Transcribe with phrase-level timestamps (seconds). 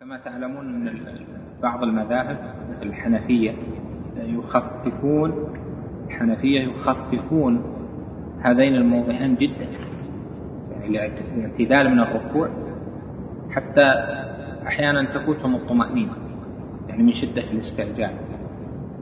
[0.00, 1.00] كما تعلمون من
[1.62, 2.38] بعض المذاهب
[2.70, 3.52] مثل الحنفية
[4.16, 5.48] يخففون
[6.06, 7.62] الحنفية يخففون
[8.40, 9.66] هذين الموضعين جدا
[10.72, 12.48] يعني الاعتدال من الركوع
[13.50, 13.82] حتى
[14.66, 16.12] أحيانا تفوتهم الطمأنينة
[16.88, 18.10] يعني من شدة الاستعجال.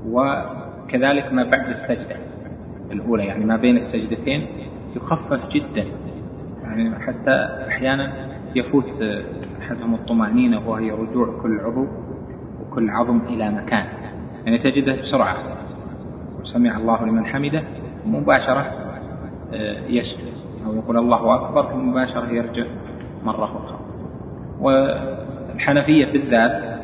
[0.07, 2.17] وكذلك ما بعد السجدة
[2.91, 4.47] الأولى يعني ما بين السجدتين
[4.97, 5.87] يخفف جدا
[6.63, 8.13] يعني حتى أحيانا
[8.57, 9.03] يفوت
[9.65, 11.87] أحدهم الطمأنينة وهي رجوع كل عضو
[12.61, 13.87] وكل عظم إلى مكان.
[14.47, 15.37] يعني تجده بسرعة.
[16.43, 17.63] سمع الله لمن حمده.
[18.07, 18.61] مباشرة
[19.55, 20.35] آه، يسجد.
[20.67, 22.65] أو يقول الله أكبر مباشرة يرجع
[23.25, 23.79] مرة أخرى.
[24.61, 26.75] والحنفية بالذات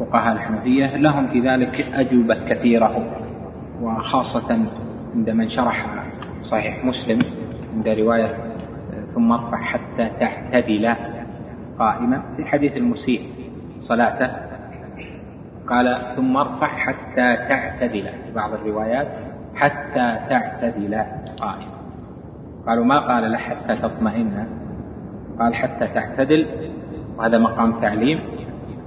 [0.00, 3.04] فقهاء الحنفية لهم في ذلك أجوبة كثيرة
[3.82, 4.66] وخاصة
[5.14, 6.04] عند من شرح
[6.42, 7.18] صحيح مسلم
[7.74, 8.36] عند رواية
[9.14, 10.94] ثم ارفع حتى تعتدل.
[11.78, 13.28] قائما في حديث المسيء
[13.78, 14.30] صلاته.
[15.66, 19.08] قال ثم ارفع حتى تعتدل في بعض الروايات
[19.54, 21.02] حتى تعتدل
[21.40, 21.74] قائما
[22.66, 24.46] قالوا ما قال له حتى تطمئن
[25.38, 26.46] قال حتى تعتدل
[27.16, 28.18] وهذا مقام تعليم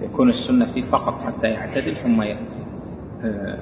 [0.02, 3.58] يكون السنة فيه فقط حتى يعتدل ثم آه،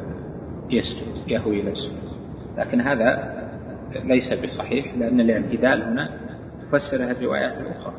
[0.70, 2.16] يسجد يهوي إلى السجود.
[2.58, 3.36] لكن هذا
[4.04, 6.10] ليس بصحيح لأن الإعتدال هنا
[6.62, 7.94] تفسرها الروايات الأخرى.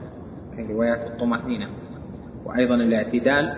[0.56, 1.66] في روايات الطمأنينة
[2.44, 3.52] وأيضا الاعتدال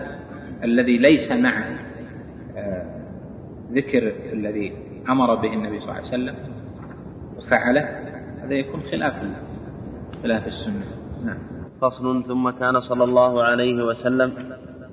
[0.63, 1.63] الذي ليس مع
[2.57, 2.85] آه،
[3.71, 4.73] ذكر الذي
[5.09, 6.35] أمر به النبي صلى الله عليه وسلم
[7.37, 7.81] وفعله
[8.43, 9.13] هذا يكون خلاف
[10.23, 10.85] خلاف السنة.
[11.25, 11.37] نعم.
[11.81, 14.31] فصل ثم كان صلى الله عليه وسلم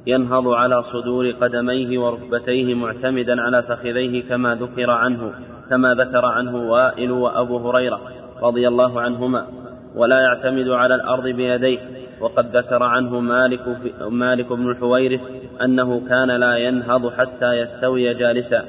[0.06, 5.32] ينهض على صدور قدميه وركبتيه معتمدا على فخذيه كما ذكر عنه
[5.70, 8.00] كما ذكر عنه وائل وأبو هريرة
[8.42, 9.46] رضي الله عنهما.
[9.96, 11.78] ولا يعتمد على الأرض بيديه.
[12.20, 13.60] وقد ذكر عنه مالك,
[14.08, 15.20] مالك بن الحويرث
[15.64, 18.64] أنه كان لا ينهض حتى يستوي جالسا.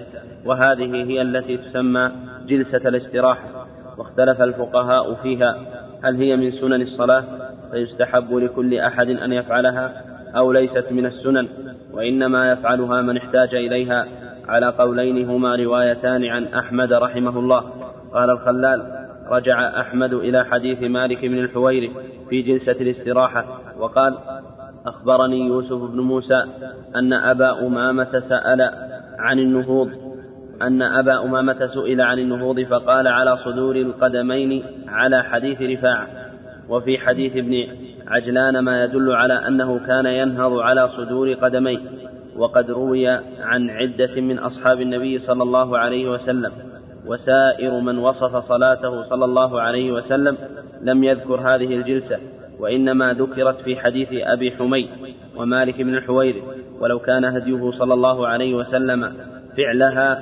[0.46, 2.12] وهذه هي التي تسمى
[2.48, 3.68] جلسة الاستراحة.
[3.98, 5.56] واختلف الفقهاء فيها.
[6.04, 7.24] هل هي من سنن الصلاة؟
[7.72, 10.02] فيستحب لكل أحد أن يفعلها
[10.38, 11.48] أو ليست من السنن.
[11.94, 14.06] وإنما يفعلها من احتاج إليها.
[14.48, 17.64] على قولين هما روايتان عن أحمد رحمه الله.
[18.14, 21.92] قال الخلال رجع أحمد إلى حديث مالك بن الحويرث
[22.30, 24.18] في جلسة الاستراحة وقال
[24.86, 26.44] أخبرني يوسف بن موسى
[26.96, 28.62] أن أبا أمامة سأل
[29.20, 29.90] عن النهوض
[30.62, 36.08] أن أبا أمامة سئل عن النهوض فقال على صدور القدمين على حديث رفاعة
[36.70, 37.68] وفي حديث ابن
[38.08, 41.80] عجلان ما يدل على أنه كان ينهض على صدور قدميه
[42.36, 43.08] وقد روي
[43.40, 46.52] عن عدة من أصحاب النبي صلى الله عليه وسلم.
[47.08, 50.38] وسائر من وصف صلاته صلى الله عليه وسلم
[50.82, 52.20] لم يذكر هذه الجلسة
[52.60, 54.90] وإنما ذكرت في حديث أبي حميد
[55.38, 56.44] ومالك بن الحويرث
[56.80, 59.14] ولو كان هديه صلى الله عليه وسلم
[59.58, 60.20] فعلها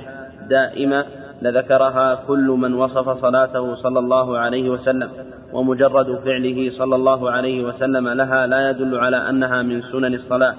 [0.48, 1.04] دائما
[1.42, 5.08] لذكرها كل من وصف صلاته صلى الله عليه وسلم
[5.52, 10.54] ومجرد فعله صلى الله عليه وسلم لها لا يدل على أنها من سنن الصلاة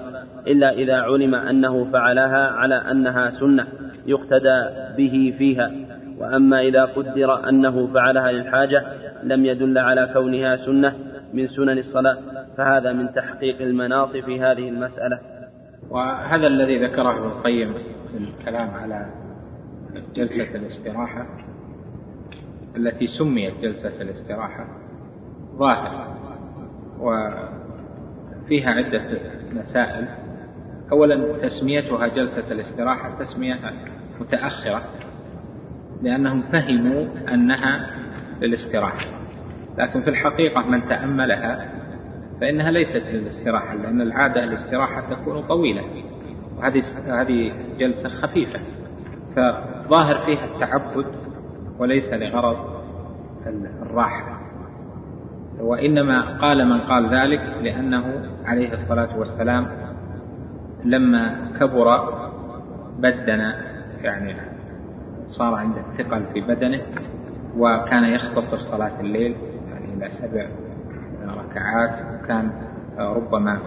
[0.46, 3.66] إلا إذا علم أنه فعلها على أنها سنة
[4.06, 4.66] يقتدى
[4.96, 5.70] به فيها.
[6.18, 8.84] وأما إذا قدر أنه فعلها للحاجة
[9.22, 10.94] لم يدل على كونها سنة
[11.32, 12.18] من سنن الصلاة
[12.56, 15.18] فهذا من تحقيق المناط في هذه المسألة.
[15.90, 17.74] وهذا الذي ذكره ابن القيم
[18.12, 19.06] في الكلام على
[20.14, 21.26] جلسة الاستراحة
[22.76, 24.66] التي سميت جلسة الاستراحة
[25.58, 26.16] ظاهر
[27.00, 29.02] وفيها عدة
[29.52, 30.08] مسائل.
[30.92, 33.58] أولا تسميتها جلسة الاستراحة تسمية
[34.20, 34.82] متأخرة.
[36.02, 37.86] لأنهم فهموا أنها
[38.40, 39.06] للاستراحة.
[39.78, 41.68] لكن في الحقيقة من تأملها
[42.40, 45.82] فإنها ليست للاستراحة لأن العادة الاستراحة تكون طويلة
[46.58, 48.60] وهذه هذه جلسة خفيفة
[49.36, 51.06] فظاهر فيها التعبد
[51.78, 52.56] وليس لغرض
[53.82, 54.38] الراحة.
[55.60, 59.68] وإنما قال من قال ذلك لأنه عليه الصلاة والسلام
[60.84, 61.98] لما كبر
[62.98, 63.52] بدن
[64.02, 64.47] يعني
[65.28, 66.80] صار عنده ثقل في بدنه
[67.56, 69.36] وكان يختصر صلاة الليل
[69.70, 70.46] يعني إلى سبع
[71.26, 72.22] ركعات.
[72.24, 72.50] وكان
[72.98, 73.58] ربما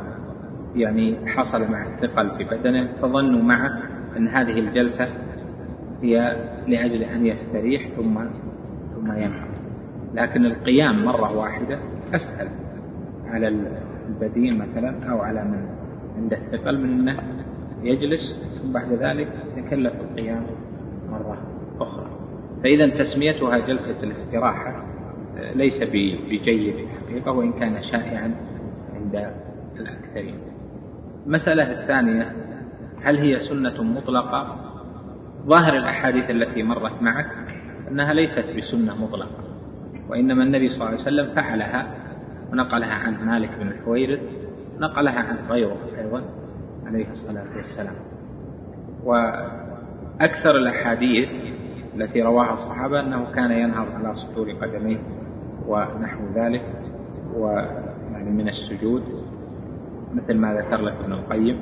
[0.76, 3.82] يعني حصل مع الثقل في بدنه فظنوا معه
[4.18, 5.08] أن هذه الجلسة
[6.02, 6.36] هي
[6.68, 8.20] لأجل أن يستريح ثم
[8.96, 9.52] ثم ينهض
[10.14, 11.80] لكن القيام مرة واحدة
[12.14, 12.48] أسهل
[13.28, 13.48] على
[14.10, 15.66] البدين مثلا أو على من
[16.18, 17.24] عنده الثقل من أنه
[17.84, 20.44] يجلس ثم بعد ذلك يتكلف القيام
[21.12, 21.38] مرة
[22.64, 24.86] فإذا تسميتها جلسة الاستراحة
[25.56, 28.36] ليس بجيد الحقيقة وإن كان شائعا
[28.96, 29.32] عند
[29.80, 30.36] الأكثرين.
[31.28, 32.32] المسألة الثانية
[33.04, 34.56] هل هي سنة مطلقة؟
[35.46, 37.26] ظاهر الأحاديث التي مرت معك
[37.92, 39.44] أنها ليست بسنة مطلقة
[40.10, 41.96] وإنما النبي صلى الله عليه وسلم فعلها
[42.52, 44.20] ونقلها عن مالك بن الحويرث
[44.80, 46.22] نقلها عن غيره أيضا
[46.86, 47.96] عليه الصلاة والسلام.
[49.04, 51.30] وأكثر الأحاديث
[51.96, 54.98] التي رواها الصحابة أنه كان ينهض على صدور قدميه
[55.68, 56.64] ونحو ذلك
[57.36, 59.04] ويعني من السجود
[60.14, 61.60] مثل ما ذكر لك ابن القيم.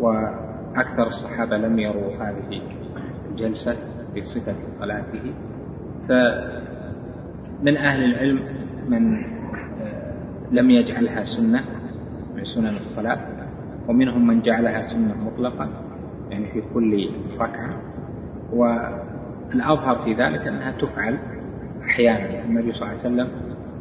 [0.00, 2.62] وأكثر الصحابة لم يروا هذه
[3.30, 3.76] الجلسة
[4.14, 5.32] في صفة صلاته.
[6.08, 8.40] فمن أهل العلم
[8.88, 9.24] من
[9.82, 10.12] آه،
[10.52, 11.64] لم يجعلها سنة
[12.36, 13.18] من سنن الصلاة.
[13.88, 15.68] ومنهم من جعلها سنة مطلقة
[16.30, 17.08] يعني في كل
[17.38, 17.76] ركعة.
[19.50, 21.18] والأظهر في ذلك أنها تفعل
[21.84, 23.28] أحيانا النبي صلى الله عليه وسلم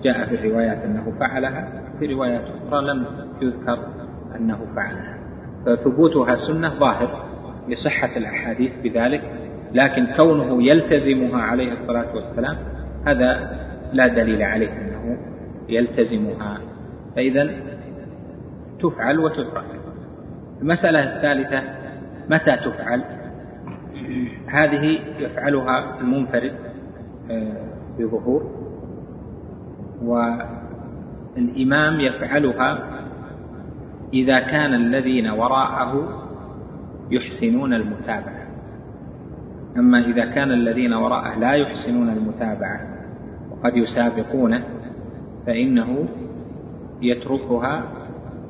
[0.03, 3.05] جاء في الروايات أنه فعلها في روايات أخرى لم
[3.41, 3.79] يذكر
[4.35, 5.17] أنه فعلها.
[5.65, 7.25] فثبوتها سنة ظاهر
[7.69, 9.21] لصحة الأحاديث بذلك
[9.73, 12.57] لكن كونه يلتزمها عليه الصلاة والسلام
[13.05, 13.57] هذا
[13.93, 15.17] لا دليل عليه أنه
[15.69, 16.57] يلتزمها.
[17.15, 17.49] فإذا
[18.79, 19.63] تفعل وتترك
[20.61, 21.61] المسألة الثالثة
[22.29, 23.01] متى تفعل؟
[24.47, 26.53] هذه يفعلها المنفرد
[27.31, 27.65] آه،
[27.99, 28.51] بظهور
[31.35, 32.95] والإمام يفعلها
[34.13, 36.21] إذا كان الذين وراءه
[37.11, 38.45] يحسنون المتابعة.
[39.77, 42.79] أما إذا كان الذين وراءه لا يحسنون المتابعة
[43.51, 44.63] وقد يسابقونه
[45.45, 46.07] فإنه
[47.01, 47.83] يتركها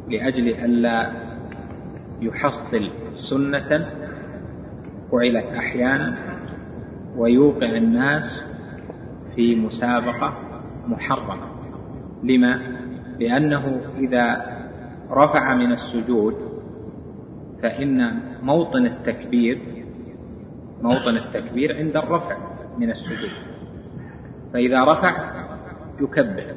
[0.10, 1.12] لأجل ألا
[2.22, 2.90] يحصل
[3.30, 3.86] سنة
[5.16, 6.18] فعلت أحيانا
[7.18, 8.44] ويوقع الناس
[9.36, 10.34] في مسابقة
[10.88, 11.48] محرمة.
[12.24, 12.60] لما؟
[13.20, 14.46] لأنه إذا
[15.12, 16.36] رفع من السجود
[17.62, 19.60] فإن موطن التكبير
[20.82, 22.38] موطن التكبير عند الرفع
[22.78, 23.56] من السجود.
[24.54, 25.32] فإذا رفع
[26.02, 26.56] يكبر.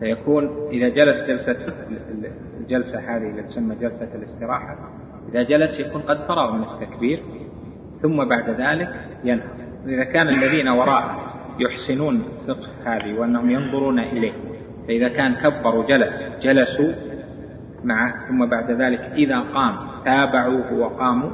[0.00, 1.56] فيكون إذا جلس جلسة
[2.60, 4.90] الجلسة هذه اللي تسمى جلسة الاستراحة
[5.28, 7.22] إذا جلس يكون قد فرغ من التكبير.
[8.02, 8.88] ثم بعد ذلك
[9.24, 9.62] ينهض.
[9.86, 14.32] إذا كان الذين وراءه يحسنون فقه هذه وأنهم ينظرون إليه.
[14.88, 16.92] فإذا كان كبر وجلس جلسوا
[17.84, 21.30] معه ثم بعد ذلك إذا قام تابعوه وقاموا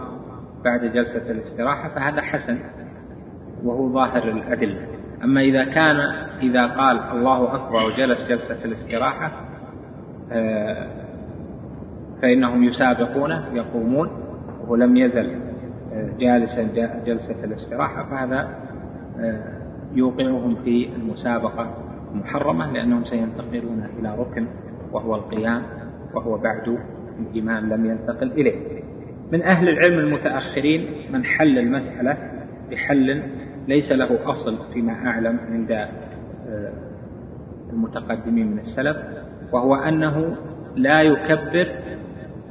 [0.64, 2.58] بعد جلسة الاستراحة فهذا حسن
[3.64, 4.86] وهو ظاهر الأدلة.
[5.24, 5.96] أما إذا كان
[6.42, 9.32] إذا قال الله أكبر وجلس جلسة الاستراحة
[10.32, 10.86] آه،
[12.22, 14.10] فإنهم يسابقونه يقومون
[14.68, 15.40] ولم يزل.
[16.18, 16.62] جالسا
[17.06, 18.56] جلسة الاستراحة فهذا
[19.20, 19.58] آه،
[19.94, 21.74] يوقعهم في المسابقة
[22.14, 24.46] محرمة لأنهم سينتقلون إلى ركن
[24.92, 25.62] وهو القيام
[26.14, 26.78] وهو بعد
[27.18, 28.82] الإمام لم ينتقل إليه.
[29.32, 32.16] من أهل العلم المتأخرين من حل المسألة
[32.70, 33.22] بحل
[33.68, 36.72] ليس له أصل فيما أعلم عند آه،
[37.72, 38.96] المتقدمين من السلف
[39.52, 40.36] وهو أنه
[40.76, 41.68] لا يكبر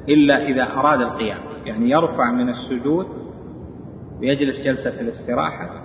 [0.10, 3.08] إلا إذا أراد القيام يعني يرفع من السجود
[4.20, 5.84] ويجلس جلسة الاستراحة.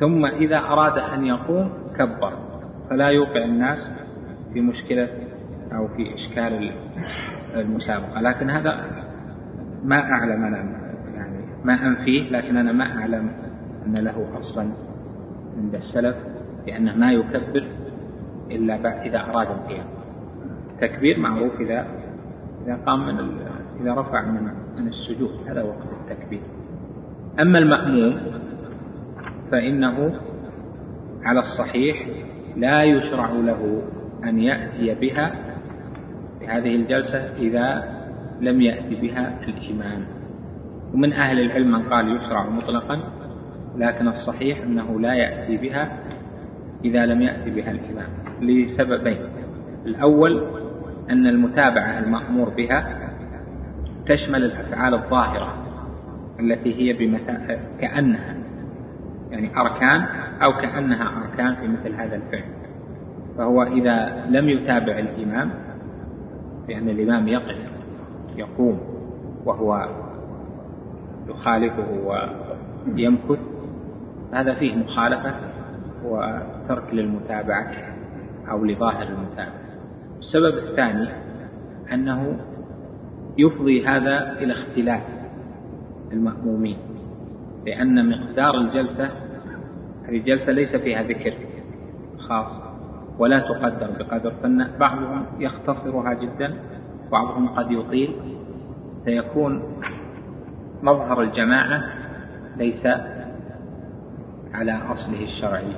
[0.00, 2.32] ثم إذا أراد أن يقوم كبر
[2.90, 3.90] فلا يوقع الناس
[4.52, 5.08] في مشكلة
[5.72, 6.72] أو في إشكال
[7.54, 8.20] المسابقة.
[8.20, 8.84] لكن هذا
[9.84, 10.56] ما أعلم أنا
[11.14, 13.30] يعني ما أنفيه لكن أنا ما أعلم
[13.86, 14.68] أن له أصلا
[15.56, 16.16] عند السلف
[16.66, 17.66] لأنه ما يكبر
[18.50, 19.86] إلا بعد إذا أراد القيام.
[20.74, 21.86] التكبير معروف إذا
[22.66, 23.40] إذا قام من
[23.80, 24.42] إذا رفع من
[24.76, 26.40] من السجود هذا وقت التكبير.
[27.40, 28.20] أما المأموم
[29.50, 30.14] فإنه
[31.22, 32.06] على الصحيح
[32.56, 33.82] لا يشرع له
[34.24, 35.32] أن يأتي بها
[36.40, 37.84] بهذه الجلسة إذا
[38.40, 40.04] لم يأتي بها الإمام.
[40.94, 43.00] ومن أهل العلم من قال يشرع مطلقا
[43.76, 45.98] لكن الصحيح أنه لا يأتي بها
[46.84, 48.08] إذا لم يأتي بها الإمام.
[48.40, 49.18] لسببين.
[49.86, 50.46] الأول
[51.10, 52.98] أن المتابعة المأمور بها
[54.06, 55.67] تشمل الأفعال الظاهرة.
[56.40, 58.34] التي هي بمثابة كأنها
[59.30, 60.06] يعني أركان
[60.42, 62.44] أو كأنها أركان في مثل هذا الفعل.
[63.38, 65.50] فهو إذا لم يتابع الإمام
[66.68, 67.56] لأن الإمام يقف
[68.36, 68.80] يقوم
[69.44, 69.88] وهو
[71.28, 71.86] يخالفه
[72.96, 73.38] ويمكث
[74.32, 75.34] هذا فيه مخالفة
[76.04, 77.72] وترك للمتابعة
[78.50, 79.68] أو لظاهر المتابعة.
[80.18, 81.08] السبب الثاني
[81.92, 82.36] أنه
[83.38, 85.17] يفضي هذا إلى اختلاف.
[86.12, 86.76] المأمومين
[87.66, 89.10] لأن مقدار الجلسة
[90.04, 91.34] هذه الجلسة ليس فيها ذكر
[92.18, 92.60] خاص
[93.18, 96.54] ولا تقدر بقدر فإن بعضهم يختصرها جدا
[97.12, 98.14] بعضهم قد يطيل.
[99.04, 99.62] فيكون
[100.82, 101.82] مظهر الجماعة
[102.56, 102.86] ليس
[104.54, 105.76] على أصله الشرعي.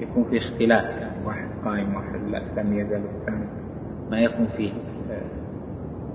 [0.00, 3.46] يكون في اختلاف يعني واحد قائم واحد لا لم يزل الثاني
[4.10, 4.72] ما يكون فيه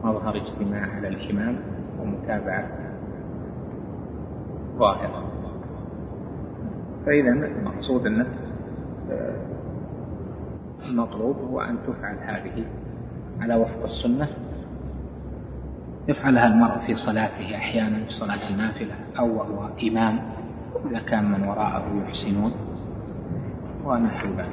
[0.04, 1.60] مظهر اجتماع على الإمام
[2.00, 2.85] ومتابعة.
[4.78, 5.24] ظاهرة
[7.06, 8.08] فإذا المقصود
[9.12, 9.36] آه،
[10.90, 12.66] المطلوب هو أن تفعل هذه
[13.42, 14.28] على وفق السنة.
[16.08, 20.20] يفعلها المرء في صلاته أحيانا في صلاة النافلة أو وهو إمام
[20.90, 22.52] إذا كان من وراءه يحسنون.
[23.86, 24.50] ونحو ذلك.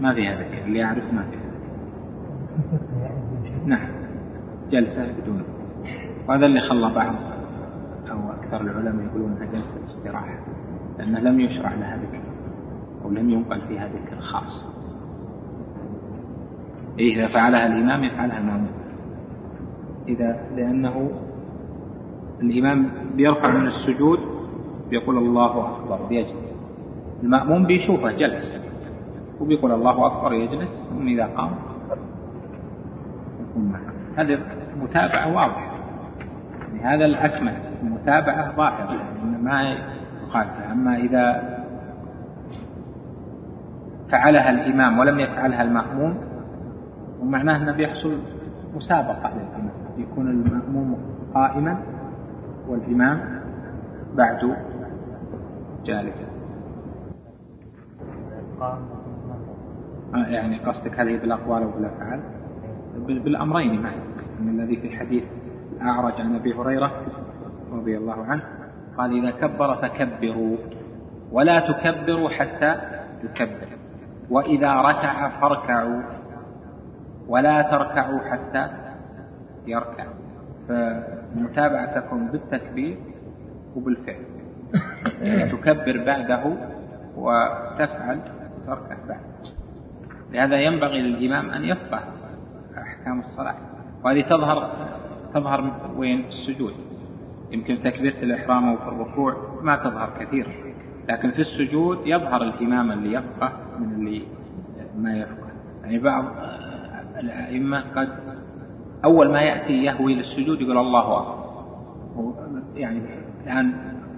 [0.00, 1.40] ما فيها ذكر اللي يعرف ما فيها
[3.66, 3.88] نعم.
[4.70, 5.42] جلسة بدون.
[6.28, 7.33] وهذا اللي خلى بعض
[8.54, 10.38] أكثر العلماء يقولون أنها جلسة استراحة
[10.98, 12.20] لأنه لم يشرع لها ذكر
[13.04, 14.66] أو لم ينقل فيها ذكر خاص.
[16.98, 18.70] إيه إذا فعلها الإمام يفعلها المأموم
[20.08, 21.10] إذا لأنه
[22.40, 24.18] الإمام بيرفع من السجود
[24.90, 26.54] بيقول الله أكبر بيجلس.
[27.22, 28.54] المأموم بيشوفه جلس.
[29.40, 31.50] وبيقول الله أكبر يجلس ثم إذا قام
[33.50, 33.92] يكون معه.
[34.16, 34.38] هذه
[34.82, 35.73] متابعة واضحة.
[36.84, 39.00] هذا الأكمل المتابعة ظاهرة
[39.42, 41.54] ما يخالفها أما إذا
[44.10, 46.16] فعلها الإمام ولم يفعلها المأموم
[47.20, 48.18] ومعناه أنه بيحصل
[48.76, 50.98] مسابقة للإمام يكون المأموم
[51.34, 51.78] قائما
[52.68, 53.40] والإمام
[54.14, 54.56] بعد
[55.84, 56.24] جالسا.
[60.14, 62.20] يعني قصدك هذه بالأقوال أو بالأفعال؟
[63.06, 63.96] بالأمرين معي
[64.40, 65.24] من الذي في حديث
[65.72, 66.92] الأعرج عن أبي هريرة
[67.72, 68.42] رضي الله عنه
[68.98, 70.56] قال إذا كبر فكبروا
[71.32, 72.76] ولا تكبروا حتى
[73.24, 73.68] يكبر
[74.30, 76.02] وإذا ركع فاركعوا
[77.28, 78.68] ولا تركعوا حتى
[79.66, 80.04] يركع.
[80.68, 82.98] فالمتابعة تكون بالتكبير
[83.76, 84.24] وبالفعل.
[85.22, 86.56] يعني تكبر بعده
[87.16, 88.20] وتفعل
[88.66, 89.20] تركع بعد
[90.32, 92.00] لهذا ينبغي للإمام أن يفقه
[92.78, 93.54] أحكام الصلاة
[94.04, 94.72] وهذه تظهر
[95.34, 96.74] تظهر وين؟ السجود.
[97.50, 100.74] يمكن تكبيرة الإحرام أو في الركوع ما تظهر كثير
[101.08, 104.22] لكن في السجود يظهر الإمام اللي يفقه من اللي
[104.96, 105.48] ما يفقه
[105.82, 106.24] يعني بعض
[107.18, 108.08] الأئمة قد
[109.04, 111.44] أول ما يأتي يهوي للسجود يقول الله أكبر.
[112.76, 113.02] يعني
[113.44, 113.72] الآن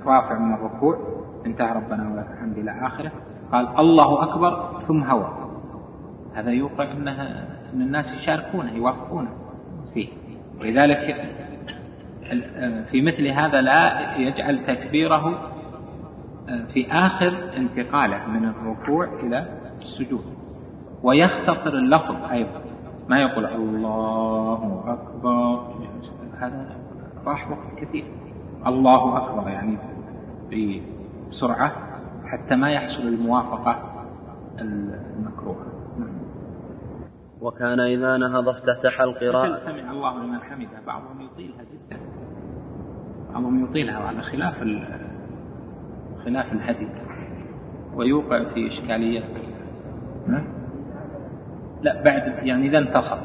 [0.06, 0.98] رافع من الركوع
[1.46, 3.12] انتهى ربنا ولك الحمد إلى آخره.
[3.52, 5.32] قال الله أكبر ثم هوى.
[6.34, 9.30] هذا يوقع أنها أن الناس يشاركونه يوافقونه.
[10.60, 11.32] ولذلك
[12.90, 15.52] في مثل هذا لا يجعل تكبيره
[16.74, 19.46] في آخر انتقاله من الركوع إلى
[19.82, 20.24] السجود.
[21.02, 22.60] ويختصر اللفظ أيضا.
[23.08, 25.74] ما يقول الله أكبر
[26.38, 26.76] هذا
[27.26, 28.04] راح وقت كثير.
[28.66, 29.78] الله أكبر يعني
[31.30, 31.72] بسرعة
[32.24, 33.76] حتى ما يحصل الموافقة
[34.60, 35.75] المكروهة.
[37.40, 39.58] وكان إذا نهض افتتح القراءة.
[39.58, 40.68] سمع الله لمن حمده.
[40.86, 42.00] بعضهم يطيلها جدا.
[43.32, 44.54] بعضهم يطيلها على خلاف
[46.24, 46.88] خلاف الهدي
[47.94, 49.22] ويوقع في إشكالية
[51.82, 53.18] لا بعد يعني إذا انتصف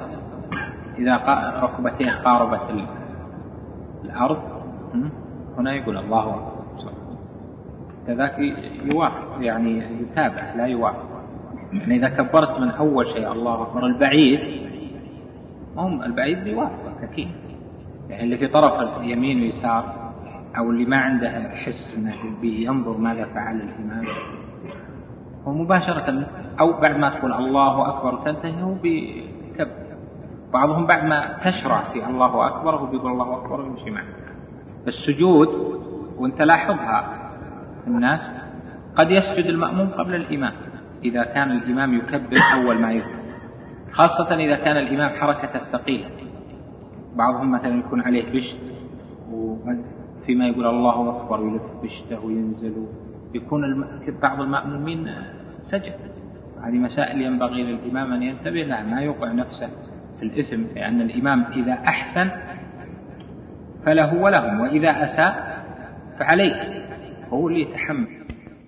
[0.97, 1.15] إذا
[1.63, 2.85] ركبتيه قاربت
[4.03, 4.41] الأرض
[5.57, 6.91] هنا يقول الله أكبر.
[8.07, 8.39] كذاك
[8.83, 11.10] يوافق يعني يتابع لا يوافق.
[11.73, 14.39] يعني إذا كبرت من أول شيء الله أكبر البعيد
[15.77, 17.31] هم البعيد بيوافق أكيد.
[18.09, 20.11] يعني اللي في طرف اليمين ويسار
[20.57, 24.05] أو اللي ما عنده حس أنه بينظر ماذا فعل الإمام.
[25.47, 26.27] هو مباشرة
[26.59, 28.75] أو بعد ما تقول الله أكبر تنتهي هو
[30.53, 34.05] بعضهم بعد ما تشرع في الله أكبر هو بيقول الله أكبر ويمشي معك
[34.87, 35.47] السجود
[36.17, 37.29] وانت لاحظها
[37.87, 38.21] الناس
[38.95, 40.53] قد يسجد المأموم قبل الإمام.
[41.03, 43.21] إذا كان الإمام يكبر أول ما يذكر
[43.91, 46.09] خاصة إذا كان الإمام حركته ثقيلة.
[47.15, 48.57] بعضهم مثلا يكون عليه بشت
[49.31, 52.87] وفيما يقول الله أكبر ويلف بشته وينزل.
[53.33, 53.61] يكون
[54.21, 55.07] بعض المأمومين
[55.61, 55.93] سجد
[56.63, 58.83] هذه مسائل ينبغي للإمام أن ينتبه لها.
[58.83, 59.69] ما يوقع نفسه
[60.19, 62.29] في الإثم لأن الإمام إذا أحسن
[63.85, 65.63] فله ولهم وإذا أساء
[66.19, 66.85] فعليه.
[67.29, 68.07] هو اللي يتحمل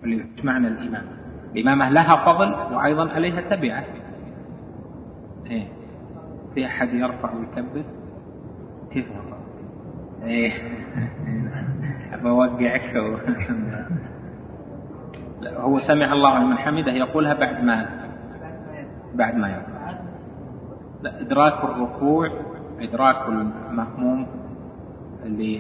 [0.02, 1.23] واللي معنى الإمام.
[1.56, 3.84] الإمامة لها فضل وأيضا عليها تبعة.
[5.46, 5.68] إيه.
[6.54, 7.84] في أحد يرفع ويكبر؟
[8.92, 9.06] كيف؟
[10.24, 10.52] إيه.
[12.24, 12.96] بوقعك
[15.58, 17.90] هو سمع الله لمن حمده يقولها بعد ما
[19.14, 19.94] بعد ما يرفع.
[21.02, 22.30] لا إدراك الركوع
[22.80, 24.28] إدراك المأموم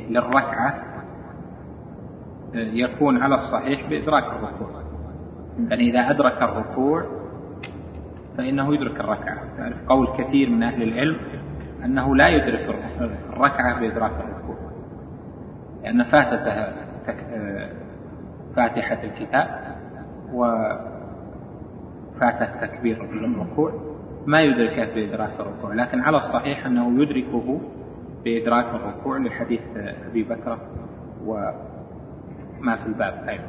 [0.09, 0.83] للركعة
[2.53, 4.82] يكون على الصحيح بإدراك الركوع.
[5.69, 7.05] يعني إذا أدرك الركوع
[8.37, 9.57] فإنه يدرك الركعة.
[9.57, 11.17] تعرف قول كثير من أهل العلم
[11.85, 12.75] أنه لا يدرك
[13.29, 14.55] الركعة بإدراك الركوع
[15.83, 16.73] لأن فاتته
[18.55, 19.47] فاتحة الكتاب
[20.33, 20.75] وفاته
[22.65, 23.93] تكبير الركوع.
[24.25, 27.61] ما يدركه بإدراك الركوع لكن على الصحيح أنه يدركه
[28.25, 29.61] بإدراك الركوع لحديث
[30.09, 30.57] أبي بكر
[31.25, 33.43] وما في الباب أيضا.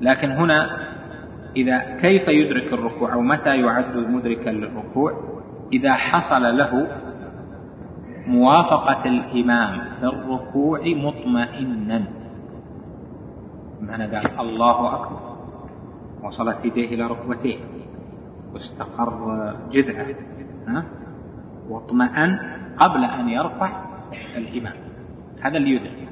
[0.00, 0.78] لكن هنا
[1.56, 5.12] إذا كيف يدرك الركوع أو متى يعد مدركا للركوع؟
[5.72, 6.86] إذا حصل له
[8.26, 12.04] موافقة الإمام في الركوع مطمئنا.
[13.80, 15.20] معنى قال الله أكبر.
[16.22, 17.58] وصلت يديه إلى ركبتيه.
[18.54, 20.16] واستقر جذعه.
[21.68, 22.38] واطمأن
[22.76, 23.70] قبل أن يرفع
[24.36, 24.74] الإمام.
[25.40, 26.08] هذا اللي يدرك.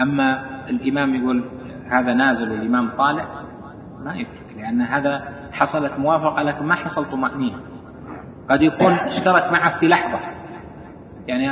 [0.00, 1.44] أما الإمام يقول
[1.90, 3.24] هذا نازل والإمام طالع
[4.04, 7.58] ما يدرك لأن هذا حصلت موافقة لكن ما حصل طمأنينة.
[8.50, 10.20] قد يكون اشترك معه في لحظة.
[11.26, 11.50] يعني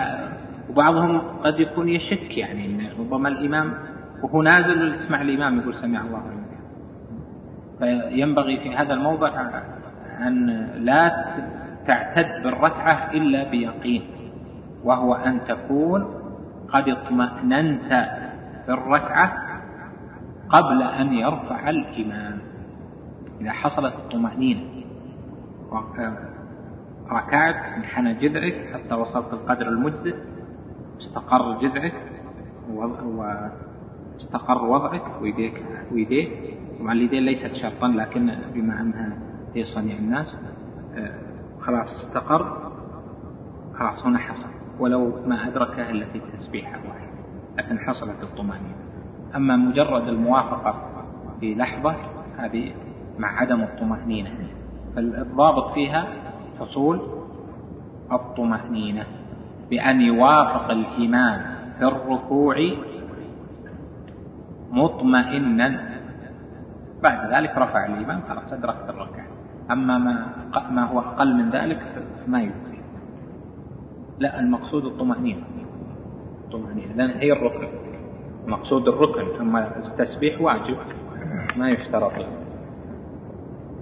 [0.71, 3.75] وبعضهم قد يكون يشك يعني إن ربما الإمام
[4.23, 6.47] وهو نازل يسمع الإمام يقول سمع الله لمن
[7.79, 9.31] فينبغي في هذا الموضع
[10.21, 11.27] أن لا
[11.87, 14.03] تعتد بالركعة إلا بيقين
[14.85, 16.15] وهو أن تكون
[16.69, 18.09] قد اطمأننت
[18.67, 19.46] في الركعة
[20.49, 22.39] قبل أن يرفع الإمام
[23.41, 24.77] إذا حصلت الطمأنينة.
[27.11, 30.15] ركعت انحنى جذعك حتى وصلت القدر المجزئ
[31.01, 31.95] استقر جذعك
[33.05, 35.63] واستقر وضعك ويديك
[35.93, 36.29] ويديه
[36.81, 39.19] طبعا اليدين ليست شرطا لكن بما أنها
[39.55, 40.37] هي صنيع الناس
[40.97, 41.15] آه،
[41.61, 42.73] خلاص استقر.
[43.79, 44.49] خلاص هنا حصل.
[44.79, 47.11] ولو ما أدركه إلا في تسبيحة واحدة.
[47.59, 48.77] لكن حصلت الطمأنينة.
[49.37, 50.75] أما مجرد الموافقة
[51.41, 51.95] في لحظة
[52.37, 52.73] هذه
[53.19, 54.31] مع عدم الطمأنينة.
[54.97, 56.07] فالضابط فيها
[56.61, 57.01] حصول
[58.13, 59.05] الطمأنينة
[59.71, 61.41] بأن يوافق الإمام
[61.79, 62.57] في الركوع
[64.71, 65.81] مطمئنا.
[67.03, 69.27] بعد ذلك رفع الإمام خلاص أدركت الركعة.
[69.71, 70.27] أما ما
[70.71, 71.81] ما هو أقل من ذلك
[72.27, 72.79] ما يجزي.
[74.19, 75.43] لا المقصود الطمأنينة.
[76.45, 77.86] الطمأنينة لأن هي الركن
[78.47, 80.77] مقصود الركن أما التسبيح واجب
[81.57, 82.13] ما يشترط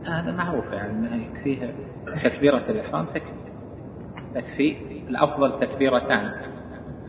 [0.04, 1.74] هذا معروف يعني يكفيه
[2.24, 3.06] تكبيرة الإحرام
[4.34, 4.76] تكفي.
[5.08, 6.32] الأفضل تكبيرتان.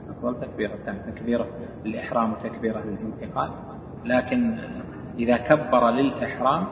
[0.09, 1.47] أفضل تكبيرتان تكبيرة
[1.85, 3.49] الإحرام وتكبيرة الانتقال.
[4.05, 4.57] لكن
[5.19, 6.63] إذا كبر للإحرام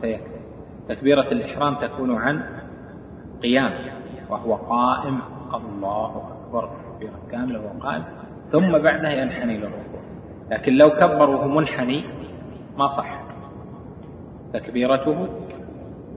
[0.00, 0.40] فيكفي.
[0.88, 2.42] تكبيرة الإحرام تكون عن
[3.42, 3.72] قيام
[4.30, 5.18] وهو قائم.
[5.54, 8.02] الله أكبر تكبيرة كاملة وقال
[8.52, 9.89] ثم بعدها ينحني للركوع
[10.50, 12.04] لكن لو كبر وهو منحني
[12.78, 13.20] ما صح.
[14.52, 15.28] تكبيرته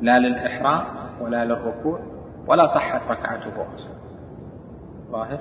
[0.02, 0.84] لا للإحرام
[1.22, 2.00] ولا للركوع
[2.48, 3.94] ولا صحت ركعته أصلا.
[5.12, 5.40] ظاهر؟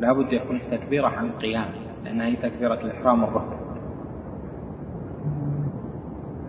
[0.00, 1.68] لا بد يكون التكبيرة عن قيام
[2.04, 3.58] لأنها هي تكبيرة الإحرام والركوع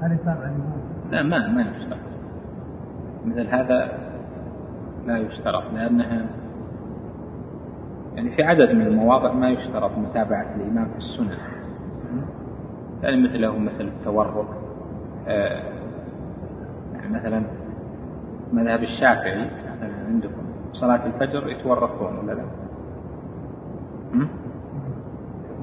[0.01, 0.17] هل
[1.11, 1.99] لا ما ما يشترط
[3.25, 3.99] مثل هذا
[5.05, 6.25] لا يشترط لأنها
[8.15, 11.37] يعني في عدد من المواضع ما يشترط متابعة الإمام في السنة.
[13.03, 14.47] يعني مثله مثل التورك
[15.27, 15.61] آه
[16.93, 17.43] يعني مثلا
[18.53, 20.41] مذهب الشافعي مثلا عندكم.
[20.73, 22.43] صلاة الفجر يتوركون ولا لا؟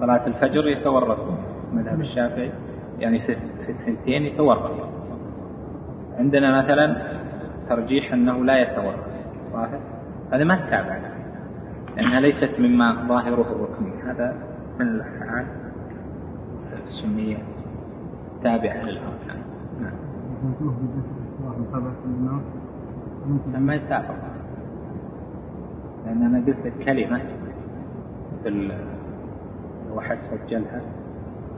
[0.01, 1.39] صلاة الفجر يتوركون
[1.73, 2.51] مذهب الشافعي
[3.01, 3.37] يعني في
[3.69, 4.71] الثنتين يتورط
[6.19, 6.97] عندنا مثلا
[7.69, 9.05] ترجيح أنه لا يتورط
[9.53, 9.81] ظاهر
[10.33, 10.99] هذا ما تتابع.
[11.97, 14.35] لأنها ليست مما ظاهره الركني هذا
[14.81, 15.47] من الأفعال.
[16.85, 17.37] السنية
[18.43, 19.43] تابعة للأركان
[19.81, 19.93] نعم.
[23.67, 24.15] ما يتابع
[26.07, 27.21] لأن أنا قلت كلمة
[28.43, 28.49] في
[29.89, 30.81] الواحد سجلها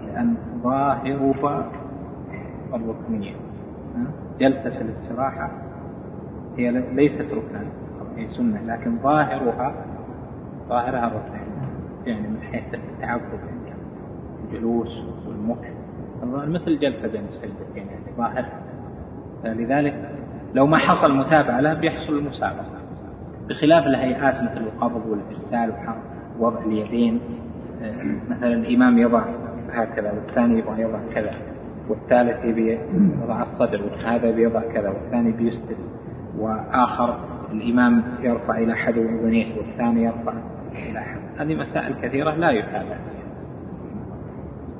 [0.06, 1.70] لأن ظاهرها
[2.74, 3.34] الركنية.
[4.40, 5.50] جلسة الاستراحة
[6.56, 7.64] هي ليست ركنا
[8.16, 9.74] هي سنة لكن ظاهرها
[10.68, 11.40] ظاهرها ركن
[12.06, 13.40] يعني من حيث التعبد.
[14.52, 15.72] الجلوس والمكث.
[16.24, 18.60] مثل جلسة بين السجدتين يعني ظاهرها
[19.42, 20.10] فلذلك
[20.54, 22.76] لو ما حصل متابعة له بيحصل المسابقة.
[23.48, 25.72] بخلاف الهيئات مثل القبض والإرسال
[26.38, 27.20] ووضع اليدين
[28.28, 29.24] مثلا الإمام يضع
[29.72, 31.34] هكذا والثاني يبغى يضع كذا
[31.88, 32.78] والثالث يبي
[33.22, 35.76] يضع الصدر وهذا بيضع كذا والثاني بيسدد
[36.38, 37.18] وآخر
[37.52, 40.32] الإمام يرفع إلى حد أذنيه والثاني يرفع
[40.72, 42.96] إلى حد هذه مسائل كثيرة لا يتابع.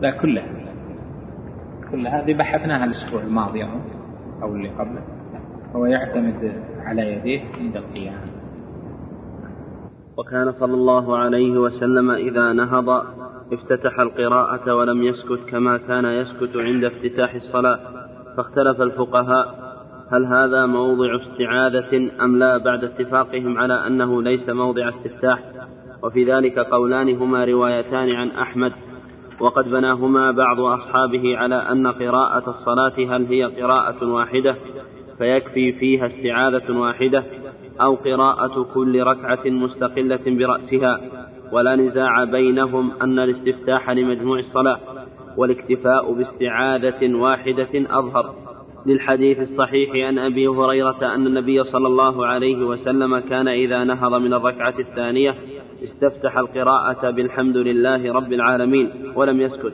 [0.01, 0.47] لا كلها.
[1.91, 3.65] كل هذه بحثناها الأسبوع الماضي
[4.43, 5.03] أو اللي قبله.
[5.75, 8.21] هو يعتمد على يديه عند القيام.
[10.19, 12.89] وكان صلى الله عليه وسلم إذا نهض
[13.53, 17.79] افتتح القراءة ولم يسكت كما كان يسكت عند افتتاح الصلاة.
[18.37, 19.67] فاختلف الفقهاء
[20.13, 25.43] هل هذا موضع استعاذة أم لا بعد اتفاقهم على أنه ليس موضع استفتاح.
[26.03, 28.73] وفي ذلك قولان هما روايتان عن أحمد
[29.41, 34.57] وقد بناهما بعض أصحابه على أن قراءة الصلاة هل هي قراءة واحدة
[35.19, 37.25] فيكفي فيها استعاذة واحدة
[37.81, 41.01] أو قراءة كل ركعة مستقلة برأسها
[41.53, 44.79] ولا نزاع بينهم أن الاستفتاح لمجموع الصلاة
[45.37, 48.35] والاكتفاء باستعاذة واحدة أظهر.
[48.87, 54.35] للحديث الصحيح عن أبي هريرة أن النبي صلى الله عليه وسلم كان إذا نهض من
[54.35, 55.35] الركعة الثانية
[55.85, 59.73] استفتح القراءة بالحمد لله رب العالمين ولم يسكت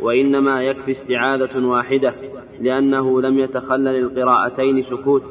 [0.00, 2.14] وإنما يكفي استعاذة واحدة
[2.60, 5.22] لأنه لم يتخلل القراءتين سكوت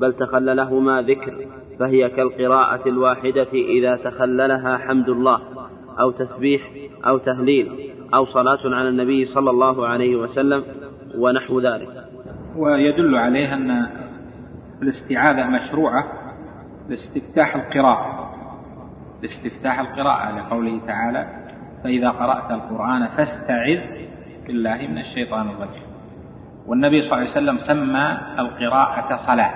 [0.00, 1.34] بل تخللهما ذكر
[1.78, 5.40] فهي كالقراءة الواحدة إذا تخللها حمد الله
[6.00, 6.70] أو تسبيح
[7.06, 10.64] أو تهليل أو صلاة على النبي صلى الله عليه وسلم
[11.18, 12.04] ونحو ذلك.
[12.56, 13.86] ويدل عليه أن
[14.82, 16.04] الاستعاذة مشروعة
[16.88, 18.30] لاستفتاح القراءة.
[19.22, 21.26] لاستفتاح القراءة لقوله تعالى
[21.84, 23.80] فإذا قرأت القرآن فاستعذ
[24.46, 25.82] بالله من الشيطان الرجيم.
[26.66, 29.52] والنبي صلى الله عليه وسلم سمى القراءة صلاة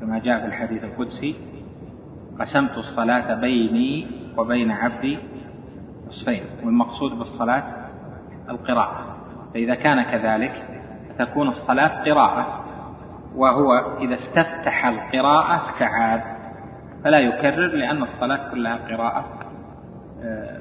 [0.00, 1.34] كما جاء في الحديث القدسي
[2.40, 4.06] قسمت الصلاة بيني
[4.36, 5.18] وبين عبدي
[6.08, 7.62] نصفين والمقصود بالصلاة
[8.50, 9.16] القراءة.
[9.54, 10.52] فإذا كان كذلك
[11.18, 12.64] تكون الصلاة قراءة
[13.36, 16.37] وهو إذا استفتح القراءة استعاذ.
[17.04, 19.24] فلا يكرر لأن الصلاة كلها قراءة.
[20.22, 20.60] آه،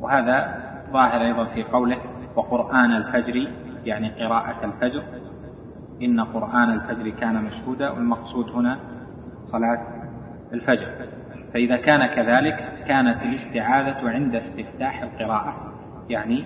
[0.00, 0.60] وهذا
[0.92, 1.96] ظاهر أيضا في قوله
[2.36, 3.48] وقرآن الفجر
[3.84, 5.02] يعني قراءة الفجر.
[6.02, 8.78] إن قرآن الفجر كان مشهودا والمقصود هنا
[9.44, 9.86] صلاة
[10.52, 10.88] الفجر.
[11.54, 15.72] فإذا كان كذلك كانت الاستعاذة عند استفتاح القراءة
[16.08, 16.44] يعني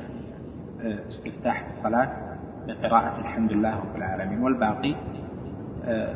[0.85, 2.13] آه، استفتاح الصلاة
[2.67, 4.43] بقراءة الحمد لله رب العالمين.
[4.43, 4.95] والباقي
[5.85, 6.15] آه،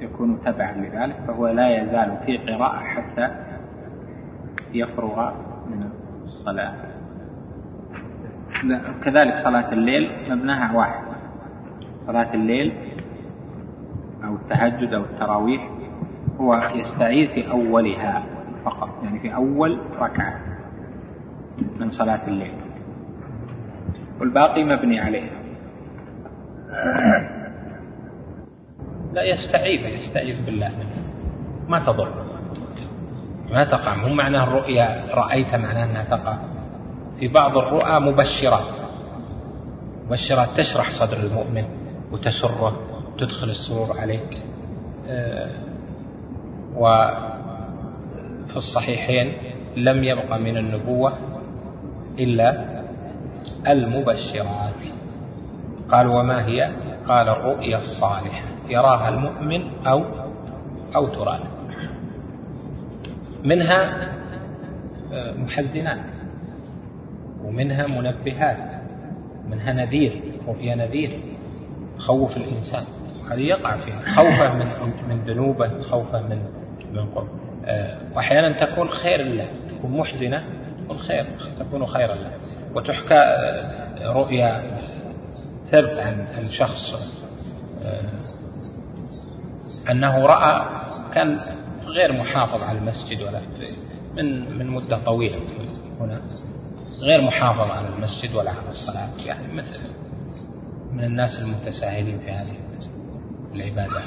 [0.00, 3.28] يكون تبعا لذلك فهو لا يزال في قراءة حتى
[4.74, 5.32] يفرغ
[5.70, 5.90] من
[6.24, 6.74] الصلاة.
[9.04, 11.04] كذلك صلاة الليل مبناها واحد.
[12.06, 12.72] صلاة الليل
[14.24, 15.70] أو التهجد أو التراويح
[16.40, 18.22] هو يستعيذ في أولها
[18.64, 20.40] فقط يعني في أول ركعة
[21.80, 22.54] من صلاة الليل.
[24.20, 25.30] والباقي مبني عليه.
[29.16, 30.72] لا يستعيذ يستعيذ بالله.
[31.68, 32.26] ما تضر.
[33.52, 33.94] ما تقع.
[33.94, 36.38] مو معنى الرؤيا رأيت معناه أنها تقع.
[37.20, 38.74] في بعض الرؤى مبشرات.
[40.06, 41.64] مبشرات تشرح صدر المؤمن
[42.12, 42.80] وتسره
[43.14, 44.20] وتدخل السرور عليه.
[45.08, 45.50] آه،
[46.76, 49.32] وفي الصحيحين
[49.76, 51.12] لم يبق من النبوة
[52.18, 52.64] إلا
[53.68, 54.82] المبشرات.
[55.90, 56.72] قال وما هي؟
[57.08, 58.55] قال الرؤيا الصالحة.
[58.68, 60.04] يراها المؤمن أو
[60.96, 61.40] أو ترى
[63.44, 64.08] منها
[65.12, 65.98] آه، محزنات
[67.44, 68.82] ومنها منبهات
[69.50, 71.20] منها نذير رؤيا نذير
[71.98, 72.84] خوف الإنسان.
[73.30, 74.14] هذه يقع فيها.
[74.14, 74.66] خوفه من
[75.08, 76.38] من ذنوبه خوفه من
[76.92, 77.28] من قرب
[77.64, 79.46] آه، وأحيانا تكون خير له
[79.78, 80.44] تكون محزنة
[80.84, 81.26] تكون خير
[81.58, 82.30] تكون خيرا له.
[82.74, 84.62] وتحكى آه، رؤيا
[85.70, 87.16] ثبت عن عن شخص
[89.90, 90.62] أنه رأى
[91.14, 91.38] كان
[91.84, 93.40] غير محافظ على المسجد ولا
[94.16, 95.38] من من مدة طويلة
[96.00, 96.20] هنا.
[97.00, 99.08] غير محافظ على المسجد ولا على الصلاة.
[99.26, 99.80] يعني مثل
[100.92, 102.56] من الناس المتساهلين في هذه
[103.54, 104.02] العبادات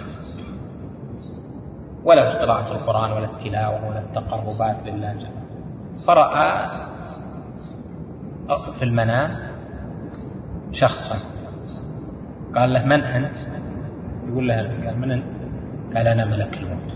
[2.04, 5.28] ولا في قراءة القرآن ولا التلاوة ولا التقربات لله جل
[6.08, 6.70] فرأى
[8.80, 9.30] في المنام
[10.72, 11.15] شخصا.
[12.56, 13.38] قال له من أنت؟
[14.28, 15.38] يقول له قال من أنت؟
[15.95, 16.93] قال أنا ملك الموت.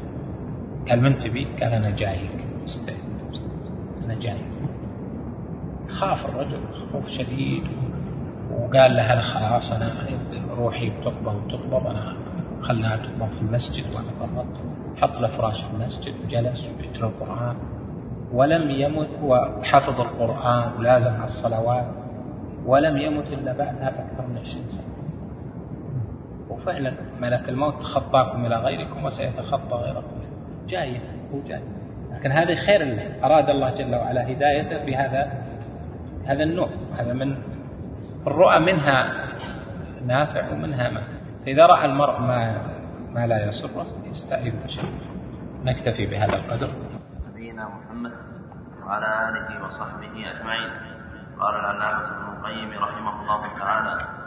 [0.89, 2.45] قال من تبي؟ قال أنا جايك.
[4.05, 4.45] أنا جايك.
[5.87, 6.59] خاف الرجل
[6.93, 7.63] خوف شديد.
[8.51, 9.91] وقال له أنا خلاص أنا
[10.57, 12.15] روحي بتقبض وتقبض أنا
[12.61, 14.57] خلها تقبض في المسجد وأنا قبضت
[14.97, 17.55] حط له فراش في المسجد وجلس ويتلو القرآن.
[18.33, 21.95] ولم يمت وحفظ القرآن ولازم على الصلوات.
[22.65, 24.92] ولم يمت إلا بعدها بأكثر من 20 سنة.
[26.63, 30.21] وفعلا ملك الموت خطاكم إلى غيركم وسيتخطى غيركم.
[30.67, 30.99] جاية
[31.33, 31.63] هو جاي.
[32.11, 35.43] لكن هذا خير له أراد الله جل وعلا هدايته بهذا
[36.25, 36.69] هذا النوع.
[36.97, 37.37] هذا من
[38.27, 39.13] الرؤى منها
[40.05, 41.01] نافع ومنها ما.
[41.45, 42.57] فإذا رأى المرء ما
[43.09, 44.91] ما لا يسره يستعيذ بشيء.
[45.63, 46.69] نكتفي بهذا القدر.
[47.31, 48.11] نبينا محمد
[48.85, 50.69] وعلى آله وصحبه أجمعين.
[51.39, 54.22] قال العلامة ابن القيم رحمه الله تعالى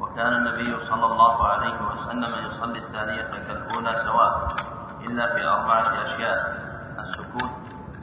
[0.00, 4.54] وكان النبي صلى الله عليه وسلم يصلي الثانية كالأولى سواء
[5.00, 6.56] إلا في أربعة أشياء
[6.98, 7.50] السكوت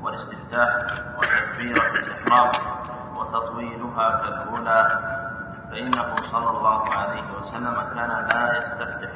[0.01, 0.69] والاستفتاح
[1.19, 2.51] وتكبيرة الإحرام
[3.17, 4.81] وتطويلها كالأولى.
[5.71, 9.09] فإنه صلى الله عليه وسلم كان لا يستفتح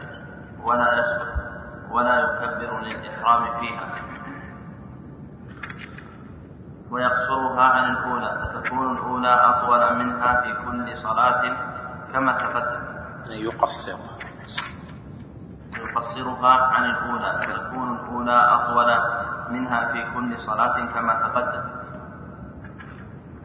[0.63, 1.33] ولا يسكت
[1.91, 3.87] ولا يكبر للإحرام فيها.
[6.91, 11.70] ويقصرها عن الأولى فتكون الأولى أطول منها في كل صلاة
[12.13, 12.81] كما تقدم
[13.29, 13.97] يقصر.
[15.77, 18.87] يقصرها عن الأولى فتكون الأولى أطول
[19.49, 21.63] منها في كل صلاة كما تقدم.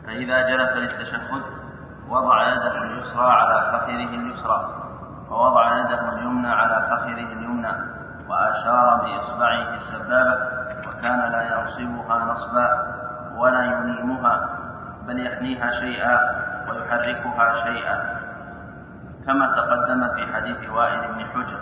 [0.07, 1.43] فإذا جلس للتشهد
[2.09, 4.87] وضع يده اليسرى على فخذه اليسرى
[5.31, 7.73] ووضع يده اليمنى على فخذه اليمنى
[8.29, 10.39] وأشار بإصبعه السبابة
[10.89, 12.97] وكان لا ينصبها نصبا
[13.37, 14.49] ولا ينيمها
[15.07, 16.19] بل يحنيها شيئا
[16.71, 18.16] ويحركها شيئا.
[19.27, 21.61] كما تقدم في حديث وائل بن حجر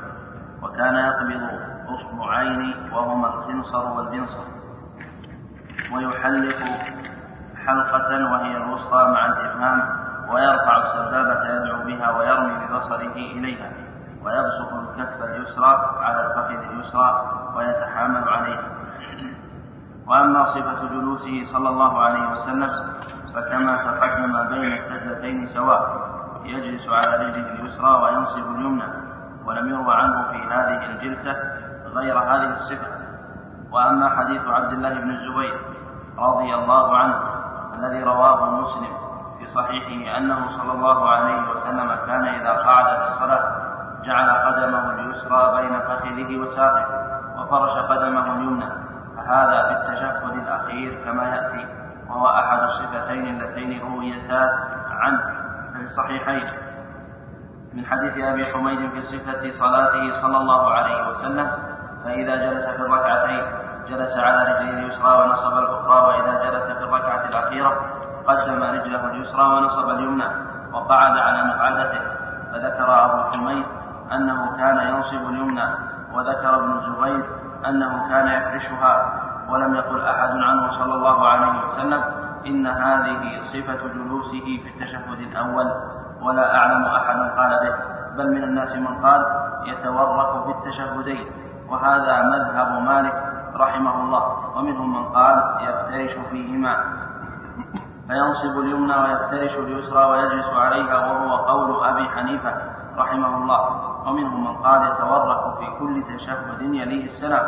[0.62, 1.42] وكان يقبض
[1.88, 4.44] اصبعين وهما الخنصر والبنصر
[5.92, 6.56] ويحلق
[7.66, 9.82] حلقة وهي الوسطى مع الإبهام
[10.30, 13.72] ويرفع السبابة يدعو بها ويرمي ببصره إليها
[14.24, 18.68] ويبسط الكف اليسرى على الفخذ اليسرى ويتحامل عليها
[20.06, 22.68] وأما صفة جلوسه صلى الله عليه وسلم
[23.34, 26.13] فكما تقدم بين السجدتين سواء.
[26.44, 28.84] يجلس على رجله اليسرى وينصب اليمنى
[29.44, 31.36] ولم يروى عنه في هذه الجلسة
[31.94, 32.86] غير هذه الصفة.
[33.70, 35.58] وأما حديث عبد الله بن الزبير
[36.18, 37.18] رضي الله عنه
[37.78, 38.92] الذي رواه مسلم
[39.38, 43.64] في صحيحه أنه صلى الله عليه وسلم كان إذا قعد في الصلاة
[44.04, 46.86] جعل قدمه اليسرى بين فخذه وساقه
[47.38, 48.66] وفرش قدمه اليمنى.
[49.16, 51.66] فهذا في التشهد الأخير كما يأتي
[52.08, 54.50] وهو أحد الصفتين اللتين رويتا
[54.90, 55.33] عنه.
[55.84, 56.44] في الصحيحين.
[57.74, 61.50] من حديث أبي حميد في صفة صلاته صلى الله عليه وسلم
[62.04, 63.44] فإذا جلس في الركعتين
[63.88, 67.72] جلس على رجله اليسرى ونصب الأخرى وإذا جلس في الركعة الأخيرة
[68.26, 70.28] قدم رجله اليسرى ونصب اليمنى
[70.72, 72.00] وقعد على مقعدته.
[72.52, 73.66] فذكر أبو حميد
[74.12, 75.68] أنه كان ينصب اليمنى
[76.12, 77.24] وذكر ابن الزبير
[77.66, 82.04] أنه كان يفرشها ولم يقل أحد عنه صلى الله عليه وسلم.
[82.46, 85.66] إن هذه صفة جلوسه في التشهد الأول
[86.22, 87.74] ولا أعلم أحدا قال به
[88.16, 89.24] بل من الناس من قال
[89.66, 91.26] يتورط في التشهدين
[91.68, 93.14] وهذا مذهب مالك
[93.56, 96.76] رحمه الله ومنهم من قال يفترش فيهما
[98.08, 102.54] فينصب اليمنى ويفترش اليسرى ويجلس عليها وهو قول أبي حنيفة
[102.98, 103.60] رحمه الله
[104.08, 107.46] ومنهم من قال يتورك في كل تشهد يليه السلام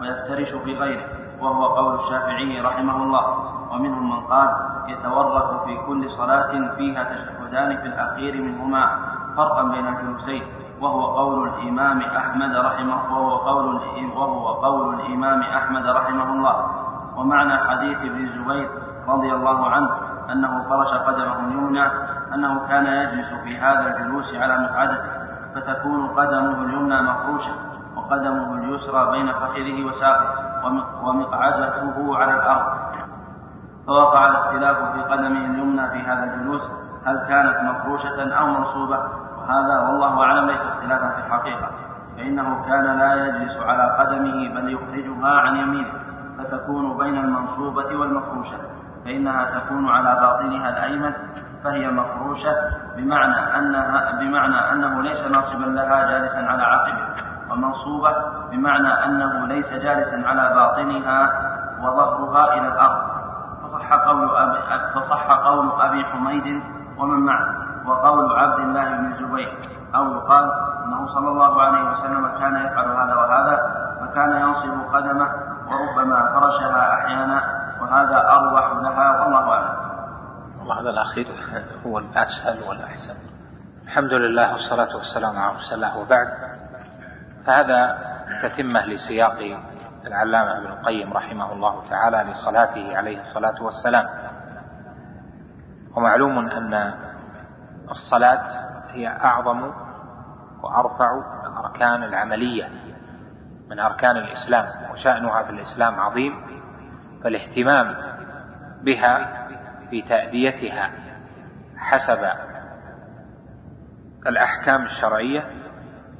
[0.00, 1.04] ويفترش في غيره
[1.40, 3.57] وهو قول الشافعي رحمه الله.
[3.72, 4.48] ومنهم من قال
[4.88, 8.90] يتورك في كل صلاة فيها تشهدان في الأخير منهما
[9.36, 10.42] فرقا بين الجلوسين
[10.80, 13.80] وهو قول الإمام أحمد رحمه وهو قول
[14.14, 16.66] وهو قول الإمام أحمد رحمه الله.
[17.16, 18.68] ومعنى حديث ابن الزبير
[19.08, 19.90] رضي الله عنه
[20.32, 21.86] أنه فرش قدمه اليمنى
[22.34, 25.10] أنه كان يجلس في هذا الجلوس على مقعدته
[25.54, 27.52] فتكون قدمه اليمنى مفروشة
[27.96, 30.48] وقدمه اليسرى بين فخذه وساقه
[31.02, 32.77] ومقعدته على الأرض.
[33.88, 36.62] فوقع الاختلاف في قدمه اليمنى في هذا الجلوس
[37.06, 38.98] هل كانت مفروشة أو منصوبة
[39.38, 41.68] وهذا والله أعلم ليس اختلافا في الحقيقة.
[42.16, 45.92] فإنه كان لا يجلس على قدمه بل يخرجها عن يمينه
[46.38, 48.56] فتكون بين المنصوبة والمفروشة.
[49.04, 51.12] فإنها تكون على باطنها الأيمن
[51.64, 52.52] فهي مفروشة
[52.96, 57.04] بمعنى أنها بمعنى أنه ليس ناصبا لها جالسا على عقبه.
[57.50, 58.14] ومنصوبة
[58.50, 61.30] بمعنى أنه ليس جالسا على باطنها
[61.82, 63.07] وظهرها إلى الأرض.
[63.68, 64.58] فصح قول أبي
[64.94, 66.62] فصح قول أبي حميد
[66.98, 69.58] ومن معه وقول عبد الله بن الزبير
[69.94, 70.50] أو يقال
[70.84, 73.56] أنه صلى الله عليه وسلم كان يفعل هذا وهذا
[74.00, 75.28] فكان ينصب قدمه
[75.68, 77.42] وربما فرشها أحيانا
[77.80, 79.78] وهذا أروح لها والله أعلم.
[80.80, 81.26] هذا الأخير
[81.86, 83.14] هو الأسهل والأحسن.
[83.84, 86.28] الحمد لله والصلاة والسلام على رسول الله وبعد.
[87.46, 87.98] فهذا
[88.42, 89.38] تتمة لسياق
[90.08, 94.04] العلامة ابن القيم رحمه الله تعالى لصلاته عليه الصلاة والسلام.
[95.96, 96.94] ومعلوم أن
[97.90, 98.44] الصلاة
[98.90, 99.70] هي أعظم
[100.62, 102.68] وأرفع الأركان العملية
[103.70, 106.32] من أركان الإسلام وشأنها في الإسلام عظيم
[107.22, 107.96] فالاهتمام
[108.82, 109.46] بها
[109.90, 110.90] في تأديتها
[111.76, 112.18] حسب
[114.26, 115.44] الأحكام الشرعية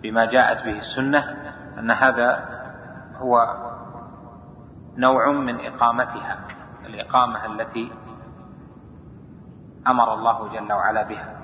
[0.02, 1.36] بما جاءت به السنة
[1.78, 2.44] أن هذا
[3.16, 3.56] هو
[4.98, 6.36] نوع من إقامتها
[6.86, 7.92] الإقامة التي
[9.86, 11.38] أمر الله جل وعلا بها.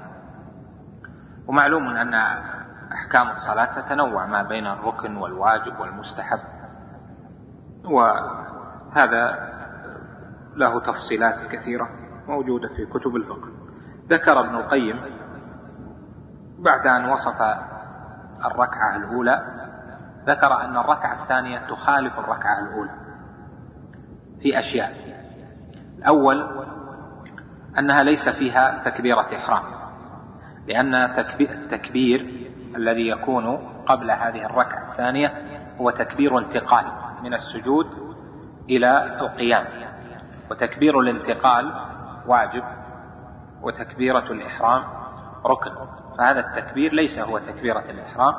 [1.47, 2.15] ومعلوم أن
[2.93, 6.39] أحكام الصلاة تتنوع ما بين الركن والواجب والمستحب.
[7.85, 9.55] وهذا
[10.57, 11.89] له تفصيلات كثيرة
[12.29, 13.49] موجودة في كتب الفقه.
[14.09, 15.01] ذكر ابن القيم
[16.59, 17.41] بعد أن وصف
[18.45, 19.47] الركعة الأولى
[20.27, 23.04] ذكر أن الركعة الثانية تخالف الركعة الأولى.
[24.43, 24.93] في أشياء.
[25.99, 26.67] الأول
[27.79, 29.63] أنها ليس فيها تكبيرة إحرام
[30.69, 35.33] لأن التكبير الذي يكون قبل هذه الركعة الثانية
[35.81, 36.85] هو تكبير انتقال
[37.23, 37.87] من السجود
[38.71, 39.67] إلى القيام.
[40.51, 41.73] وتكبير الانتقال
[42.27, 42.65] واجب
[43.63, 44.85] وتكبيرة الإحرام
[45.47, 45.71] ركن.
[46.19, 48.35] فهذا التكبير ليس هو تكبيرة الإحرام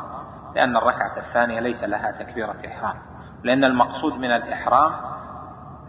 [0.55, 2.95] لأن الركعة الثانية ليس لها تكبيرة إحرام.
[3.43, 5.14] لأن المقصود من الإحرام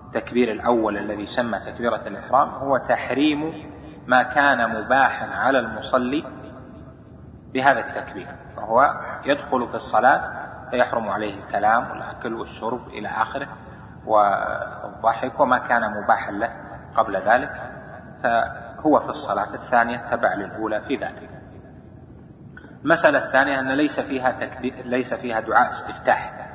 [0.06, 3.70] التكبير الأول الذي يسمى تكبيرة الإحرام هو تحريم
[4.06, 6.24] ما كان مباحا على المصلي
[7.54, 13.48] بهذا التكبير فهو يدخل في الصلاة فيحرم عليه الكلام والأكل والشرب إلى آخره
[14.06, 16.50] والضحك وما كان مباحا له
[16.96, 17.50] قبل ذلك
[18.22, 21.30] فهو في الصلاة الثانية تبع للأولى في ذلك.
[22.84, 26.48] المسألة الثانية أن ليس فيها تكبير ليس فيها دعاء استفتاح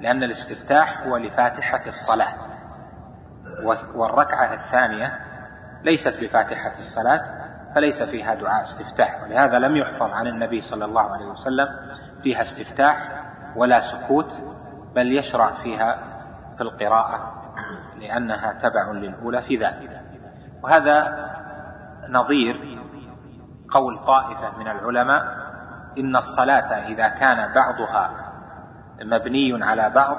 [0.00, 2.51] لأن الاستفتاح هو لفاتحة الصلاة.
[3.94, 5.18] والركعة الثانية
[5.84, 7.20] ليست بفاتحة الصلاة
[7.74, 11.68] فليس فيها دعاء استفتاح ولهذا لم يحفظ عن النبي صلى الله عليه وسلم
[12.22, 13.22] فيها استفتاح
[13.56, 14.32] ولا سكوت
[14.94, 15.98] بل يشرع فيها
[16.56, 17.42] في القراءة
[17.98, 20.00] لأنها تبع للأولى في ذلك.
[20.62, 21.28] وهذا
[22.08, 22.78] نظير
[23.70, 25.22] قول طائفة من العلماء
[25.98, 28.10] إن الصلاة إذا كان بعضها
[29.02, 30.18] مبني على بعض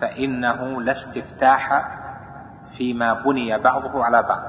[0.00, 1.94] فإنه لا استفتاح
[2.76, 4.42] فيما بني بعضه على بعض.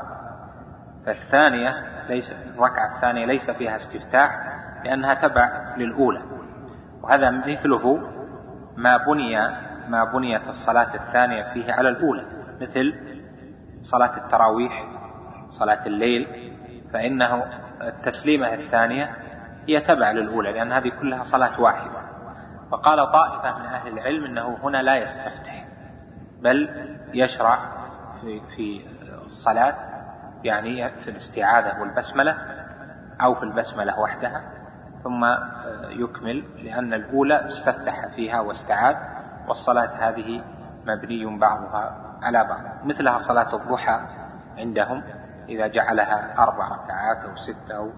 [1.05, 1.71] فالثانية
[2.09, 4.31] ليس الركعة الثانية ليس فيها استفتاح
[4.83, 6.21] لأنها تبع للأولى.
[7.03, 8.01] وهذا مثله
[8.77, 9.38] ما بني
[9.89, 12.25] ما بنيت الصلاة الثانية فيه على الأولى
[12.61, 12.93] مثل
[13.81, 14.88] صلاة التراويح
[15.49, 16.51] صلاة الليل
[16.93, 17.43] فإنه
[17.81, 19.09] التسليمة الثانية
[19.67, 22.05] هي تبع للأولى لأن هذه كلها صلاة واحدة.
[22.71, 25.65] فقال طائفة من أهل العلم أنه هنا لا يستفتح
[26.41, 26.69] بل
[27.13, 27.59] يشرع
[28.25, 28.81] في,
[29.25, 29.77] الصلاة
[30.43, 32.35] يعني في الاستعاذة والبسملة
[33.21, 34.43] أو في البسملة وحدها
[35.03, 35.25] ثم
[35.89, 38.95] يكمل لأن الأولى استفتح فيها واستعاذ
[39.47, 40.43] والصلاة هذه
[40.85, 42.85] مبني بعضها على بعض.
[42.85, 43.99] مثلها صلاة الضحى
[44.57, 45.03] عندهم
[45.49, 47.91] إذا جعلها أربع ركعات أو ست أو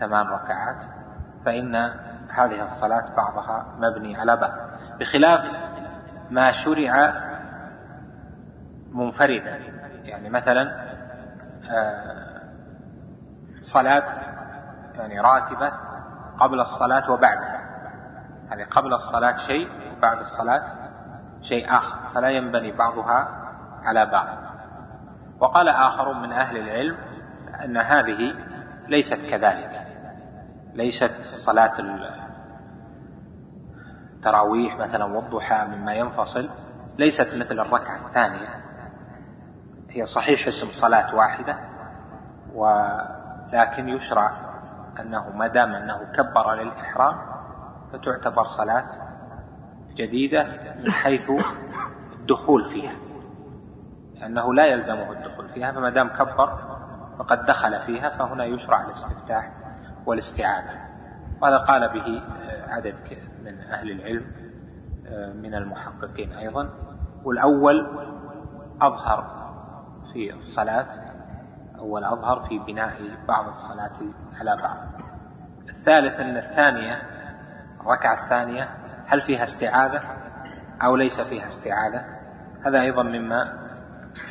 [0.00, 0.84] ثمان ركعات
[1.44, 1.74] فإن
[2.30, 4.52] هذه الصلاة بعضها مبني على بعض.
[5.00, 5.40] بخلاف
[6.30, 7.12] ما شرع
[8.92, 9.73] منفردا
[10.14, 10.62] يعني مثلا
[11.70, 12.40] آه،
[13.60, 14.04] صلاة
[14.94, 15.72] يعني راتبة
[16.38, 17.60] قبل الصلاة وبعدها
[18.48, 20.62] يعني قبل الصلاة شيء وبعد الصلاة
[21.42, 21.98] شيء آخر.
[22.14, 23.28] فلا ينبني بعضها
[23.82, 24.28] على بعض.
[25.40, 26.96] وقال آخر من أهل العلم
[27.64, 28.34] أن هذه
[28.88, 29.86] ليست كذلك.
[30.74, 31.74] ليست صلاة
[34.16, 36.50] التراويح مثلا والضحى مما ينفصل.
[36.98, 38.48] ليست مثل الركعة الثانية.
[39.94, 41.58] هي صحيح اسم صلاة واحدة
[42.54, 44.32] ولكن يشرع
[45.00, 47.16] أنه ما دام أنه كبر للإحرام
[47.92, 48.88] فتعتبر صلاة
[49.94, 50.46] جديدة
[50.78, 51.30] من حيث
[52.12, 52.96] الدخول فيها.
[54.14, 56.58] لأنه لا يلزمه الدخول فيها فما دام كبر
[57.18, 59.52] فقد دخل فيها فهنا يشرع الاستفتاح
[60.06, 60.80] والاستعاذة.
[61.42, 62.22] وهذا قال به
[62.68, 62.94] عدد
[63.44, 64.24] من أهل العلم
[65.42, 66.68] من المحققين أيضا.
[67.24, 67.86] والأول
[68.80, 69.43] أظهر
[70.14, 70.88] في الصلاة
[71.78, 72.94] أول أظهر في بناء
[73.28, 74.00] بعض الصلاة
[74.40, 74.76] على بعض.
[75.68, 77.02] الثالث أن الثانية
[77.80, 78.68] الركعة الثانية
[79.06, 80.02] هل فيها استعاذة
[80.82, 82.04] أو ليس فيها استعاذة؟
[82.66, 83.42] هذا أيضا مما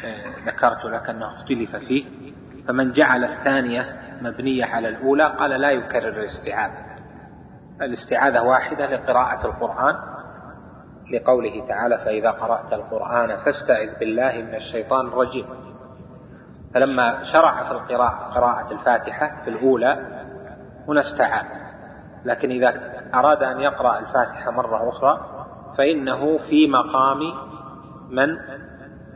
[0.05, 2.05] آه، ذكرت لك أنه اختلف فيه.
[2.67, 6.85] فمن جعل الثانية مبنية على الأولى قال لا يكرر الاستعاذة.
[7.81, 9.95] الاستعاذة واحدة لقراءة القرآن
[11.13, 15.72] لقوله تعالى فإذا قرأت القرآن فاستعذ بالله من الشيطان الرجيم.
[16.73, 20.23] فلما شرع في القراءة قراءة الفاتحة في الأولى
[20.87, 21.45] هنا استعاذ
[22.25, 25.33] لكن إذا أراد أن يقرأ الفاتحة مرة أخرى
[25.77, 27.19] فإنه في مقام
[28.09, 28.37] من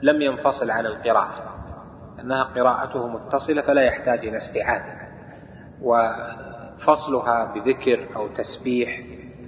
[0.01, 1.43] لم ينفصل عن القراءة.
[2.19, 4.93] أنها قراءته متصلة فلا يحتاج إلى استعادة
[5.81, 8.99] وفصلها بذكر أو تسبيح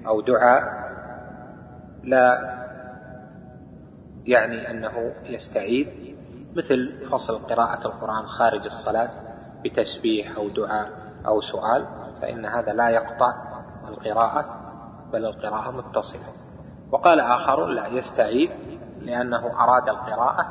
[0.08, 0.64] أو دعاء
[2.04, 2.56] لا
[4.26, 6.09] يعني أنه يستعيد.
[6.56, 9.10] مثل فصل قراءة القرآن خارج الصلاة
[9.66, 10.90] بتسبيح أو دعاء
[11.28, 11.88] أو سؤال
[12.22, 13.34] فإن هذا لا يقطع
[13.88, 14.46] القراءة
[15.14, 16.34] بل القراءة متصلة.
[16.92, 18.50] وقال آخر لا يستعيد
[19.02, 20.46] لأنه أراد القراءة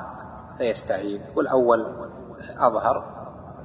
[0.58, 2.08] فيستعيد والأول
[2.58, 3.18] أظهر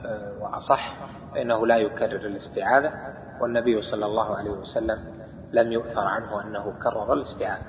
[0.06, 0.94] آه، وأصح
[1.34, 2.92] فإنه لا يكرر الاستعاذة
[3.42, 4.98] والنبي صلى الله عليه وسلم
[5.52, 7.66] لم يؤثر عنه أنه كرر الاستعاذة.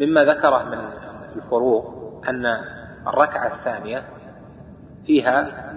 [0.00, 0.78] مما ذكره من
[1.36, 1.94] الفروق
[2.28, 2.46] أن
[3.06, 4.08] الركعة الثانية
[5.06, 5.70] فيها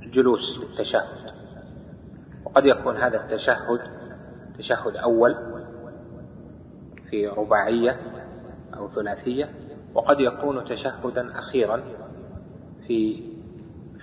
[0.00, 1.32] جلوس للتشهد.
[2.44, 3.80] وقد يكون هذا التشهد
[4.58, 5.36] تشهد أول
[7.10, 8.00] في رباعية
[8.76, 9.50] أو ثلاثية
[9.94, 11.82] وقد يكون تشهدا أخيرا
[12.86, 13.30] في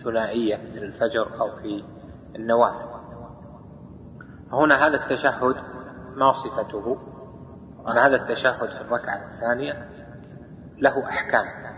[0.03, 1.83] ثنائية مثل الفجر أو في
[2.35, 2.89] النوافل.
[4.51, 5.55] هنا هذا التشهد
[6.15, 6.97] ما صفته
[7.87, 9.89] أن هذا التشهد في الركعة الثانية
[10.77, 11.68] له أحكام.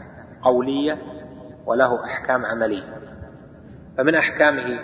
[0.44, 0.98] قولية
[1.66, 3.02] وله أحكام عملية.
[3.98, 4.80] فمن أحكامه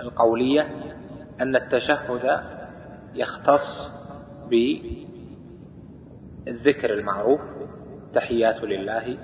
[0.00, 0.68] القولية
[1.40, 2.40] أن التشهد
[3.14, 3.90] يختص
[6.46, 7.40] بالذكر المعروف
[8.14, 9.18] تحيات لله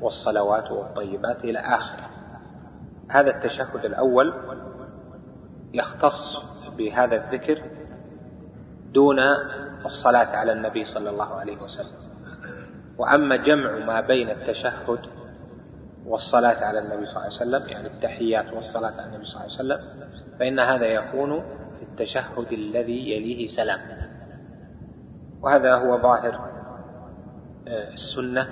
[0.00, 2.10] والصلوات والطيبات إلى آخره.
[3.08, 4.34] هذا التشهد الأول
[5.74, 6.38] يختص
[6.78, 7.62] بهذا الذكر
[8.92, 9.18] دون
[9.84, 12.07] الصلاة على النبي صلى الله عليه وسلم.
[12.98, 14.98] وأما جمع ما بين التشهد
[16.06, 19.54] والصلاة على النبي صلى الله عليه وسلم يعني التحيات والصلاة على النبي صلى الله عليه
[19.54, 21.40] وسلم فإن هذا يكون
[21.78, 23.80] في التشهد الذي يليه سلام.
[25.42, 26.50] وهذا هو ظاهر
[27.68, 28.48] آه، السنة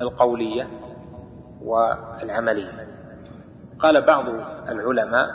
[0.00, 0.68] القولية
[1.62, 2.88] والعملية.
[3.78, 4.28] قال بعض
[4.68, 5.28] العلماء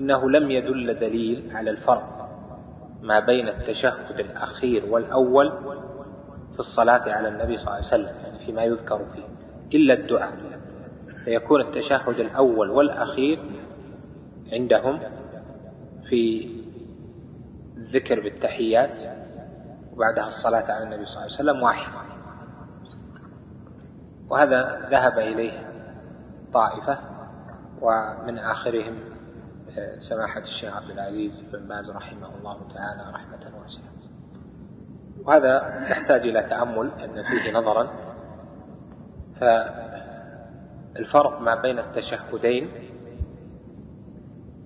[0.00, 2.15] إنه لم يدل دليل على الفرق
[3.02, 5.52] ما بين التشهد الأخير والأول
[6.52, 9.24] في الصلاة على النبي صلى الله عليه وسلم يعني فيما يذكر فيه
[9.78, 10.32] إلا الدعاء.
[11.24, 13.38] فيكون التشهد الأول والأخير
[14.52, 15.00] عندهم
[16.08, 16.50] في
[17.76, 19.00] الذكر بالتحيات
[19.92, 21.92] وبعدها الصلاة على النبي صلى الله عليه وسلم واحد.
[24.30, 25.66] وهذا ذهب إليه
[26.52, 26.98] طائفة
[27.80, 29.15] ومن آخرهم
[29.98, 33.92] سماحة الشيخ عبد العزيز بن باز رحمه الله تعالى رحمة واسعة.
[35.24, 37.90] وهذا يحتاج إلى تأمل أن فيه نظرا.
[40.94, 42.70] فالفرق ما بين التشهدين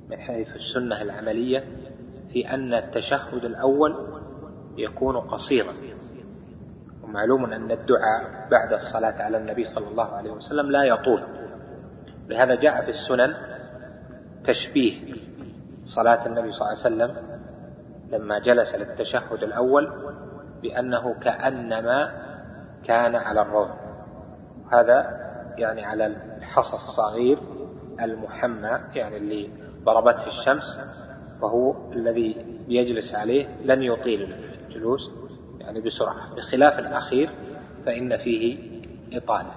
[0.09, 1.65] من حيث السنة العملية
[2.33, 4.21] في أن التشهد الأول
[4.77, 5.73] يكون قصيرا.
[7.03, 11.23] ومعلوم أن الدعاء بعد الصلاة على النبي صلى الله عليه وسلم لا يطول.
[12.29, 13.35] لهذا جاء في السنن
[14.51, 15.15] تشبيه
[15.85, 17.17] صلاة النبي صلى الله عليه وسلم
[18.13, 19.93] لما جلس للتشهد الأول
[20.63, 22.11] بأنه كأنما
[22.85, 23.69] كان على الروض
[24.73, 25.21] هذا
[25.59, 27.39] يعني على الحصى الصغير
[28.01, 29.51] المحمى يعني اللي
[29.85, 30.79] ضربته الشمس
[31.41, 32.37] وهو الذي
[32.69, 34.35] يجلس عليه لن يطيل
[34.69, 35.11] الجلوس
[35.61, 36.35] يعني بسرعة.
[36.35, 37.31] بخلاف الأخير
[37.87, 38.59] فإن فيه
[39.13, 39.53] إطالة.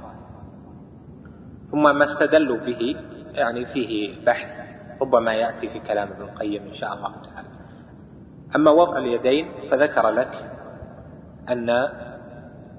[1.72, 2.96] ثم ما استدلوا به
[3.34, 4.63] يعني فيه بحث
[5.04, 7.48] ربما يأتي في كلام ابن القيم إن شاء الله تعالى.
[8.56, 10.52] أما وضع اليدين فذكر لك
[11.50, 11.70] أن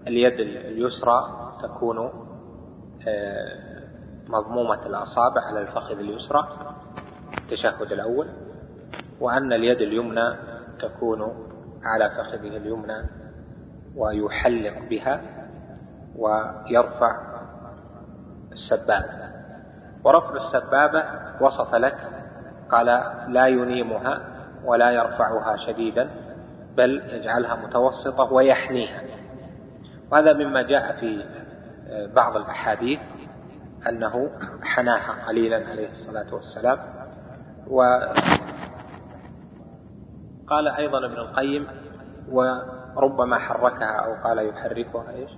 [0.07, 1.21] اليد اليسرى
[1.63, 1.99] تكون
[3.09, 3.85] آه،
[4.29, 6.49] مضمومة الأصابع على الفخذ اليسرى
[7.39, 8.29] التشهد الأول
[9.21, 10.37] وأن اليد اليمنى
[10.81, 11.23] تكون
[11.83, 12.97] على فخذه اليمنى
[13.97, 15.21] ويحلق بها
[16.17, 17.21] ويرفع
[18.53, 19.34] السبابة.
[20.05, 21.05] ورفع السبابة
[21.41, 21.97] وصف لك.
[22.71, 22.87] قال
[23.29, 24.21] لا ينيمها
[24.65, 26.11] ولا يرفعها شديدا
[26.77, 29.03] بل يجعلها متوسطة ويحنيها
[30.11, 31.25] وهذا مما جاء في
[32.15, 33.01] بعض الأحاديث
[33.89, 34.31] أنه
[34.63, 36.79] حناها قليلا عليه الصلاة والسلام.
[40.47, 41.67] قال أيضا ابن القيم
[42.31, 45.31] وربما حركها أو قال يحركها إيش؟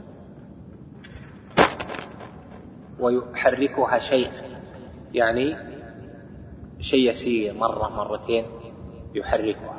[3.00, 4.30] ويحركها شيء
[5.14, 5.56] يعني
[6.80, 8.44] شيء يسير مرة مرتين
[9.14, 9.78] يحركها.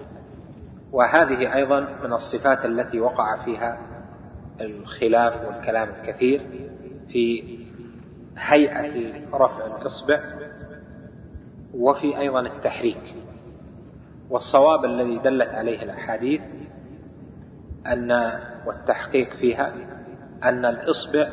[0.91, 3.78] وهذه أيضا من الصفات التي وقع فيها
[4.61, 6.41] الخلاف والكلام الكثير
[7.09, 7.57] في
[8.38, 10.19] هيئة رفع الإصبع
[11.73, 13.15] وفي أيضا التحريك.
[14.30, 16.41] والصواب الذي دلت عليه الأحاديث
[17.86, 18.11] أن
[18.65, 19.73] والتحقيق فيها
[20.43, 21.28] أن الإصبع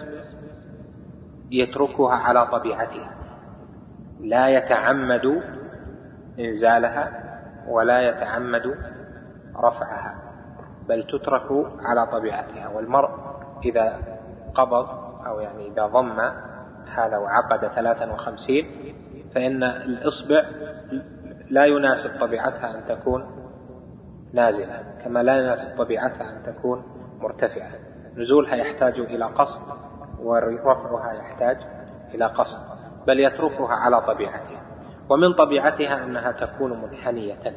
[1.51, 3.14] يتركها على طبيعتها
[4.21, 5.43] لا يتعمد
[6.39, 7.11] إنزالها
[7.69, 8.63] ولا يتعمد
[9.57, 10.15] رفعها
[10.89, 11.49] بل تترك
[11.81, 12.69] على طبيعتها.
[12.69, 13.11] والمرء
[13.65, 13.99] إذا
[14.55, 14.89] قبض
[15.27, 16.21] أو يعني إذا ضم
[16.95, 18.65] هذا وعقد ثلاثا وخمسين
[19.35, 20.43] فإن الإصبع
[21.51, 23.27] لا يناسب طبيعتها أن تكون
[24.33, 26.83] نازلة كما لا يناسب طبيعتها أن تكون
[27.21, 27.71] مرتفعة.
[28.17, 29.63] نزولها يحتاج إلى قصد
[30.21, 31.57] ورفعها يحتاج
[32.15, 32.84] إلى قصد.
[33.07, 34.61] بل يتركها على طبيعتها.
[35.11, 37.57] ومن طبيعتها أنها تكون منحنية.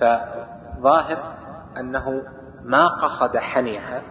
[0.00, 1.34] فظاهر
[1.80, 2.22] أنه
[2.62, 4.02] ما قصد حنيها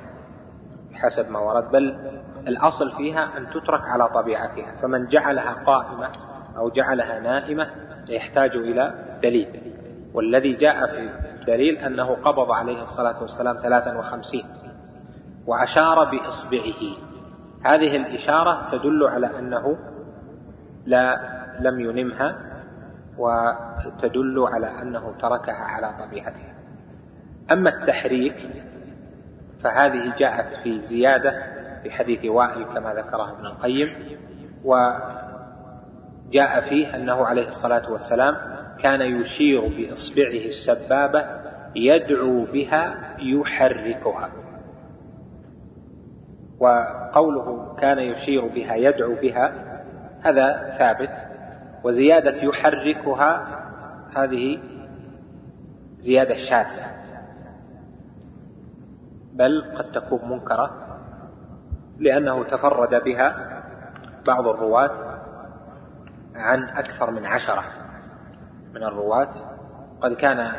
[0.94, 2.00] حسب ما ورد بل
[2.48, 4.76] الأصل فيها أن تترك على طبيعتها.
[4.82, 6.10] فمن جعلها قائمة
[6.58, 7.68] أو جعلها نائمة
[8.10, 8.94] يحتاج إلى
[9.24, 9.74] دليل.
[10.14, 11.10] والذي جاء في
[11.40, 14.46] الدليل أنه قبض عليه الصلاة والسلام ثلاثا وخمسين
[15.48, 17.08] وأشار بإصبعه.
[17.66, 19.78] هذه الإشارة تدل على أنه
[20.88, 21.20] لا
[21.60, 22.38] لم ينمها
[23.18, 26.54] وتدل على أنه تركها على طبيعتها.
[27.52, 28.50] أما التحريك
[29.60, 31.44] فهذه جاءت في زيادة
[31.84, 34.18] في حديث وائل كما ذكره ابن القيم
[34.64, 35.10] وجاء
[36.70, 38.34] فيه أنه عليه الصلاة والسلام
[38.84, 41.26] كان يشير بإصبعه السبابة
[41.76, 44.30] يدعو بها يحركها.
[46.60, 49.67] وقوله كان يشير بها يدعو بها
[50.28, 51.12] هذا ثابت
[51.84, 53.60] وزيادة يحركها
[54.18, 54.60] هذه
[55.98, 56.88] زيادة شاذة.
[59.34, 60.88] بل قد تكون منكرة
[61.98, 63.62] لأنه تفرد بها
[64.28, 65.20] بعض الرواة
[66.36, 67.64] عن أكثر من عشرة
[68.74, 69.32] من الرواة.
[70.02, 70.52] قد كان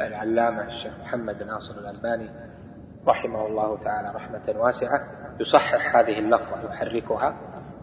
[0.00, 2.30] العلامة الشيخ محمد ناصر الألباني
[3.06, 5.00] رحمه الله تعالى رحمة واسعة
[5.40, 7.36] يصحح هذه اللفظة يحركها.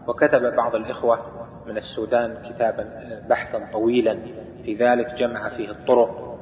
[0.08, 1.18] وكتب بعض الإخوة
[1.66, 2.88] من السودان كتابا
[3.28, 4.18] بحثا طويلا
[4.64, 6.38] في ذلك جمع فيه الطرق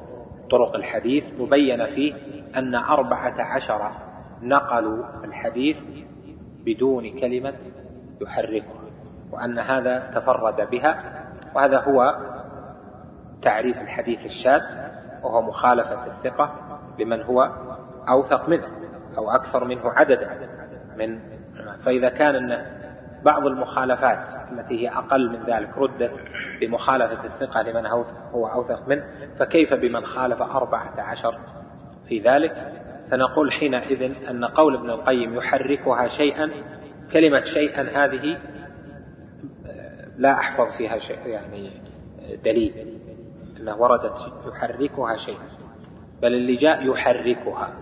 [0.51, 2.13] طرق الحديث وبين فيه
[2.55, 3.91] أن أربعة عشر
[4.41, 5.77] نقلوا الحديث
[6.65, 7.53] بدون كلمة
[8.21, 8.83] يحركها
[9.31, 11.23] وأن هذا تفرد بها
[11.55, 12.17] وهذا هو
[13.41, 14.61] تعريف الحديث الشاذ
[15.23, 17.51] وهو مخالفة الثقة لمن هو
[18.09, 18.67] أوثق منه
[19.17, 20.29] أو أكثر منه عددا
[20.97, 21.19] من
[21.85, 22.35] فإذا كان
[23.25, 26.11] بعض المخالفات التي هي أقل من ذلك ردت
[26.61, 27.85] بمخالفة الثقة لمن
[28.33, 29.03] هو أوثق منه
[29.39, 31.39] فكيف بمن خالف أربعة عشر
[32.07, 32.71] في ذلك؟
[33.11, 36.51] فنقول حينئذ أن قول ابن القيم يحركها شيئا
[37.13, 38.37] كلمة شيئا هذه
[40.17, 41.71] لا أحفظ فيها شيء يعني
[42.45, 42.99] دليل
[43.59, 45.47] أنه وردت يحركها شيئا
[46.21, 47.73] بل اللي جاء يحركها.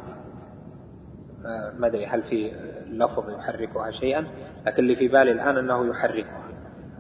[1.80, 2.52] ما أدري هل في
[2.90, 4.28] لفظ يحركها شيئا
[4.66, 6.42] لكن اللي في بالي الآن أنه يحركها.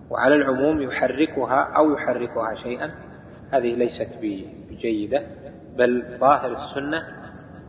[0.09, 2.91] وعلى العموم يحركها أو يحركها شيئا
[3.51, 5.23] هذه ليست بجيدة
[5.77, 7.07] بل ظاهر السنة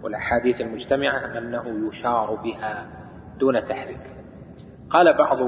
[0.03, 2.87] والأحاديث المجتمعة أنه يشار بها
[3.39, 4.01] دون تحريك.
[4.91, 5.39] قال بعض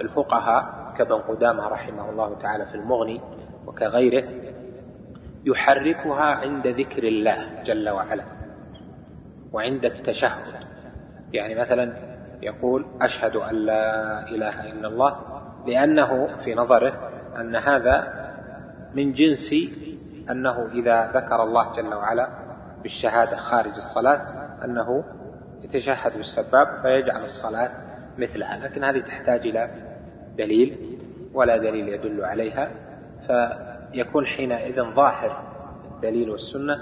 [0.00, 3.20] الفقهاء كابن قدامة رحمه الله تعالى في المغني
[3.66, 4.24] وكغيره
[5.44, 8.24] يحركها عند ذكر الله جل وعلا.
[9.54, 10.54] وعند التشهد
[11.32, 11.92] يعني مثلا
[12.42, 15.16] يقول أشهد أن لا إله إلا الله
[15.66, 18.24] لأنه في نظره أن هذا
[18.94, 19.54] من جنس
[20.30, 22.28] أنه إذا ذكر الله جل وعلا
[22.82, 24.18] بالشهادة خارج الصلاة
[24.64, 25.04] أنه
[25.62, 27.70] يتشهد بالسباب فيجعل الصلاة
[28.18, 28.58] مثلها.
[28.58, 29.70] لكن هذه تحتاج إلى
[30.38, 30.98] دليل
[31.34, 32.70] ولا دليل يدل عليها.
[33.26, 35.42] فيكون حينئذ ظاهر
[35.94, 36.74] الدليل والسنة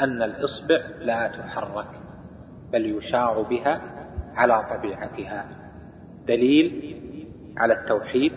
[0.00, 2.07] أن الإصبع لا تحرك.
[2.72, 3.80] بل يشار بها
[4.34, 5.46] على طبيعتها.
[6.26, 6.98] دليل
[7.56, 8.32] على التوحيد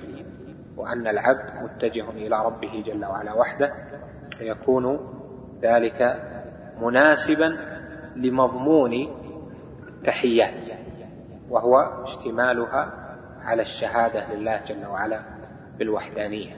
[0.78, 3.74] وأن العبد متجه إلى ربه جل وعلا وحده
[4.38, 5.00] فيكون
[5.62, 6.22] ذلك
[6.82, 7.50] مناسبا
[8.16, 9.08] لمضمون
[9.88, 10.68] التحيات
[11.50, 12.94] وهو اشتمالها
[13.42, 15.22] على الشهادة لله جل وعلا
[15.78, 16.56] بالوحدانية.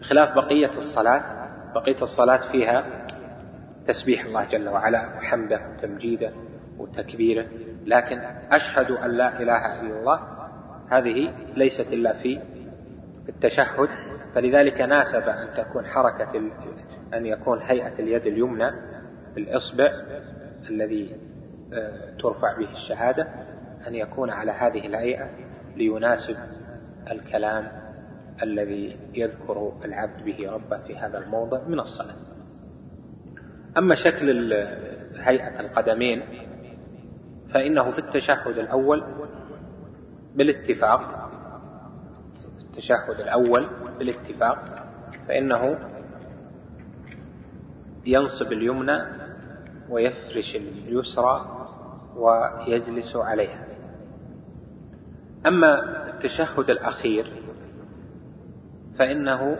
[0.00, 1.22] بخلاف بقية الصلاة
[1.74, 3.06] بقية الصلاة فيها
[3.86, 6.32] تسبيح الله جل وعلا وحمده وتمجيده
[6.78, 7.46] وتكبيره
[7.86, 8.18] لكن
[8.50, 10.20] أشهد أن لا إله إلا الله
[10.90, 12.40] هذه ليست إلا في
[13.28, 13.88] التشهد.
[14.34, 16.38] فلذلك ناسب أن تكون حركة
[17.14, 18.70] أن يكون هيئة اليد اليمنى
[19.36, 19.90] الإصبع
[20.70, 21.16] الذي
[21.72, 23.28] آه، ترفع به الشهادة
[23.86, 25.30] أن يكون على هذه الهيئة
[25.76, 26.36] ليناسب
[27.10, 27.68] الكلام
[28.42, 32.16] الذي يذكر العبد به ربه في هذا الموضع من الصلاة.
[33.78, 34.52] أما شكل
[35.16, 36.22] هيئة القدمين
[37.48, 39.04] فإنه في التشهد الأول
[40.34, 41.26] بالاتفاق
[42.76, 43.66] التشهد الأول
[43.98, 44.86] بالاتفاق
[45.28, 45.78] فإنه
[48.06, 48.98] ينصب اليمنى
[49.90, 51.68] ويفرش اليسرى
[52.16, 53.66] ويجلس عليها.
[55.46, 57.42] أما التشهد الأخير
[58.98, 59.58] فإنه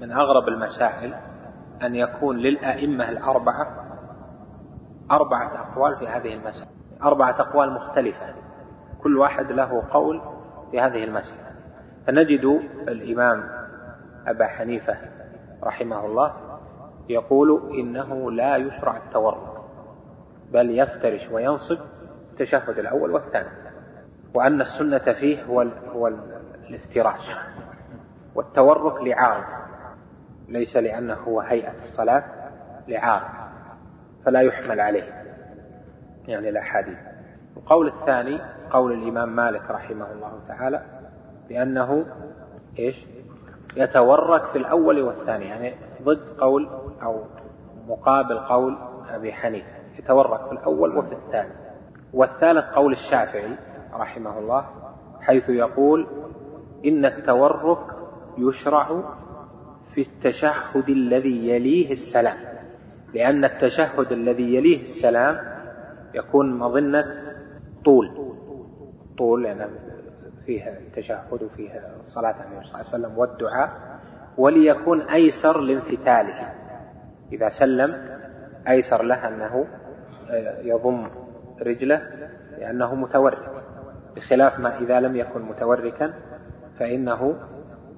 [0.00, 1.14] من أغرب المسائل
[1.82, 3.86] أن يكون للأئمة الأربعة
[5.10, 6.79] أربعة أقوال في هذه المسألة.
[7.02, 8.34] أربعة أقوال مختلفة.
[9.02, 10.20] كل واحد له قول
[10.70, 11.50] في هذه المسألة.
[12.06, 13.44] فنجد الإمام
[14.26, 14.96] أبا حنيفة
[15.62, 16.32] رحمه الله
[17.08, 19.66] يقول إنه لا يشرع التورق
[20.52, 21.78] بل يفترش وينصب
[22.30, 23.48] التشهد الأول والثاني
[24.34, 25.60] وأن السنة فيه هو
[25.92, 26.08] هو
[26.68, 27.36] الافتراش
[28.34, 29.44] والتورك لعارض
[30.48, 32.24] ليس لأنه هو هيئة الصلاة
[32.88, 33.28] لعارض
[34.24, 35.19] فلا يحمل عليه.
[36.28, 36.98] يعني الأحاديث.
[37.56, 38.40] القول الثاني
[38.70, 40.82] قول الإمام مالك رحمه الله تعالى
[41.48, 42.06] بأنه
[42.78, 43.06] إيش؟
[43.76, 46.68] يتورك في الأول والثاني يعني ضد قول
[47.02, 47.24] أو
[47.88, 48.78] مقابل قول
[49.10, 49.68] أبي حنيفة.
[49.98, 51.52] يتورك في الأول وفي الثاني.
[52.12, 53.56] والثالث قول الشافعي
[53.94, 54.66] رحمه الله
[55.20, 56.06] حيث يقول
[56.84, 57.78] إن التورك
[58.38, 59.02] يشرع
[59.94, 62.36] في التشهد الذي يليه السلام.
[63.14, 65.49] لأن التشهد الذي يليه السلام
[66.14, 67.04] يكون مظنة
[67.84, 68.34] طول.
[69.18, 69.72] طول لأن يعني
[70.46, 73.70] فيها التشهد وفيها صلاة النبي صلى الله عليه وسلم والدعاء
[74.38, 76.52] وليكون أيسر لانفتاله.
[77.32, 77.94] إذا سلم
[78.68, 79.66] أيسر له أنه
[80.30, 81.10] آه، يضم
[81.62, 82.02] رجله
[82.58, 83.50] لأنه متورك.
[84.16, 86.14] بخلاف ما إذا لم يكن متوركا
[86.78, 87.34] فإنه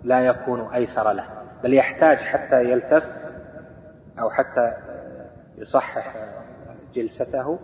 [0.04, 1.26] لا يكون أيسر له.
[1.64, 3.04] بل يحتاج حتى يلتف
[4.18, 4.74] أو حتى
[5.58, 6.16] يصحح
[6.94, 7.58] جلسته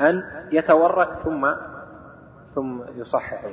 [0.00, 0.22] أن
[0.52, 1.46] يتورك ثم
[2.54, 3.44] ثم يصحح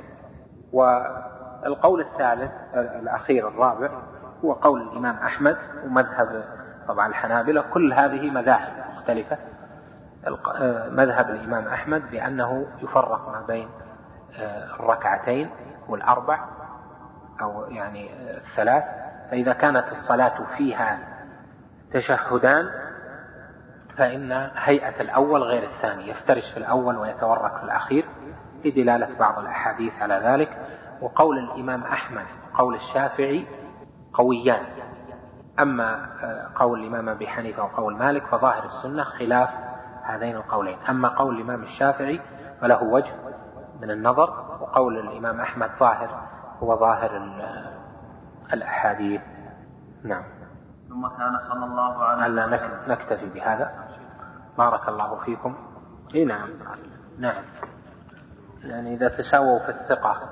[0.72, 3.90] والقول الثالث الأخير الرابع
[4.44, 6.44] هو قول الإمام أحمد ومذهب
[6.88, 7.62] طبعا الحنابلة.
[7.62, 9.38] كل هذه مذاهب مختلفة.
[10.90, 13.68] مذهب الإمام أحمد بأنه يفرق ما بين
[14.80, 15.50] الركعتين
[15.88, 16.48] والأربع
[17.42, 18.84] أو يعني الثلاث.
[19.30, 20.98] فإذا كانت الصلاة فيها
[21.92, 22.70] تشهدان
[24.00, 28.04] فإن هيئة الأول غير الثاني يفترش في الأول ويتورك في الأخير
[28.64, 30.66] لدلالة بعض الأحاديث على ذلك.
[31.02, 33.46] وقول الإمام أحمد وقول الشافعي
[34.12, 34.64] قويان.
[35.60, 36.06] أما
[36.54, 39.50] قول الإمام أبي حنيفة وقول مالك فظاهر السنة خلاف
[40.04, 40.78] هذين القولين.
[40.88, 42.20] أما قول الإمام الشافعي
[42.60, 43.12] فله وجه
[43.80, 46.28] من النظر وقول الإمام أحمد ظاهر
[46.62, 47.16] هو ظاهر
[48.52, 49.20] الأحاديث.
[50.04, 50.24] نعم.
[50.88, 52.92] ثم كان صلى الله عليه وسلم.
[52.92, 53.89] نكتفي بهذا.
[54.60, 55.56] بارك الله فيكم.
[56.14, 56.50] إي نعم.
[57.18, 57.44] نعم.
[58.64, 60.30] يعني إذا تساووا في الثقة.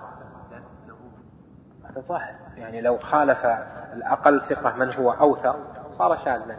[1.85, 2.35] هذا ظاهر.
[2.57, 3.47] يعني لو خالف
[3.93, 6.57] الأقل ثقة من هو أوثق صار شاذا.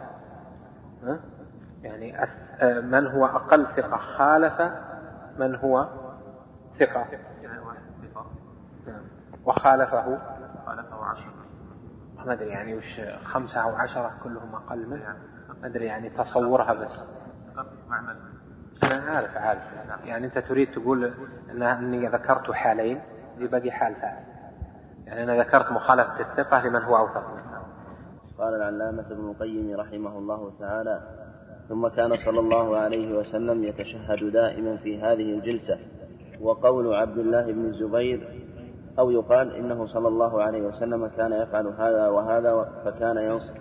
[1.82, 2.16] يعني
[2.82, 4.62] من هو أقل ثقة خالف
[5.38, 5.88] من هو
[6.78, 7.06] ثقة.
[8.86, 9.02] نعم.
[9.44, 10.18] وخالفه؟
[10.66, 11.40] خالفه عشرة
[12.26, 15.16] ما أدري يعني وش خمسة أو عشرة كلهم أقل منه.
[15.62, 17.04] ما أدري يعني تصورها بس.
[18.82, 19.62] أنا عارف عارف
[20.04, 21.12] يعني أنت تريد تقول
[21.50, 23.00] أن أني ذكرت حالين
[23.38, 24.30] باقي حال ثالث
[25.06, 27.50] يعني أنا ذكرت مخالفة الثقة لمن هو أوثق منه
[28.38, 31.00] قال العلامة ابن القيم رحمه الله تعالى
[31.68, 35.78] ثم كان صلى الله عليه وسلم يتشهد دائما في هذه الجلسة
[36.40, 38.46] وقول عبد الله بن الزبير
[38.98, 43.54] أو يقال إنه صلى الله عليه وسلم كان يفعل هذا وهذا فكان ينصر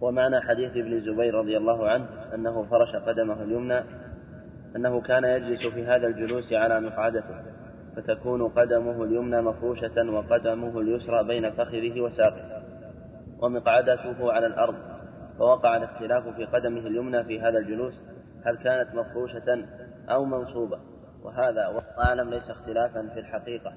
[0.00, 3.84] ومعنى حديث ابن الزبير رضي الله عنه أنه فرش قدمه اليمنى
[4.76, 7.42] أنه كان يجلس في هذا الجلوس على مقعدته
[7.96, 12.62] فتكون قدمه اليمنى مفروشة وقدمه اليسرى بين فخذه وساقه
[13.42, 14.74] ومقعدته على الأرض
[15.38, 17.94] فوقع الاختلاف في قدمه اليمنى في هذا الجلوس
[18.44, 19.64] هل كانت مفروشة
[20.08, 20.78] أو منصوبة
[21.22, 23.72] وهذا أعلم ليس اختلافا في الحقيقة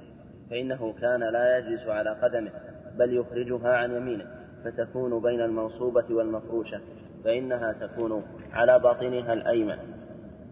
[0.50, 2.52] فإنه كان لا يجلس على قدمه
[2.98, 4.26] بل يخرجها عن يمينه.
[4.72, 6.82] فتكون بين المنصوبة والمفروشة
[7.24, 9.78] فإنها تكون على باطنها الأيمن.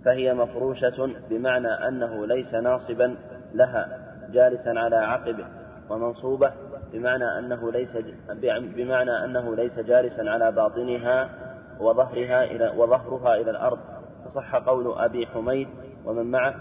[0.06, 3.16] فهي مفروشة بمعنى أنه ليس ناصبا
[3.54, 4.00] لها
[4.32, 5.46] جالسا على عقبه
[5.90, 6.52] ومنصوبة
[6.94, 7.98] بمعنى أنه ليس
[8.76, 11.30] بمعنى أنه ليس جالسا على باطنها
[11.80, 13.80] وظهرها إلى وظهرها إلى الأرض.
[14.26, 15.68] فصح قول أبي حميد
[16.06, 16.56] ومن معه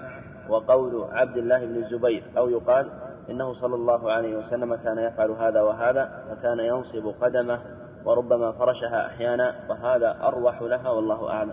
[0.49, 2.91] وقول عبد الله بن الزبير أو يقال
[3.31, 7.61] إنه صلى الله عليه وسلم كان يفعل هذا وهذا فكان ينصب قدمه
[8.05, 11.53] وربما فرشها أحيانا وهذا أروح لها والله أعلم.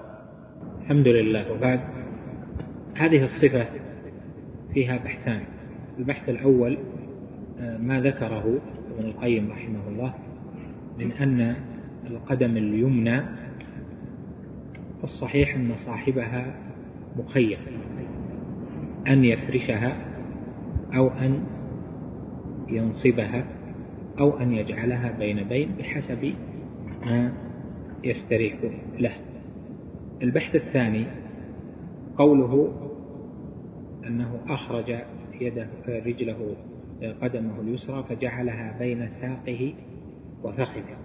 [0.82, 1.52] الحمد لله.
[1.52, 1.80] وبعد
[2.96, 3.80] هذه الصفة
[4.74, 5.44] فيها بحثان.
[6.00, 6.78] البحث الأول
[7.60, 8.60] آه، ما ذكره
[8.92, 10.14] ابن القيم رحمه الله
[10.98, 11.56] من أن
[12.08, 13.22] القدم اليمنى
[15.04, 16.56] الصحيح أن صاحبها
[17.18, 17.58] مخير
[19.08, 19.98] أن يفرشها
[20.96, 21.44] أو أن
[22.72, 23.46] ينصبها
[24.20, 26.34] أو أن يجعلها بين بين بحسب
[27.06, 27.34] ما
[28.04, 28.56] يستريح
[29.00, 29.14] له.
[30.24, 31.06] البحث الثاني
[32.18, 32.74] قوله
[34.08, 34.96] أنه أخرج
[35.42, 36.56] يده رجله
[37.22, 39.74] قدمه اليسرى فجعلها بين ساقه
[40.44, 40.98] وفخذه.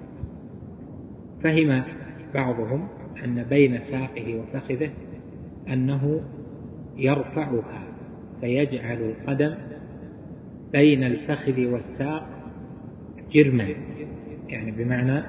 [1.42, 1.82] فهم
[2.34, 2.88] بعضهم
[3.24, 4.90] أن بين ساقه وفخذه
[5.68, 6.20] أنه
[6.96, 7.82] يرفعها
[8.40, 9.54] فيجعل القدم
[10.76, 12.26] بين الفخذ والساق
[13.32, 13.68] جرما
[14.48, 15.22] يعني بمعنى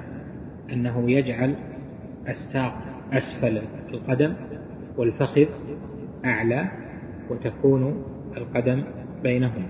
[0.72, 1.54] أنه يجعل
[2.28, 2.74] الساق
[3.12, 4.34] أسفل القدم
[4.96, 5.46] والفخذ
[6.24, 6.70] أعلى
[7.30, 8.04] وتكون
[8.36, 8.82] القدم
[9.22, 9.66] بينهما.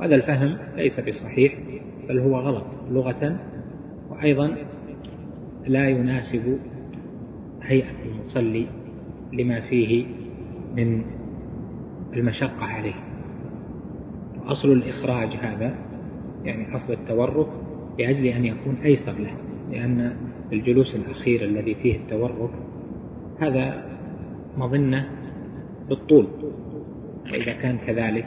[0.00, 1.58] هذا الفهم ليس بصحيح
[2.08, 3.40] بل هو غلط لغة
[4.10, 4.56] وأيضا
[5.66, 6.58] لا يناسب
[7.62, 8.66] هيئة المصلي
[9.32, 10.06] لما فيه
[10.76, 11.04] من
[12.14, 13.05] المشقة عليه.
[14.46, 15.74] أصل الإخراج هذا
[16.44, 17.48] يعني أصل التورك
[17.98, 19.36] لأجل أن يكون أيسر له
[19.72, 20.16] لأن
[20.52, 22.50] الجلوس الأخير الذي فيه التورك
[23.40, 23.84] هذا
[24.58, 25.08] مظنة
[25.88, 26.26] بالطول.
[27.32, 28.26] وإذا كان كذلك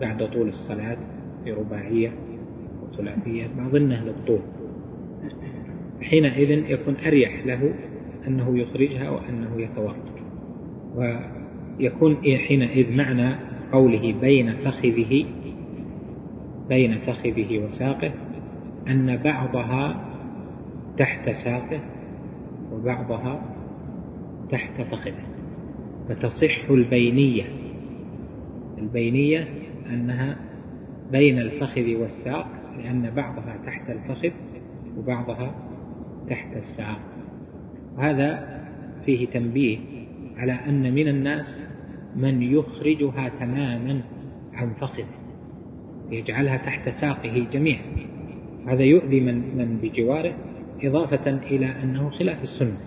[0.00, 0.98] بعد طول الصلاة
[1.44, 2.12] في رباعية
[2.82, 4.40] وثلاثية مظنة للطول.
[6.02, 7.74] حينئذ يكون أريح له
[8.26, 9.96] أنه يخرجها وأنه يتورك
[10.94, 13.36] ويكون حينئذ معنى
[13.72, 15.26] قوله بين فخذه
[16.68, 18.12] بين فخذه وساقه
[18.88, 20.04] أن بعضها
[20.98, 21.80] تحت ساقه
[22.72, 23.42] وبعضها
[24.50, 25.24] تحت فخذه.
[26.08, 27.44] فتصح البينية.
[28.78, 29.48] البينية
[29.90, 30.36] أنها
[31.12, 32.46] بين الفخذ والساق
[32.78, 34.30] لأن بعضها تحت الفخذ
[34.98, 35.54] وبعضها
[36.30, 36.98] تحت الساق.
[37.96, 38.60] وهذا
[39.04, 39.78] فيه تنبيه
[40.36, 41.62] على أن من الناس
[42.16, 44.00] من يخرجها تماما
[44.54, 45.04] عن فخذه
[46.10, 47.82] يجعلها تحت ساقه جميعا.
[48.66, 50.34] هذا يؤذي من, من بجواره
[50.82, 52.78] إضافة إلى أنه خلاف السنة.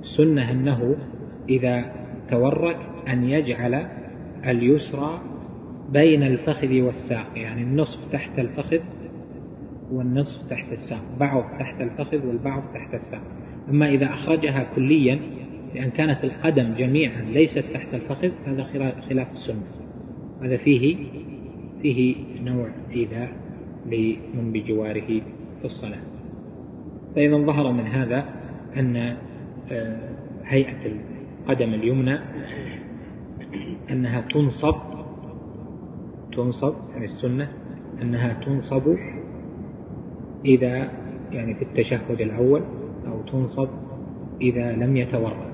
[0.00, 0.96] السنة أنه
[1.48, 1.92] إذا
[2.30, 2.76] تورك
[3.08, 3.88] أن يجعل
[4.46, 5.20] اليسرى
[5.92, 8.80] بين الفخذ والساق يعني النصف تحت الفخذ
[9.92, 13.22] والنصف تحت الساق بعض تحت الفخذ والبعض تحت الساق.
[13.68, 15.20] أما إذا أخرجها كليا
[15.74, 18.64] لأن كانت القدم جميعا ليست تحت الفخذ هذا
[19.08, 19.62] خلاف السنة.
[20.42, 20.96] هذا فيه
[21.82, 23.32] فيه نوع إيذاء
[23.86, 25.06] لمن بجواره
[25.60, 26.00] في الصلاة.
[27.14, 28.24] فإذا ظهر من هذا
[28.76, 28.96] أن
[29.72, 30.10] آه،
[30.44, 32.18] هيئة القدم اليمنى
[33.90, 34.74] أنها تنصب
[36.32, 37.48] تنصب يعني السنة
[38.02, 38.96] أنها تنصب
[40.44, 40.90] إذا
[41.32, 42.62] يعني في التشهد الأول
[43.06, 43.68] أو تنصب
[44.40, 45.47] إذا لم يتورك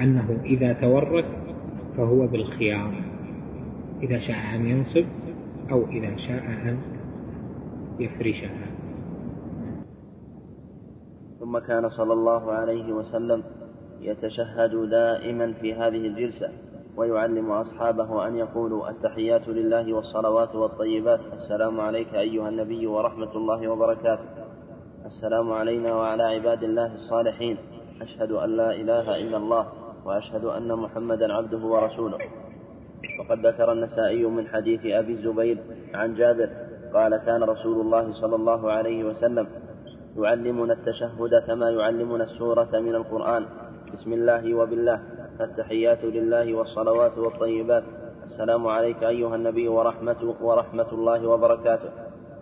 [0.00, 1.24] أنه إذا تورك
[1.96, 2.94] فهو بالخيار
[4.02, 5.04] إذا شاء أن ينصب
[5.72, 6.78] أو إذا شاء أن
[8.00, 8.66] يفرشها.
[11.40, 13.42] ثم كان صلى الله عليه وسلم
[14.00, 16.48] يتشهد دائما في هذه الجلسة
[16.96, 21.20] ويعلم أصحابه أن يقولوا التحيات لله والصلوات والطيبات.
[21.32, 24.24] السلام عليك أيها النبي ورحمة الله وبركاته.
[25.06, 27.56] السلام علينا وعلى عباد الله الصالحين.
[28.00, 29.81] أشهد أن لا إله إلا الله.
[30.04, 32.18] وأشهد أن محمدا عبده ورسوله.
[33.20, 35.58] وقد ذكر النسائي من حديث أبي الزبير
[35.94, 36.48] عن جابر
[36.94, 39.46] قال كان رسول الله صلى الله عليه وسلم
[40.16, 43.46] يعلمنا التشهد كما يعلمنا السورة من القرآن.
[43.94, 45.00] بسم الله وبالله.
[45.40, 47.84] التحيات لله والصلوات والطيبات.
[48.24, 51.90] السلام عليك أيها النبي ورحمة, ورحمة الله وبركاته.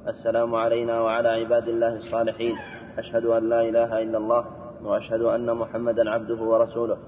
[0.09, 2.57] السلام علينا وعلى عباد الله الصالحين.
[2.99, 4.45] أشهد أن لا إله إلا الله
[4.85, 6.99] وأشهد أن محمدا عبده ورسوله.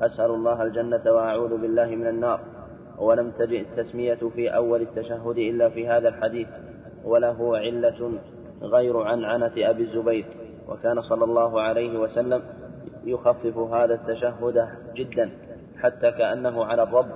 [0.00, 2.40] أسأل الله الجنة وأعوذ بالله من النار.
[2.98, 6.48] ولم تجئ التسمية في أول التشهد إلا في هذا الحديث
[7.04, 8.12] وله علة
[8.62, 10.24] غير عنعنة أبي الزبير.
[10.68, 12.42] وكان صلى الله عليه وسلم
[13.04, 15.30] يخفف هذا التشهد جدا
[15.82, 17.10] حتى كأنه على الرب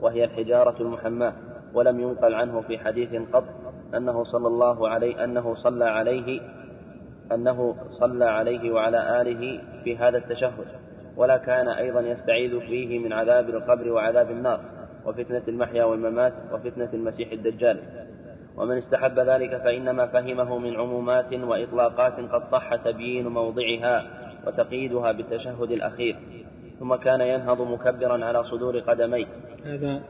[0.00, 1.32] وهي الحجارة المحماة.
[1.74, 3.44] ولم ينقل عنه في حديث قط
[3.94, 6.40] أنه صلى الله عليه أنه صلى عليه
[7.32, 10.66] أنه صلى عليه وعلى آله في هذا التشهد.
[11.16, 14.60] ولا كان أيضا يستعيذ فيه من عذاب القبر وعذاب النار
[15.06, 17.80] وفتنة المحيا والممات وفتنة المسيح الدجال.
[18.56, 24.06] ومن استحب ذلك فإنما فهمه من عمومات وإطلاقات قد صح تبيين موضعها
[24.46, 26.16] وتقييدها بالتشهد الأخير.
[26.78, 29.26] ثم كان ينهض مكبرا على صدور قدميه.
[29.64, 30.02] هذا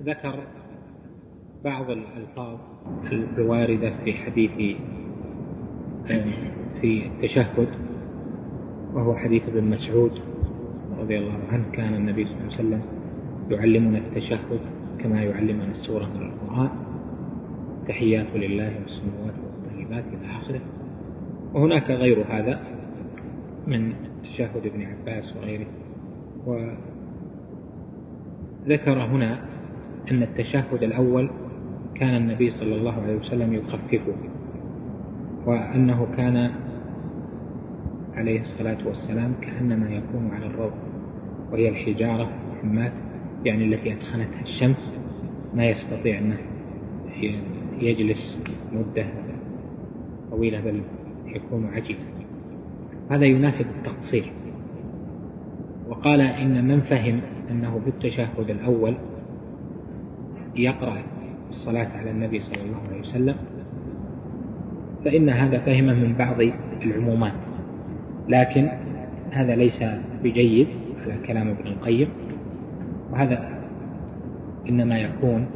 [0.00, 0.34] ذكر
[1.64, 2.58] بعض الألفاظ
[3.38, 4.76] الواردة في حديث
[6.80, 7.89] في التشهد.
[8.94, 10.12] وهو حديث ابن مسعود
[10.98, 12.82] رضي الله عنه كان النبي صلى الله عليه وسلم
[13.50, 14.60] يعلمنا التشهد
[14.98, 16.70] كما يعلمنا السورة من القرآن.
[17.88, 20.60] تحيات لله والسماوات والطيبات إلى آخره.
[21.54, 22.60] وهناك غير هذا
[23.66, 25.66] من تشهد ابن عباس وغيره.
[28.66, 29.40] وذكر هنا
[30.10, 31.30] أن التشهد الأول
[31.94, 34.14] كان النبي صلى الله عليه وسلم يخففه
[35.46, 36.50] وأنه كان
[38.14, 40.72] عليه الصلاة والسلام كأنما يكون على الروض
[41.52, 42.92] وهي الحجارة الحمات
[43.44, 44.92] يعني التي أسخنتها الشمس
[45.54, 46.38] ما يستطيع أنه
[47.80, 48.38] يجلس
[48.72, 49.06] مدة
[50.30, 50.82] طويلة بل
[51.26, 52.00] يكون عجيبا
[53.10, 54.32] هذا يناسب التقصير.
[55.88, 58.94] وقال إن من فهم أنه في التشهد الأول
[60.56, 61.02] يقرأ
[61.50, 63.36] الصلاة على النبي صلى الله عليه وسلم
[65.04, 66.36] فإن هذا فهمه من بعض
[66.82, 67.49] العمومات.
[68.28, 68.68] لكن
[69.30, 69.84] هذا ليس
[70.22, 70.66] بجيد
[71.02, 72.08] على كلام ابن القيم
[73.12, 73.60] وهذا
[74.68, 75.46] إنما يكون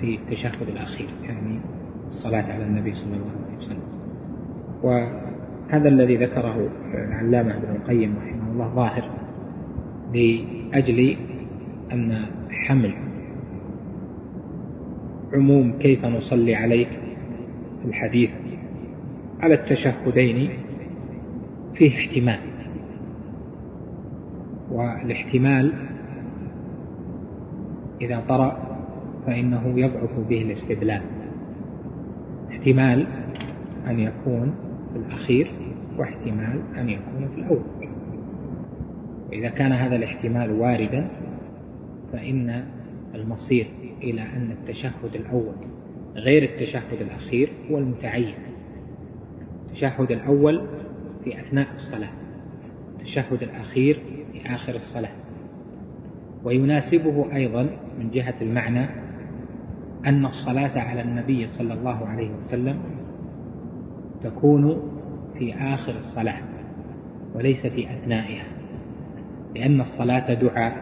[0.00, 1.60] في التشهد الأخير يعني
[2.08, 3.82] الصلاة على النبي صلى الله عليه وسلم.
[4.82, 9.10] وهذا الذي ذكره العلامة ابن القيم رحمه الله ظاهر
[10.14, 11.16] لأجل
[11.92, 12.94] أن حمل
[15.32, 16.88] عموم كيف نصلي عليك
[17.82, 18.30] في الحديث
[19.40, 20.50] على التشهدين
[21.78, 22.40] فيه احتمال.
[24.70, 25.72] والاحتمال
[28.00, 28.78] إذا طرأ
[29.26, 31.02] فإنه يضعف به الاستدلال.
[32.50, 33.06] احتمال
[33.86, 34.54] أن يكون
[34.92, 35.52] في الأخير
[35.98, 37.62] واحتمال أن يكون في الأول.
[39.28, 41.08] وإذا كان هذا الاحتمال واردا
[42.12, 42.64] فإن
[43.14, 43.66] المصير
[44.02, 45.54] إلى أن التشهد الأول
[46.14, 48.34] غير التشهد الأخير هو المتعين.
[49.66, 50.66] التشهد الأول
[51.26, 52.10] في أثناء الصلاة
[52.98, 54.02] التشهد الأخير
[54.32, 55.16] في آخر الصلاة.
[56.44, 57.62] ويناسبه أيضا
[57.98, 58.86] من جهة المعنى
[60.06, 62.78] أن الصلاة على النبي صلى الله عليه وسلم
[64.22, 64.82] تكون
[65.38, 66.42] في آخر الصلاة
[67.34, 68.44] وليس في أثنائها
[69.56, 70.76] لأن الصلاة دعاء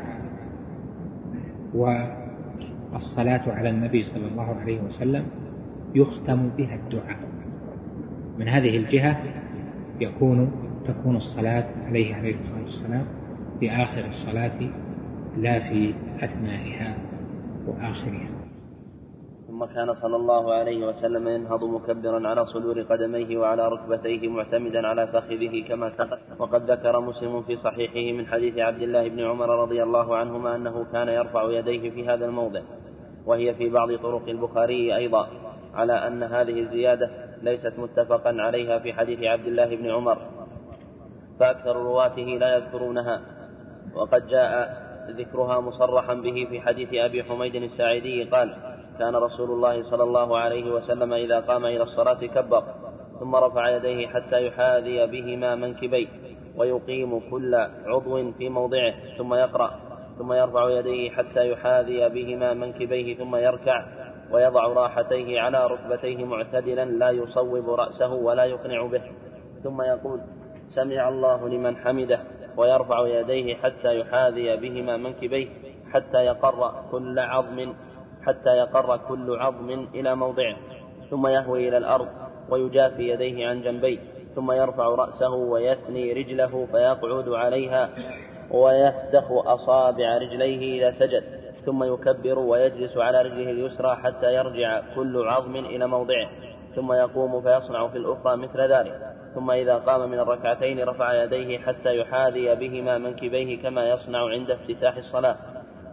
[1.74, 5.24] والصلاة على النبي صلى الله عليه وسلم
[5.94, 7.18] يختم بها الدعاء.
[8.38, 9.18] من هذه الجهة
[10.00, 10.52] يكون
[10.88, 13.06] تكون الصلاة عليه عليه الصلاة والسلام
[13.60, 14.60] في آخر الصلاة
[15.36, 16.96] لا في أثنائها
[17.66, 18.28] وآخرها.
[19.48, 25.06] ثم كان صلى الله عليه وسلم ينهض مكبرا على صدور قدميه وعلى ركبتيه معتمدا على
[25.06, 29.82] فخذه كما تقدم وقد ذكر مسلم في صحيحه من حديث عبد الله بن عمر رضي
[29.82, 32.60] الله عنهما أنه كان يرفع يديه في هذا الموضع
[33.26, 35.28] وهي في بعض طرق البخاري أيضا
[35.74, 37.10] على أن هذه الزيادة
[37.44, 40.18] ليست متفقا عليها في حديث عبد الله بن عمر
[41.40, 43.20] فأكثر رواته لا يذكرونها
[43.94, 48.56] وقد جاء ذكرها مصرحا به في حديث أبي حميد الساعدي قال
[48.98, 52.64] كان رسول الله صلى الله عليه وسلم إذا قام إلى الصلاة كبر
[53.20, 56.06] ثم رفع يديه حتى يحاذي بهما منكبيه
[56.56, 57.54] ويقيم كل
[57.86, 59.80] عضو في موضعه ثم يقرأ
[60.18, 63.84] ثم يرفع يديه حتى يحاذي بهما منكبيه ثم يركع
[64.32, 69.02] ويضع راحتيه على ركبتيه معتدلا لا يصوب رأسه ولا يقنع به.
[69.62, 70.20] ثم يقول
[70.74, 72.20] سمع الله لمن حمده
[72.56, 75.48] ويرفع يديه حتى يحاذي بهما منكبيه
[75.92, 77.74] حتى يقر كل عظم
[78.26, 80.56] حتى يقر كل عظم إلى موضعه.
[81.10, 82.08] ثم يهوي إلى الأرض
[82.50, 83.98] ويجافي يديه عن جنبيه.
[84.34, 87.90] ثم يرفع رأسه ويثني رجله فيقعد عليها
[88.50, 91.43] ويفتخ أصابع رجليه إذا سجد.
[91.66, 96.28] ثم يكبر ويجلس على رجله اليسرى حتى يرجع كل عظم إلى موضعه
[96.74, 99.00] ثم يقوم فيصنع في الأخرى مثل ذلك.
[99.34, 104.96] ثم إذا قام من الركعتين رفع يديه حتى يحاذي بهما منكبيه كما يصنع عند افتتاح
[104.96, 105.36] الصلاة.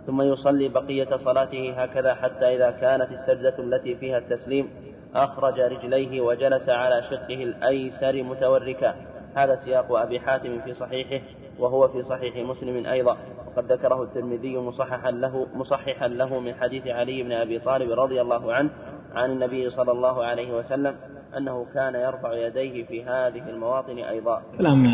[0.08, 4.70] ثم يصلي بقية صلاته هكذا حتى إذا كانت السجدة التي فيها التسليم
[5.16, 8.96] أخرج رجليه وجلس على شقه الأيسر متوركا.
[9.36, 11.26] هذا سياق أبي حاتم في صحيحه.
[11.62, 13.18] وهو في صحيح مسلم أيضا.
[13.48, 18.54] وقد ذكره الترمذي مصححا له مصححا له من حديث علي بن أبي طالب رضي الله
[18.54, 18.70] عنه
[19.16, 20.96] عن النبي صلى الله عليه وسلم
[21.38, 24.42] أنه كان يرفع يديه في هذه المواطن أيضا.
[24.58, 24.86] كلام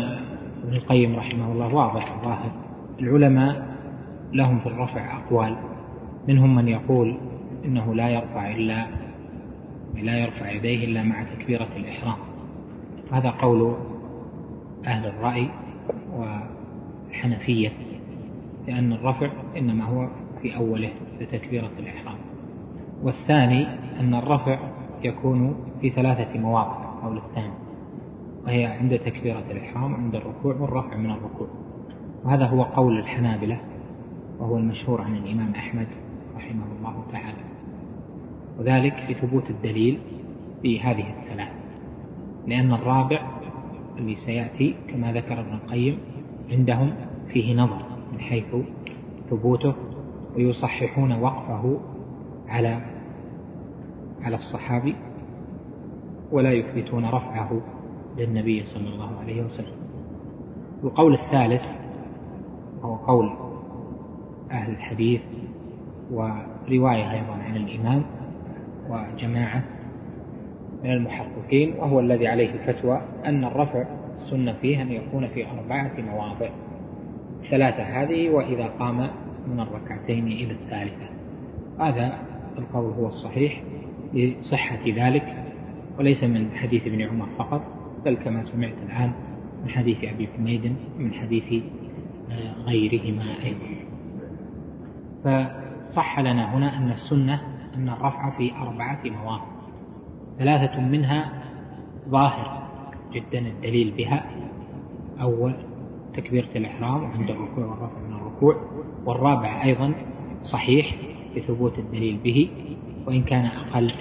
[0.64, 2.50] ابن القيم رحمه الله واضح ظاهر
[3.00, 3.62] العلماء
[4.32, 5.56] لهم في الرفع أقوال.
[6.28, 7.18] منهم من يقول
[7.64, 8.86] إنه لا يرفع إلا
[9.94, 12.18] لا يرفع يديه إلا مع تكبيرة الإحرام.
[13.12, 13.76] هذا قول
[14.86, 15.48] أهل الرأي
[17.08, 17.72] والحنفية
[18.66, 20.08] لأن الرفع إنما هو
[20.42, 20.90] في أوله
[21.20, 22.18] بتكبيرة الإحرام.
[23.02, 23.66] والثاني
[24.00, 24.58] أن الرفع
[25.04, 27.52] يكون في ثلاثة مواضع قول الثاني
[28.44, 31.48] وهي عند تكبيرة الإحرام عند الركوع والرفع من الركوع.
[32.24, 33.60] وهذا هو قول الحنابلة
[34.38, 35.86] وهو المشهور عن الإمام أحمد
[36.36, 37.48] رحمه الله تعالى.
[38.58, 39.98] وذلك لثبوت الدليل
[40.62, 41.48] في هذه الثلاث
[42.46, 43.22] لأن الرابع
[43.98, 45.98] الذي سيأتي كما ذكر ابن القيم
[46.50, 46.94] عندهم
[47.28, 47.82] فيه نظر
[48.12, 48.56] من حيث
[49.30, 49.74] ثبوته
[50.36, 51.80] ويصححون وقفه
[52.48, 52.80] على
[54.22, 54.94] على الصحابي
[56.32, 57.60] ولا يثبتون رفعه
[58.18, 59.78] للنبي صلى الله عليه وسلم.
[60.84, 61.62] القول الثالث
[62.82, 63.30] هو قول
[64.50, 65.20] أهل الحديث
[66.10, 68.02] ورواية أيضا عن الإمام
[68.90, 69.64] وجماعة
[70.84, 73.84] من المحققين وهو الذي عليه الفتوى أن الرفع
[74.18, 76.50] السنة فيه أن يكون في أربعة مواضع.
[77.50, 79.10] ثلاثة هذه وإذا قام
[79.46, 81.08] من الركعتين إلى الثالثة.
[81.80, 82.18] هذا
[82.58, 83.62] القول هو الصحيح
[84.14, 85.44] لصحة ذلك
[85.98, 87.62] وليس من حديث ابن عمر فقط
[88.04, 89.12] بل كما سمعت الآن
[89.64, 91.64] من حديث أبي حميد من حديث
[92.30, 93.78] آه، غيرهما أيضا.
[95.24, 97.40] فصح لنا هنا أن السنة
[97.74, 99.44] أن الرفع في أربعة مواضع.
[100.38, 101.42] ثلاثة منها
[102.08, 102.67] ظاهر.
[103.12, 104.30] جدا الدليل بها.
[105.20, 105.52] أول
[106.14, 108.56] تكبيرة الإحرام عند الركوع والرفع من الركوع.
[109.06, 109.92] والرابع أيضا
[110.42, 110.96] صحيح
[111.36, 112.50] بثبوت الدليل به
[113.06, 113.92] وإن كان أقل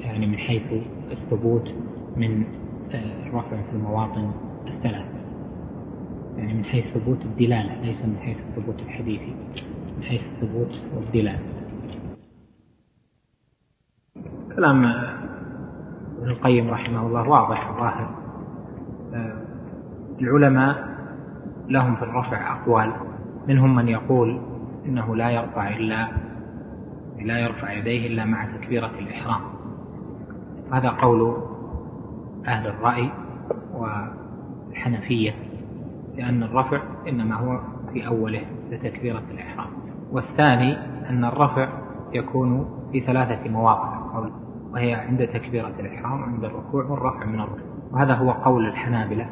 [0.00, 0.62] يعني من حيث
[1.10, 1.74] الثبوت
[2.16, 2.44] من
[2.92, 4.30] آه، الرفع في المواطن
[4.68, 5.06] الثلاث.
[6.36, 9.34] يعني من حيث ثبوت الدلالة ليس من حيث الثبوت الحديثي
[9.96, 11.40] من حيث الثبوت والدلالة
[14.56, 14.84] كلام
[16.18, 18.19] ابن القيم رحمه الله واضح ظاهر آه،
[20.20, 20.88] العلماء
[21.68, 22.92] لهم في الرفع أقوال.
[23.48, 24.40] منهم من يقول
[24.86, 26.08] إنه لا يرفع إلا
[27.20, 29.40] لا يرفع يديه إلا مع تكبيرة الإحرام.
[30.72, 31.36] هذا قول
[32.46, 33.10] أهل الرأي
[33.74, 35.32] والحنفية
[36.16, 37.60] لأن الرفع إنما هو
[37.92, 39.68] في أوله بتكبيرة الإحرام.
[40.12, 40.76] والثاني
[41.10, 41.68] أن الرفع
[42.12, 44.00] يكون في ثلاثة مواضع
[44.72, 47.69] وهي عند تكبيرة الإحرام عند الركوع والرفع من الركوع.
[47.92, 49.26] وهذا هو قول الحنابلة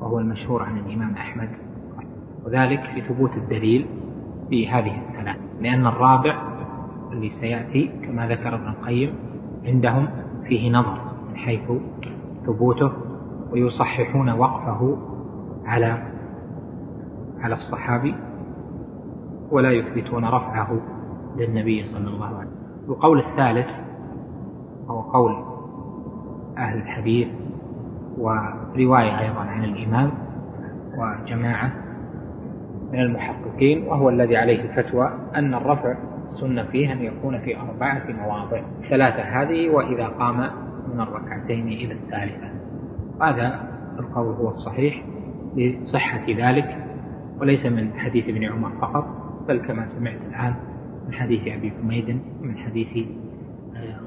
[0.00, 1.48] وهو المشهور عن الإمام أحمد
[2.44, 3.86] وذلك لثبوت الدليل
[4.48, 6.38] في هذه الثلاث لأن الرابع
[7.12, 9.14] الذي سيأتي كما ذكر ابن القيم
[9.64, 10.08] عندهم
[10.44, 11.72] فيه نظر من حيث
[12.46, 12.92] ثبوته
[13.52, 14.98] ويصححون وقفه
[15.64, 16.02] على
[17.40, 18.14] على الصحابي
[19.50, 20.80] ولا يثبتون رفعه
[21.36, 22.52] للنبي صلى الله عليه وسلم.
[22.88, 23.66] القول الثالث
[24.88, 25.44] هو قول
[26.58, 27.28] أهل الحديث
[28.18, 30.10] ورواية أيضا عن الإمام
[30.98, 31.72] وجماعة
[32.92, 35.96] من المحققين وهو الذي عليه الفتوى أن الرفع
[36.26, 40.50] السنة فيه أن يكون في أربعة مواضع ثلاثة هذه وإذا قام
[40.94, 42.50] من الركعتين إلى الثالثة.
[43.22, 45.04] هذا القول هو الصحيح
[45.56, 46.76] لصحة ذلك
[47.40, 49.06] وليس من حديث ابن عمر فقط
[49.48, 50.54] بل كما سمعت الآن
[51.06, 53.06] من حديث أبي حميد ومن حديث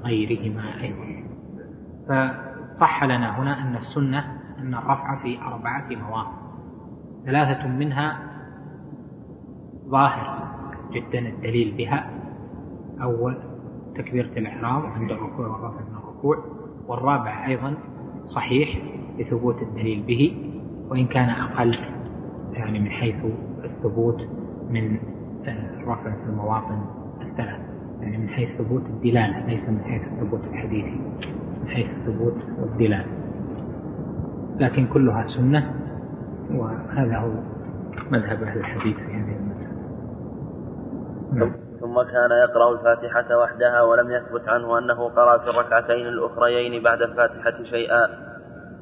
[0.04, 1.26] غيرهما أيضا.
[2.76, 4.26] فصح لنا هنا أن السنة
[4.60, 6.32] أن الرفع في أربعة مواضع
[7.26, 8.20] ثلاثة منها
[9.88, 10.48] ظاهر
[10.92, 12.10] جدا الدليل بها.
[13.02, 13.38] أول
[13.96, 16.46] تكبيرة الإحرام عند الركوع والرفع من الركوع.
[16.88, 17.74] والرابع أيضا
[18.26, 18.78] صحيح
[19.20, 20.52] لثبوت الدليل به.
[20.90, 21.78] وإن كان أقل
[22.54, 23.26] يعني من حيث
[23.64, 24.28] الثبوت
[24.70, 24.98] من
[25.46, 26.82] آه، الرفع في المواطن
[27.22, 27.60] الثلاث.
[28.02, 31.00] يعني من حيث ثبوت الدلالة ليس من حيث الثبوت الحديثي
[31.66, 33.06] من حيث الثبوت والدلالة
[34.60, 35.74] لكن كلها سنة
[36.52, 37.32] وهذا هو
[38.12, 39.76] مذهب أهل الحديث في هذه المسألة.
[41.34, 41.52] نعم.
[41.80, 47.64] ثم كان يقرأ الفاتحة وحدها ولم يثبت عنه أنه قرأ في الركعتين الأخريين بعد الفاتحة
[47.64, 48.08] شيئا.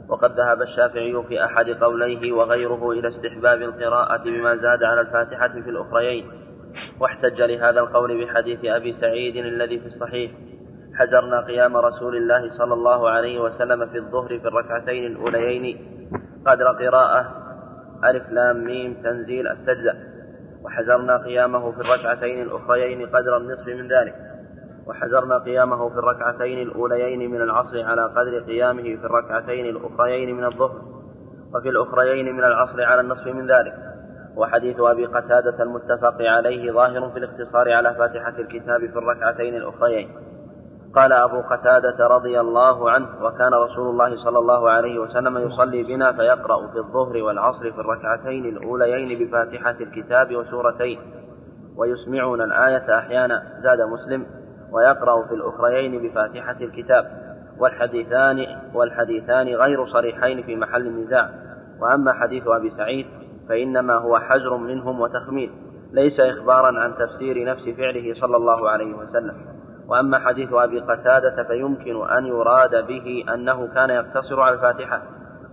[0.10, 5.70] وقد ذهب الشافعي في أحد قوليه وغيره إلى استحباب القراءة بما زاد على الفاتحة في
[5.70, 6.26] الأخريين.
[7.00, 10.32] واحتج لهذا القول بحديث أبي سعيد الذي في الصحيح.
[10.96, 15.78] حجرنا قيام رسول الله صلى الله عليه وسلم في الظهر في الركعتين الأوليين
[16.46, 17.26] قدر قراءة
[18.04, 19.96] ألف لام ميم تنزيل السجدة
[20.64, 24.16] وحجرنا قيامه في الركعتين الأخريين قدر النصف من ذلك
[24.88, 30.82] وحجرنا قيامه في الركعتين الأوليين من العصر على قدر قيامه في الركعتين الأخريين من الظهر
[31.56, 33.74] وفي الأخريين من العصر على النصف من ذلك
[34.36, 40.10] وحديث أبي قتادة المتفق عليه ظاهر في الاقتصار على فاتحة الكتاب في الركعتين الأخريين.
[40.96, 46.12] قال أبو قتادة رضي الله عنه وكان رسول الله صلى الله عليه وسلم يصلي بنا
[46.12, 51.00] فيقرأ في الظهر والعصر في الركعتين الأوليين بفاتحة الكتاب وسورتين
[51.78, 54.26] ويسمعنا الآية أحيانا زاد مسلم
[54.72, 57.06] ويقرأ في الأخريين بفاتحة الكتاب
[57.60, 61.30] والحديثان والحديثان غير صريحين في محل النزاع
[61.82, 63.06] وأما حديث أبي سعيد
[63.50, 65.52] فإنما هو حجر منهم وتخمين
[65.92, 69.63] ليس إخبارا عن تفسير نفس فعله صلى الله عليه وسلم.
[69.88, 75.02] وأما حديث أبي قتادة فيمكن أن يراد به أنه كان يقتصر على الفاتحة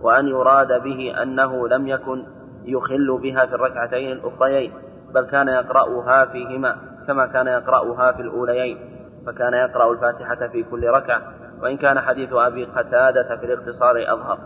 [0.01, 2.25] وأن يراد به أنه لم يكن
[2.65, 4.73] يخل بها في الركعتين الأخريين
[5.13, 6.75] بل كان يقرأها فيهما
[7.07, 8.77] كما كان يقرأها في الأوليين
[9.25, 11.21] فكان يقرأ الفاتحة في كل ركعة.
[11.61, 14.39] وإن كان حديث أبي قتادة في الاختصار أظهر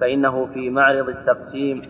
[0.00, 1.82] فإنه في معرض التقسيم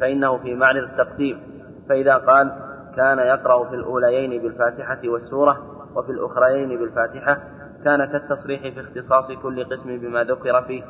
[0.00, 1.40] فإنه في معرض التقسيم.
[1.88, 2.52] فإذا قال
[2.96, 7.38] كان يقرأ في الأوليين بالفاتحة والسورة وفي الأخريين بالفاتحة
[7.84, 10.82] كان كالتصريح في اختصاص كل قسم بما ذكر فيه.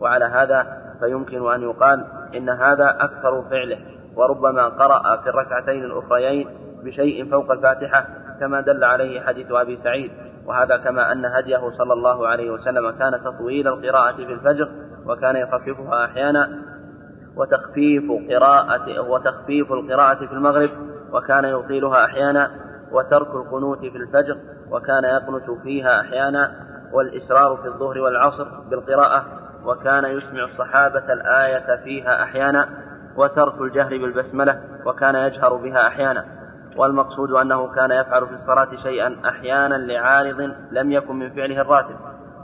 [0.00, 0.66] وعلى هذا
[1.00, 2.04] فيمكن أن يقال
[2.36, 3.78] إن هذا أكثر فعله
[4.16, 6.48] وربما قرأ في الركعتين الأخريين
[6.84, 8.06] بشيء فوق الفاتحة
[8.40, 10.10] كما دل عليه حديث أبي سعيد.
[10.46, 14.68] وهذا كما أن هديه صلى الله عليه وسلم كان تطويل القراءة في الفجر
[15.06, 16.62] وكان يخففها أحيانا
[17.36, 20.70] وتخفيف قراءة وتخفيف القراءة في المغرب
[21.12, 22.50] وكان يطيلها أحيانا
[22.92, 24.36] وترك القنوت في الفجر
[24.70, 26.52] وكان يقنت فيها أحيانا
[26.92, 29.24] والإسرار في الظهر والعصر بالقراءة
[29.64, 32.68] وكان يسمع الصحابة الآية فيها أحيانا
[33.16, 36.24] وترك الجهر بالبسملة وكان يجهر بها أحيانا.
[36.76, 41.96] والمقصود أنه كان يفعل في الصلاة شيئا أحيانا لعارض لم يكن من فعله الراتب.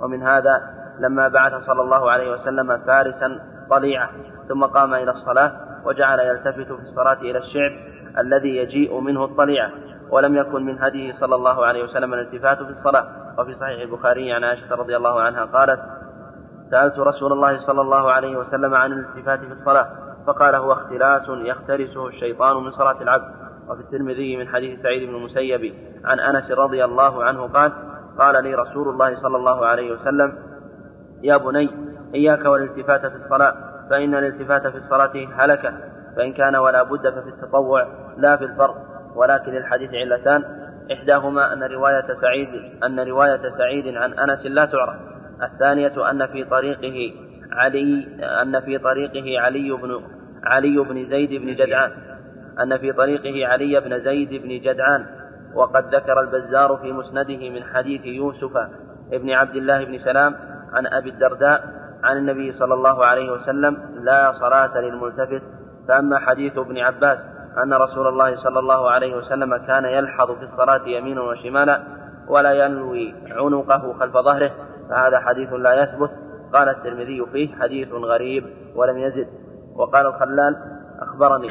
[0.03, 0.63] ومن هذا
[0.99, 3.41] لما بعث صلى الله عليه وسلم فارسا
[3.71, 4.11] طليعة
[4.49, 5.53] ثم قام إلى الصلاة
[5.85, 7.73] وجعل يلتفت في الصلاة إلى الشعب
[8.19, 9.71] الذي يجيء منه الطليعة.
[10.11, 13.07] ولم يكن من هديه صلى الله عليه وسلم الالتفات في الصلاة.
[13.39, 15.81] وفي صحيح البخاري عن عائشة رضي الله عنها قالت
[16.71, 19.87] سألت رسول الله صلى الله عليه وسلم عن الالتفات في الصلاة
[20.27, 23.41] فقال هو اختلاس يختلسه الشيطان من صلاة العبد.
[23.69, 27.73] وفي الترمذي من حديث سعيد بن المسيب عن أنس رضي الله عنه قال
[28.19, 30.39] قال لي رسول الله صلى الله عليه وسلم
[31.23, 31.71] يا بني
[32.15, 33.55] إياك والالتفات في الصلاة
[33.91, 35.73] فإن الالتفات في الصلاة هلكة
[36.17, 37.87] فإن كان ولا بد ففي التطوع
[38.17, 38.75] لا في الفرض
[39.15, 40.45] ولكن للحديث علتان.
[40.93, 42.49] إحداهما أن رواية سعيد
[42.85, 44.97] أن رواية سعيد عن أنس لا تعرف.
[45.43, 47.15] الثانية أن في طريقه
[47.53, 48.09] علي
[48.43, 50.01] أن في طريقه علي بن
[50.45, 51.91] علي بن زيد بن جدعان.
[52.63, 55.07] أن في طريقه علي بن زيد بن جدعان.
[55.55, 58.53] وقد ذكر البزار في مسنده من حديث يوسف
[59.13, 60.37] بن عبد الله بن سلام
[60.73, 61.65] عن أبي الدرداء
[62.05, 65.43] عن النبي صلى الله عليه وسلم لا صلاة للملتفت.
[65.89, 67.19] فأما حديث ابن عباس
[67.63, 71.83] أن رسول الله صلى الله عليه وسلم كان يلحظ في الصلاة يمينا وشمالا
[72.29, 74.51] ولا ينوي عنقه خلف ظهره
[74.91, 76.11] فهذا حديث لا يثبت.
[76.53, 78.45] قال الترمذي فيه حديث غريب
[78.77, 79.29] ولم يزد.
[79.77, 80.57] وقال الخلال
[81.03, 81.51] أخبرني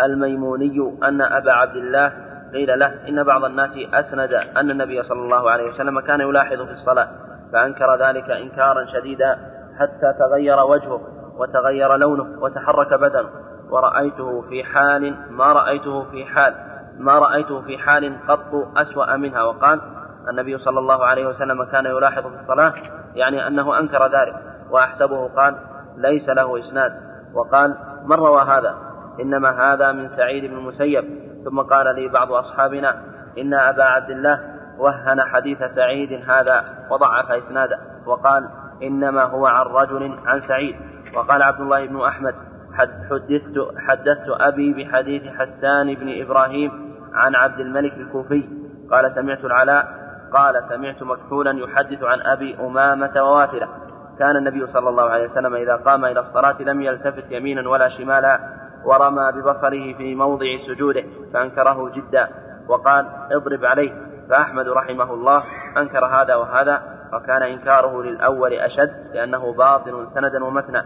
[0.00, 2.12] الميموني أن أبا عبد الله
[2.52, 6.72] قيل له إن بعض الناس أسند أن النبي صلى الله عليه وسلم كان يلاحظ في
[6.72, 7.08] الصلاة
[7.52, 9.38] فأنكر ذلك إنكارا شديدا
[9.78, 11.00] حتى تغير وجهه
[11.38, 13.28] وتغير لونه وتحرك بدنه.
[13.70, 16.54] ورأيته في حال ما رأيته في حال
[16.98, 19.42] ما رأيته في حال قط أسوأ منها.
[19.42, 19.80] وقال
[20.30, 22.72] النبي صلى الله عليه وسلم كان يلاحظ في الصلاة
[23.14, 24.34] يعني أنه أنكر ذلك
[24.70, 25.56] وأحسبه قال
[25.96, 26.92] ليس له إسناد.
[27.34, 27.74] وقال
[28.04, 28.74] من روى هذا؟
[29.20, 31.04] إنما هذا من سعيد بن المسيب.
[31.44, 33.02] ثم قال لي بعض أصحابنا
[33.38, 34.40] إن أبا عبد الله
[34.78, 37.78] وهن حديث سعيد هذا وضعف إسناده.
[38.06, 38.48] وقال
[38.82, 40.76] إنما هو عن رجل عن سعيد.
[41.14, 42.34] وقال عبد الله بن أحمد
[42.78, 48.48] حدثت, حدثت أبي بحديث حسان بن إبراهيم عن عبد الملك الكوفي.
[48.90, 49.98] قال سمعت العلاء.
[50.32, 53.68] قال سمعت مكحولا يحدث عن أبي أمامة ووافلة.
[54.18, 58.40] كان النبي صلى الله عليه وسلم إذا قام إلى الصلاة لم يلتفت يمينا ولا شمالا
[58.84, 62.28] ورمى ببصره في موضع سجوده فأنكره جدا
[62.68, 63.92] وقال اضرب عليه.
[64.30, 65.42] فأحمد رحمه الله
[65.76, 66.82] أنكر هذا وهذا
[67.12, 70.84] وكان إنكاره للأول أشد لأنه باطل سندا ومتنا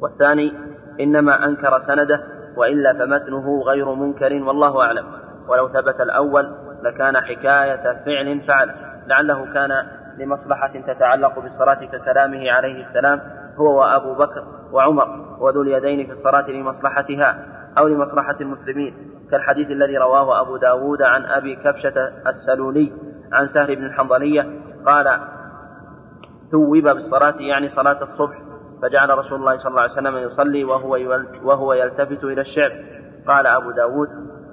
[0.00, 0.52] والثاني
[1.00, 2.20] إنما أنكر سنده
[2.56, 5.06] وإلا فمتنه غير منكر والله أعلم.
[5.48, 8.74] ولو ثبت الأول لكان حكاية فعل فعل.
[9.06, 9.70] لعله كان
[10.18, 13.20] لمصلحة تتعلق بالصلاة ككلامه عليه السلام
[13.56, 17.46] هو وأبو بكر وعمر وذو اليدين في الصلاة لمصلحتها
[17.78, 18.94] أو لمصلحة المسلمين.
[19.30, 21.94] كالحديث الذي رواه أبو داود عن أبي كبشة
[22.26, 22.92] السلولي
[23.32, 25.20] عن سهل بن الحنظلية قال
[26.52, 28.47] ثوب بالصلاة يعني صلاة الصبح
[28.82, 30.98] فجعل رسول الله صلى الله عليه وسلم يصلي وهو
[31.42, 32.70] وهو يلتفت إلى الشعب.
[33.28, 34.08] قال أبو داود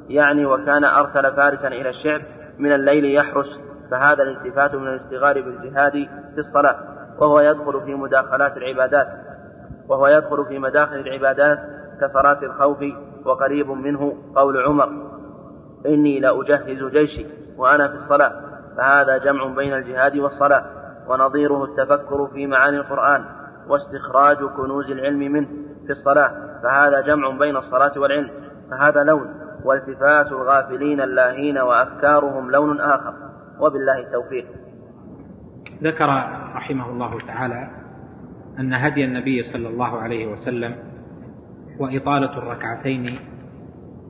[0.10, 2.22] يعني وكان أرسل فارسا إلى الشعب
[2.60, 3.60] من الليل يحرس
[3.92, 5.92] فهذا الالتفات من الاشتغال بالجهاد
[6.36, 6.76] في الصلاة
[7.20, 9.08] وهو يدخل في مداخلات العبادات
[9.90, 11.60] وهو يدخل في مداخل العبادات
[12.02, 12.78] كصلاة الخوف
[13.26, 14.90] وقريب منه قول عمر
[15.86, 17.26] إني لأجهز جيشي
[17.58, 18.32] وأنا في الصلاة
[18.78, 20.66] فهذا جمع بين الجهاد والصلاة
[21.08, 23.26] ونظيره التفكر في معاني القرآن.
[23.68, 25.48] واستخراج كنوز العلم منه
[25.86, 26.32] في الصلاة
[26.64, 28.30] فهذا جمع بين الصلاة والعلم
[28.72, 29.28] فهذا لون
[29.64, 33.14] والتفات الغافلين اللاهين وأفكارهم لون آخر
[33.60, 34.46] وبالله التوفيق.
[35.84, 36.08] ذكر
[36.56, 37.70] رحمه الله تعالى
[38.60, 40.76] أن هدي النبي صلى الله عليه وسلم
[41.80, 43.20] وإطالة الركعتين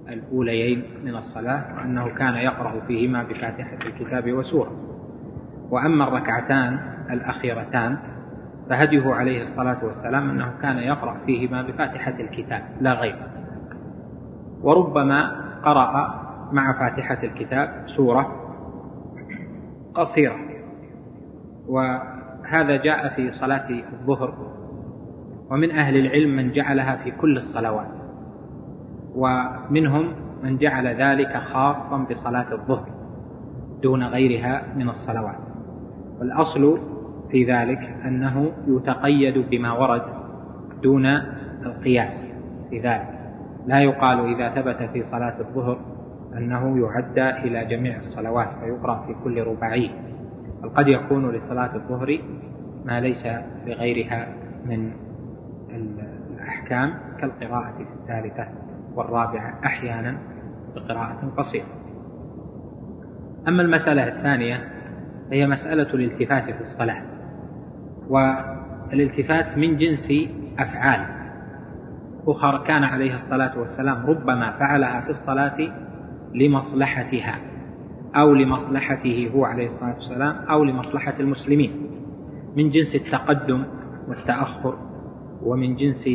[0.10, 4.72] الأوليين من الصلاة أنه كان يقرأ فيهما بفاتحة الكتاب وسورة.
[5.70, 6.80] وأما الركعتان
[7.12, 7.98] الأخيرتان
[8.70, 13.16] فهديه عليه الصلاة والسلام أنه كان يقرأ فيهما بفاتحة الكتاب لا غير.
[14.62, 15.32] وربما
[15.64, 16.22] قرأ
[16.52, 18.32] مع فاتحة الكتاب سورة
[19.94, 20.36] قصيرة.
[21.68, 24.34] وهذا جاء في صلاة الظهر.
[25.52, 27.92] ومن أهل العلم من جعلها في كل الصلوات.
[29.16, 30.14] ومنهم
[30.44, 32.90] من جعل ذلك خاصا بصلاة الظهر
[33.84, 35.40] دون غيرها من الصلوات.
[36.20, 36.95] والأصل
[37.32, 40.02] في ذلك أنه يتقيد بما ورد
[40.84, 41.06] دون
[41.66, 42.32] القياس
[42.70, 43.16] في ذلك.
[43.68, 45.80] لا يقال إذا ثبت في صلاة الظهر
[46.38, 49.92] أنه يعدى إلى جميع الصلوات فيقرأ في كل رباعي
[50.64, 52.20] بل قد يكون لصلاة الظهر
[52.86, 53.28] ما ليس
[53.66, 54.28] لغيرها
[54.66, 54.92] من
[55.70, 58.48] الأحكام كالقراءة في الثالثة
[58.96, 60.18] والرابعة أحيانا
[60.76, 61.66] بقراءة قصيرة.
[63.48, 64.64] أما المسألة الثانية
[65.30, 67.15] فهي مسألة الالتفات في الصلاة.
[68.10, 70.08] والالتفات من جنس
[70.60, 71.06] أفعال.
[72.28, 75.58] أخرى كان عليه الصلاة والسلام ربما فعلها في الصلاة
[76.34, 77.40] لمصلحتها
[78.16, 81.72] أو لمصلحته هو عليه الصلاة والسلام أو لمصلحة المسلمين.
[82.56, 83.64] من جنس التقدم
[84.08, 84.78] والتأخر
[85.44, 86.10] ومن جنس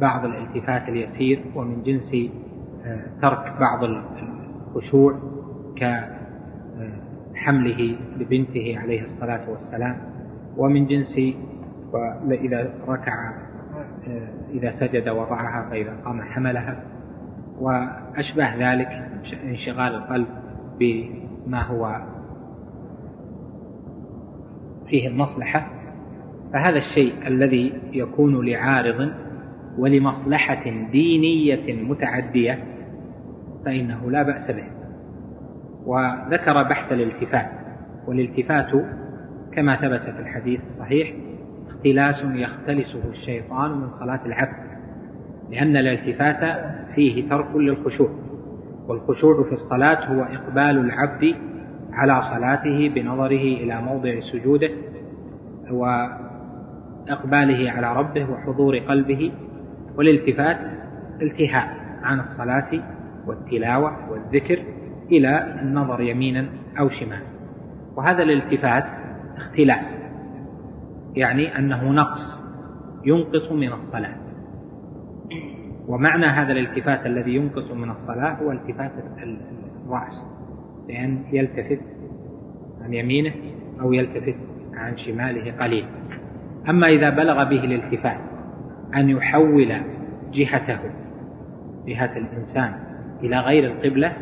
[0.00, 2.14] بعض الالتفات اليسير ومن جنس
[2.84, 5.18] آه، ترك بعض الخشوع
[7.34, 10.15] كحمله لبنته عليه الصلاة والسلام.
[10.56, 11.18] ومن جنس
[12.30, 13.46] إذا ركع
[14.08, 16.82] آه، إذا سجد وضعها فإذا قام حملها.
[17.60, 18.88] وأشبه ذلك
[19.44, 20.26] انشغال القلب
[20.78, 22.00] بما هو
[24.86, 25.66] فيه المصلحة.
[26.52, 29.12] فهذا الشيء الذي يكون لعارض
[29.78, 32.64] ولمصلحة دينية متعدية
[33.64, 34.66] فإنه لا بأس به.
[35.86, 37.50] وذكر بحث الالتفات.
[38.06, 38.70] والالتفات
[39.56, 41.12] كما ثبت في الحديث الصحيح
[41.68, 44.66] اختلاس يختلسه الشيطان من صلاة العبد
[45.50, 46.60] لأن الالتفات
[46.94, 48.10] فيه ترك للخشوع
[48.88, 51.34] والخشوع في الصلاة هو إقبال العبد
[51.92, 54.70] على صلاته بنظره إلى موضع سجوده
[55.70, 59.32] وإقباله على ربه وحضور قلبه
[59.96, 60.56] والالتفات
[61.22, 61.68] التهاء
[62.02, 62.70] عن الصلاة
[63.26, 64.62] والتلاوة والذكر
[65.12, 66.46] إلى النظر يمينا
[66.78, 67.22] أو شمالا.
[67.96, 68.84] وهذا الالتفات
[69.56, 69.98] اختلاس
[71.14, 72.42] يعني أنه نقص
[73.04, 74.16] ينقص من الصلاة.
[75.88, 78.92] ومعنى هذا الالتفات الذي ينقص من الصلاة هو التفات
[79.86, 80.26] الرأس.
[80.88, 81.80] لأن يلتفت
[82.84, 83.32] عن يمينه
[83.80, 84.36] أو يلتفت
[84.74, 85.88] عن شماله قليلا
[86.68, 88.20] أما إذا بلغ به الالتفات
[88.94, 89.80] أن يحول
[90.32, 90.78] جهته
[91.86, 92.72] جهة الإنسان
[93.22, 94.12] إلى غير القبلة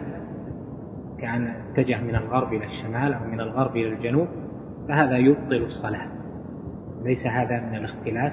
[1.19, 4.29] كأن اتجه من الغرب إلى الشمال أو من الغرب إلى الجنوب
[4.89, 6.07] فهذا يبطل الصلاة.
[7.05, 8.33] ليس هذا من الاختلاس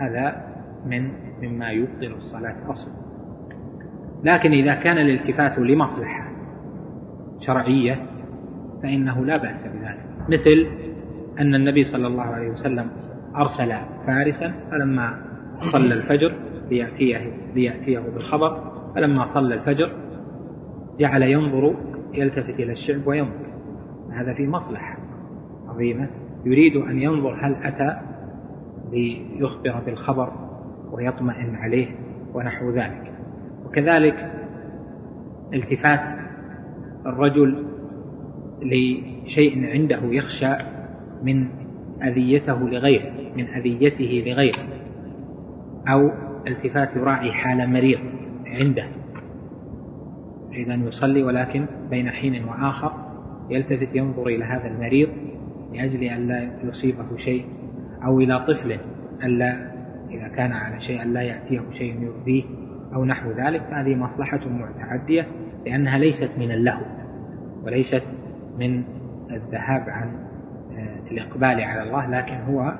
[0.00, 0.54] هذا
[0.86, 1.10] من
[1.42, 2.94] مما يبطل الصلاة أصلا.
[4.24, 6.28] لكن إذا كان الالتفات لمصلحة
[7.40, 8.06] شرعية
[8.82, 10.06] فإنه لا بأس بذلك.
[10.28, 10.66] مثل
[11.38, 12.90] أن النبي صلى الله عليه وسلم
[13.36, 13.74] أرسل
[14.06, 15.18] فارسا فلما
[15.72, 16.34] صلى الفجر
[16.70, 19.92] ليأتيه, ليأتيه بالخبر فلما صلى الفجر
[20.98, 21.74] جعل ينظر
[22.14, 23.46] يلتفت إلى الشعب وينظر.
[24.12, 24.93] هذا في مصلحة.
[25.68, 26.08] عظيمة.
[26.44, 27.96] يريد أن ينظر هل أتى
[28.92, 30.32] ليخبر بالخبر
[30.92, 31.86] ويطمئن عليه
[32.34, 33.12] ونحو ذلك.
[33.66, 34.32] وكذلك
[35.54, 36.00] التفات
[37.06, 37.66] الرجل
[38.62, 40.54] لشيء عنده يخشى
[41.22, 41.48] من
[42.02, 44.64] أذيته لغيره من أذيته لغيره
[45.88, 46.10] أو
[46.46, 47.98] التفات يراعي حال مريض
[48.46, 48.86] عنده.
[50.52, 52.92] إذا يصلي ولكن بين حين وآخر
[53.50, 55.08] يلتفت ينظر إلى هذا المريض
[55.74, 57.44] لأجل أن لا يصيبه شيء
[58.04, 58.78] أو إلى طفل
[59.24, 59.74] ألا
[60.10, 62.42] إذا كان على شيء لا يأتيه شيء يؤذيه
[62.94, 65.26] أو نحو ذلك فهذه مصلحة متعدية
[65.66, 66.82] لأنها ليست من اللهو
[67.64, 68.02] وليست
[68.58, 68.82] من
[69.30, 70.08] الذهاب عن
[70.76, 72.74] آه، الإقبال على الله لكن هو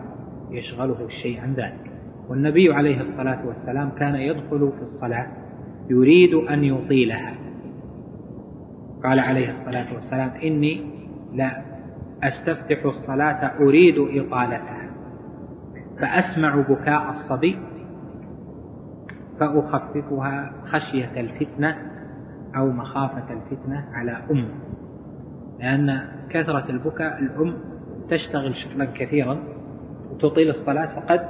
[0.50, 1.90] يشغله الشيء عن ذلك.
[2.28, 5.26] والنبي عليه الصلاة والسلام كان يدخل في الصلاة
[5.90, 7.34] يريد أن يطيلها.
[9.04, 10.80] قال عليه الصلاة والسلام إني
[11.34, 11.73] لا
[12.22, 14.90] أستفتح الصلاة أريد إطالتها
[16.00, 17.58] فأسمع بكاء الصبي
[19.40, 21.76] فأخففها خشية الفتنة
[22.56, 24.54] أو مخافة الفتنة على أمه
[25.60, 27.54] لأن كثرة البكاء الأم
[28.10, 29.38] تشتغل شغلا كثيرا
[30.10, 31.20] وتطيل الصلاة فقد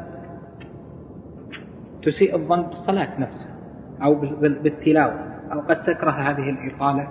[2.02, 3.54] تسيء الظن بالصلاة نفسها
[4.02, 5.20] أو بالتلاوة
[5.52, 7.08] أو قد تكره هذه الإطالة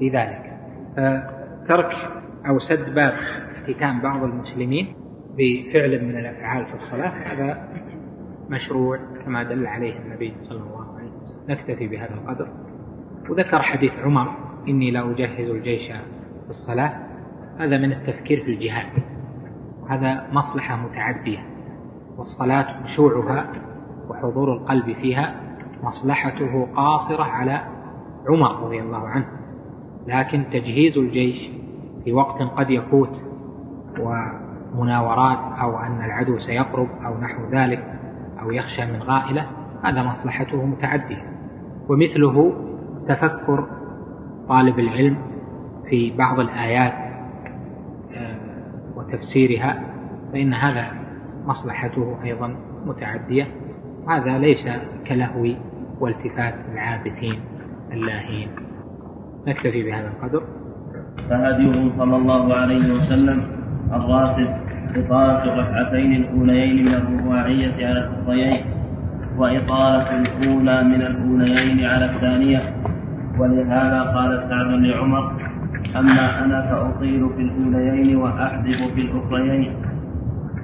[0.00, 0.52] لذلك.
[1.64, 1.92] فترك
[2.48, 3.12] أو سد باب
[3.56, 4.94] اختتام بعض المسلمين
[5.38, 7.68] بفعل من الأفعال في الصلاة هذا
[8.50, 11.42] مشروع كما دل عليه النبي صلى الله عليه وسلم.
[11.48, 12.48] نكتفي بهذا القدر.
[13.30, 14.36] وذكر حديث عمر
[14.68, 15.92] إني لا أجهز الجيش
[16.44, 16.92] في الصلاة.
[17.58, 18.86] هذا من التفكير في الجهاد.
[19.82, 21.46] وهذا مصلحة متعدية.
[22.16, 23.52] والصلاة خشوعها
[24.08, 25.40] وحضور القلب فيها
[25.82, 27.62] مصلحته قاصرة على
[28.28, 29.26] عمر رضي الله عنه.
[30.06, 31.61] لكن تجهيز الجيش
[32.04, 33.10] في وقت قد يفوت
[33.98, 37.84] ومناورات أو أن العدو سيقرب أو نحو ذلك
[38.42, 39.46] أو يخشى من غائلة
[39.84, 41.22] هذا مصلحته متعدية.
[41.88, 42.52] ومثله
[43.08, 43.66] تفكر
[44.48, 45.16] طالب العلم
[45.90, 46.92] في بعض الآيات
[48.14, 48.36] آه،
[48.96, 49.82] وتفسيرها
[50.32, 50.86] فإن هذا
[51.46, 52.56] مصلحته أيضا
[52.86, 53.46] متعدية.
[54.08, 54.68] هذا ليس
[55.06, 55.46] كلهو
[56.00, 57.40] والتفات العابثين
[57.92, 58.48] اللاهين.
[59.46, 60.42] نكتفي بهذا القدر.
[61.30, 63.42] فهديه صلى الله عليه وسلم
[63.92, 64.48] الراتب
[64.96, 68.64] إطالة الركعتين الأوليين من الرباعية على الأخريين
[69.38, 72.62] وإطالة الأولى من الأوليين على الثانية.
[73.38, 75.32] ولهذا قال سعد لعمر
[75.96, 79.72] أما أنا فأطيل في الأوليين وأحذف في الأخريين.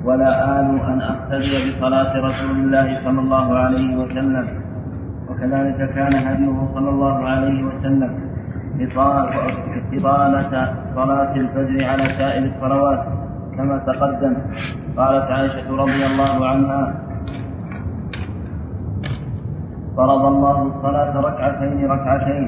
[0.05, 4.47] ولا آل أن أقتدي بصلاة رسول الله صلى الله عليه وسلم.
[5.29, 8.11] وكذلك كان هديه صلى الله عليه وسلم
[8.81, 9.29] إطالة
[10.95, 13.03] صلاة الفجر على سائر الصلوات
[13.57, 14.35] كما تقدم.
[14.97, 16.83] قالت عائشة رضي الله عنها
[19.97, 22.45] فرض الله الصلاة ركعتين ركعتين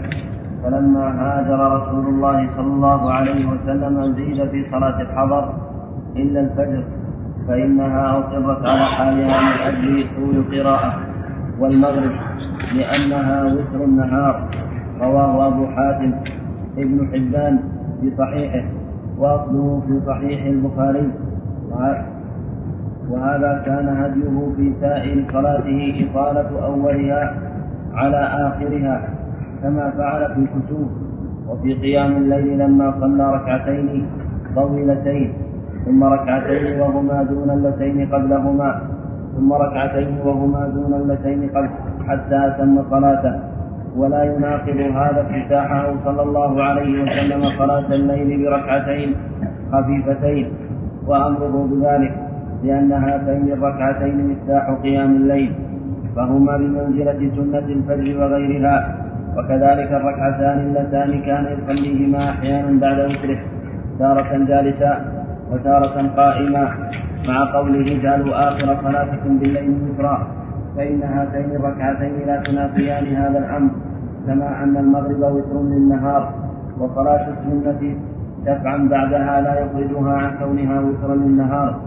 [0.62, 5.44] فلما هاجر رسول الله صلى الله عليه وسلم زيد في صلاة الحضر
[6.16, 6.84] إلا الفجر
[7.48, 10.92] فإنها أقرت على حالها من أجل طول قراءة
[11.60, 12.12] والمغرب
[12.74, 14.34] لأنها وتر النهار
[15.00, 16.12] رواه أبو حاتم.
[16.78, 17.59] ابن حبان
[18.01, 18.64] في صحيحه
[19.18, 21.10] وأصله في صحيح البخاري.
[23.10, 27.34] وهذا كان هديه في سائر صلاته إطالة أولها
[27.94, 28.97] على آخرها
[29.62, 30.88] كما فعل في الكسوف
[31.48, 34.06] وفي قيام الليل لما صلى ركعتين
[34.56, 35.32] طويلتين
[35.84, 38.80] ثم ركعتين وهما دون اللتين قبلهما
[39.36, 41.68] ثم ركعتين وهما دون اللتين قبل
[42.06, 43.49] حتى أتم صلاته.
[43.96, 49.14] ولا يناقض هذا افتتاحه صلى الله عليه وسلم صلاة الليل بركعتين
[49.72, 50.46] خفيفتين
[51.06, 52.12] وأمره بذلك
[52.64, 55.52] لأن هاتين الركعتين مفتاح قيام الليل
[56.16, 58.94] فهما بمنزلة سنة الفجر وغيرها
[59.36, 63.38] وكذلك الركعتان اللتان كان يصليهما أحيانا بعد وتره
[63.98, 64.92] تارة جالسا
[65.52, 66.64] وتارة قائما
[67.28, 70.39] مع قوله جعلوا آخر صلاتكم بالليل وترا
[70.76, 73.70] فإن هاتين الركعتين لا تنافيان هذا الأمر
[74.26, 76.34] كما أن المغرب وتر للنهار
[76.78, 77.97] وصلاة السنة
[78.47, 81.80] دفعا بعدها لا يخرجها عن كونها وترا للنهار.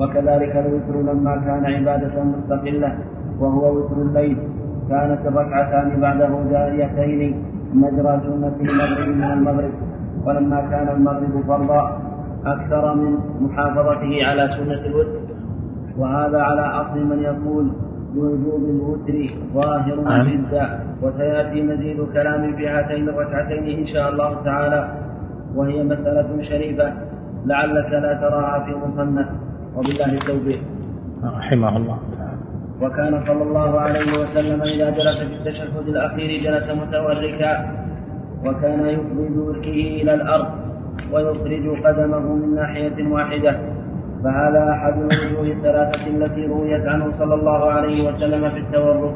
[0.00, 2.94] وكذلك الوتر لما كان عبادة مستقلة
[3.40, 4.38] وهو وتر الليل
[4.88, 7.42] كانت الركعتان بعده جاريتين
[7.74, 9.70] مجرى سنة المغرب من المغرب.
[10.26, 11.98] ولما كان المغرب فرضا
[12.46, 15.20] أكثر من محافظته على سنة الوتر.
[15.98, 17.72] وهذا على أصل من يقول
[18.16, 19.16] بوجوب الوتر
[19.54, 20.28] ظاهر نعم.
[20.28, 24.88] جدا وسيأتي مزيد كلام في هاتين الركعتين إن شاء الله تعالى.
[25.54, 26.92] وهي مسألة شريفة.
[27.46, 29.26] لعلك لا تراها في مصنف.
[29.76, 30.60] وبالله التوفيق.
[31.24, 31.98] رحمه الله.
[32.82, 37.52] وكان صلى الله عليه وسلم إذا جلس في التشهد الأخير جلس متوركا.
[38.46, 40.46] وكان يفضي بوركه إلى الأرض.
[41.12, 43.75] ويخرج قدمه من ناحية واحدة.
[44.26, 49.14] فهذا أحد الوجوه الثلاثة التي رويت عنه صلى الله عليه وسلم في التورك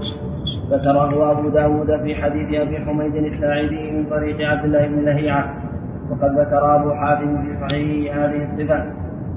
[0.71, 5.55] ذكره أبو داود في حديث أبي حميد الساعدي من طريق عبد الله بن لهيعة.
[6.11, 8.85] وقد ذكر أبو حاتم في صحيحه هذه الصفة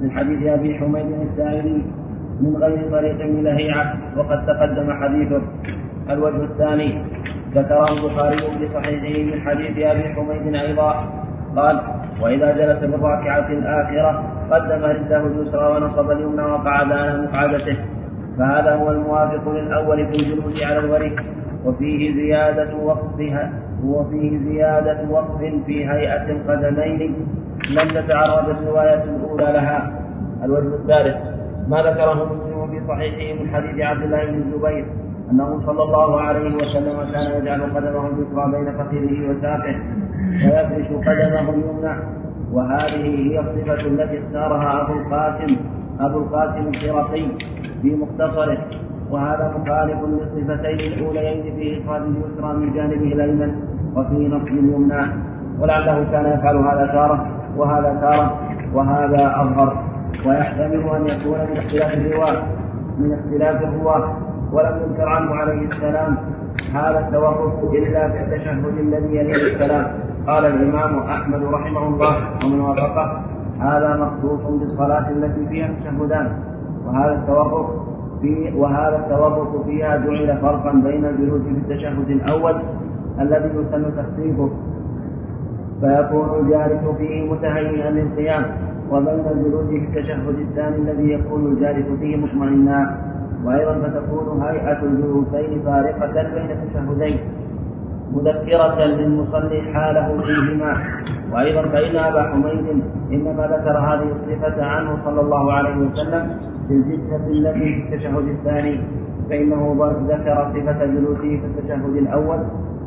[0.02, 1.82] من حديث أبي حميد الساعدي
[2.41, 3.94] من غير طريق ابن لهيعة.
[4.18, 5.41] وقد تقدم حديثه.
[6.10, 7.02] الوجه الثاني
[7.56, 10.94] ذكره البخاري في صحيحه من حديث أبي حميد أيضا.
[11.56, 11.80] قال
[12.22, 17.77] وإذا جلس بالراكعة الآخرة قدم رجله اليسرى ونصب اليمنى وقعد على مقعدته.
[18.38, 21.23] فهذا هو الموافق للأول في الجلوس على الورك
[21.65, 23.53] وفيه زيادة وقفها
[23.85, 27.15] وفيه زيادة وقف في هيئة القدمين
[27.77, 29.99] لم تتعرض الرواية الأولى لها.
[30.43, 31.17] الوجه الثالث
[31.67, 34.85] ما ذكره مسلم في صحيحه من حديث عبد الله بن الزبير
[35.31, 39.75] أنه صلى الله عليه وسلم كان يجعل قدمه اليسرى بين فخذه وساقه
[40.45, 41.93] ويفرش قدمه اليمنى
[42.53, 45.55] وهذه هي الصفة التي اختارها أبو القاسم
[45.99, 47.25] أبو القاسم الخرقي
[47.81, 48.57] في مختصره.
[49.11, 53.55] وهذا مخالف للصفتين الأوليين في إخراج اليسرى من جانبه الأيمن
[53.95, 55.01] وفي نصب اليمنى
[55.59, 57.27] ولعله كان يفعل هذا تارة
[57.57, 58.39] وهذا تارة
[58.73, 59.84] وهذا أظهر.
[60.25, 62.43] ويحتمل أن يكون من اختلاف الرواة
[62.99, 64.17] من اختلاف الرواة
[64.51, 66.17] ولم ينكر عنه عليه السلام.
[66.73, 69.85] هذا التوقف إلا في التشهد الذي يلي السلام.
[70.27, 72.15] قال الإمام أحمد رحمه الله
[72.45, 73.22] ومن وافقه
[73.60, 76.27] هذا مخصوص بالصلاة التي فيها تشهدان.
[76.85, 77.65] وهذا التوقف
[78.22, 82.56] في وهذا التوقف فيها جعل فرقا بين الجلوس في التشهد الأول
[83.19, 84.49] الذي يسن تخفيفه
[85.81, 88.45] فيكون الجالس فيه متهيئا للقيام
[88.91, 92.98] وبين الجلوس في التشهد الثاني الذي يكون الجالس فيه مطمئنا.
[93.45, 97.20] وأيضا فتكون هيئة الجلوسين فارقة بين التشهدين
[98.14, 100.74] مذكرة للمصلي حاله فيهما.
[101.34, 106.38] وأيضا فإن أبا حميد إنما ذكر هذه الصفة عنه صلى الله عليه وسلم
[106.68, 108.80] في الجلسة التي في التشهد الثاني.
[109.30, 109.76] فإنه
[110.07, 112.40] ذكر صفة جلوسه في التشهد الأول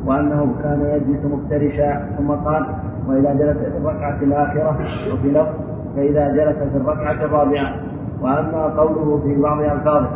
[0.05, 2.05] وأنه كان يجلس مفترشا.
[2.17, 2.65] ثم قال
[3.07, 4.77] وإذا جلس في الركعة الآخرة
[5.13, 5.53] وفي لفظ
[5.95, 7.75] فإذا جلس في الركعة الرابعة.
[8.21, 10.07] وأما قوله في بعض ألفاظه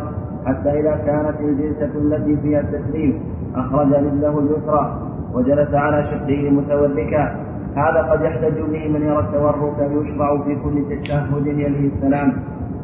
[0.46, 3.20] حتى إذا كانت الجلسة التي فيها التسليم
[3.54, 4.98] أخرج رجله اليسرى
[5.34, 7.36] وجلس على شقه متوركا.
[7.76, 12.32] هذا قد يحتج به من يرى التورك يشرع في كل تشهد يليه السلام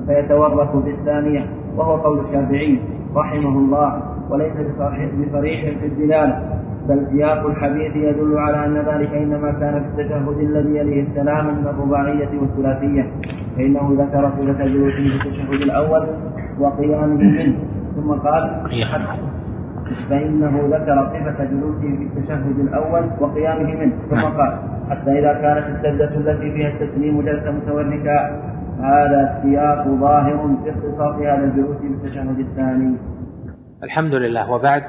[0.06, 2.78] فيتورك في الثانية وهو قول الشافعي
[3.16, 6.58] رحمه الله وليس بصريح في الدلالة.
[6.88, 11.66] بل سياق الحديث يدل على أن ذلك إنما كان في التشهد الذي يليه السلام من
[11.66, 13.06] الرباعية والثلاثية
[13.56, 16.06] فإنه ذكر صفة جلوسه في التشهد الأول
[16.58, 17.56] وقيامه منه
[17.96, 18.60] ثم قال
[20.10, 24.20] فإنه ذكر صفة جلوسه في التشهد الأول وقيامه منه ثم.
[24.20, 24.58] قال
[24.90, 28.40] حتى إذا كانت السجدة التي فيها التسليم جلسة متوركا
[28.80, 32.96] هذا السياق ظاهر في اختصاص هذا الجلوس في التشهد الثاني
[33.82, 34.82] الحمد لله وبعد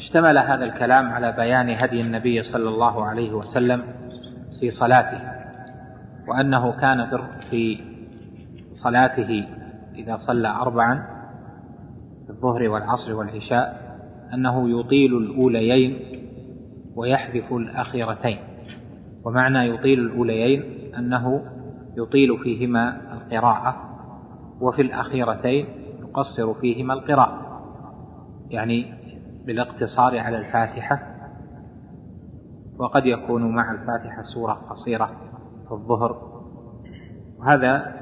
[0.00, 3.82] اشتمل هذا الكلام على بيان هدي النبي صلى الله عليه وسلم
[4.60, 5.20] في صلاته
[6.28, 7.06] وأنه كان
[7.50, 7.78] في
[8.72, 9.44] صلاته
[9.94, 11.06] إذا صلى أربعا
[12.26, 13.90] في الظهر والعصر والعشاء
[14.34, 15.98] أنه يطيل الأوليين
[16.96, 18.38] ويحذف الأخيرتين.
[19.24, 20.62] ومعنى يطيل الأوليين
[20.98, 21.42] أنه
[21.96, 23.76] يطيل فيهما القراءة
[24.60, 25.66] وفي الأخيرتين
[26.00, 27.62] يقصر فيهما القراءة.
[28.50, 28.99] يعني
[29.46, 31.02] بالاقتصار على الفاتحة
[32.78, 35.06] وقد يكون مع الفاتحة سورة قصيرة
[35.68, 36.30] في الظهر.
[37.38, 37.94] وهذا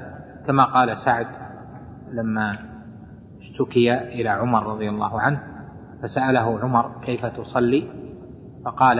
[0.47, 1.27] كما قال سعد
[2.11, 2.57] لما
[3.41, 5.43] اشتكي إلى عمر رضي الله عنه
[6.01, 7.87] فسأله عمر كيف تصلي؟
[8.65, 8.99] فقال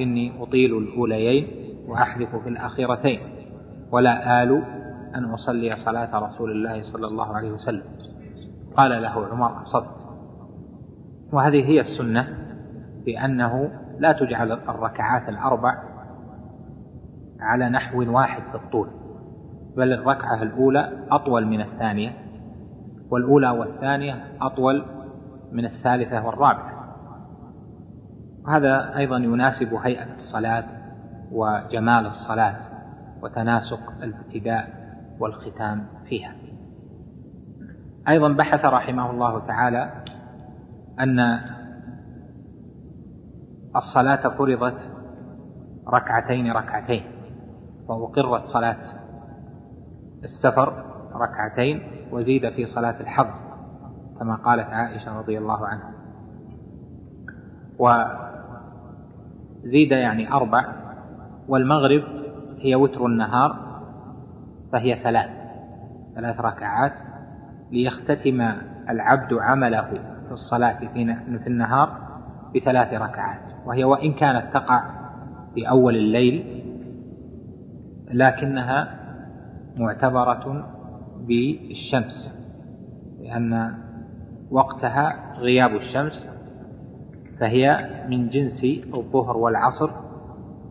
[0.00, 1.46] إني أطيل الأوليين
[1.88, 3.20] وأحذف في الأخيرتين
[3.92, 4.62] ولا آل
[5.14, 7.84] أن أصلي صلاة رسول الله صلى الله عليه وسلم.
[8.76, 10.05] قال له عمر صدق
[11.36, 12.28] وهذه هي السنة
[13.04, 15.82] بأنه لا تجعل الركعات الأربع
[17.40, 18.88] على نحو واحد في الطول
[19.76, 22.12] بل الركعة الأولى أطول من الثانية
[23.10, 24.84] والأولى والثانية أطول
[25.52, 26.94] من الثالثة والرابعة.
[28.48, 30.64] هذا أيضا يناسب هيئة الصلاة
[31.32, 32.56] وجمال الصلاة
[33.22, 34.68] وتناسق الابتداء
[35.20, 36.32] والختام فيها.
[38.08, 40.05] أيضا بحث رحمه الله تعالى
[41.00, 41.40] أن
[43.76, 44.78] الصلاة فرضت
[45.88, 47.02] ركعتين ركعتين
[47.88, 48.76] وأقرت صلاة
[50.24, 51.82] السفر ركعتين
[52.12, 53.26] وزيد في صلاة الحظ
[54.18, 55.92] كما قالت عائشة رضي الله عنها.
[59.64, 60.72] وزيد يعني أربع
[61.48, 62.02] والمغرب
[62.58, 63.66] هي وتر النهار
[64.72, 65.30] فهي ثلاث
[66.14, 66.92] ثلاث ركعات
[67.70, 68.40] ليختتم
[68.90, 70.15] العبد عمله.
[70.36, 70.78] الصلاة
[71.38, 71.88] في النهار
[72.54, 74.82] بثلاث ركعات وهي وإن كانت تقع
[75.54, 76.62] في أول الليل
[78.10, 78.88] لكنها
[79.76, 80.66] معتبرة
[81.28, 82.34] بالشمس
[83.20, 83.74] لأن
[84.50, 86.26] وقتها غياب الشمس
[87.40, 88.64] فهي من جنس
[88.94, 89.90] الظهر والعصر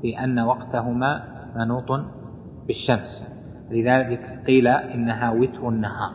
[0.01, 1.23] في أن وقتهما
[1.55, 2.05] منوط
[2.67, 3.27] بالشمس.
[3.71, 6.13] لذلك قيل إنها وتر النهار.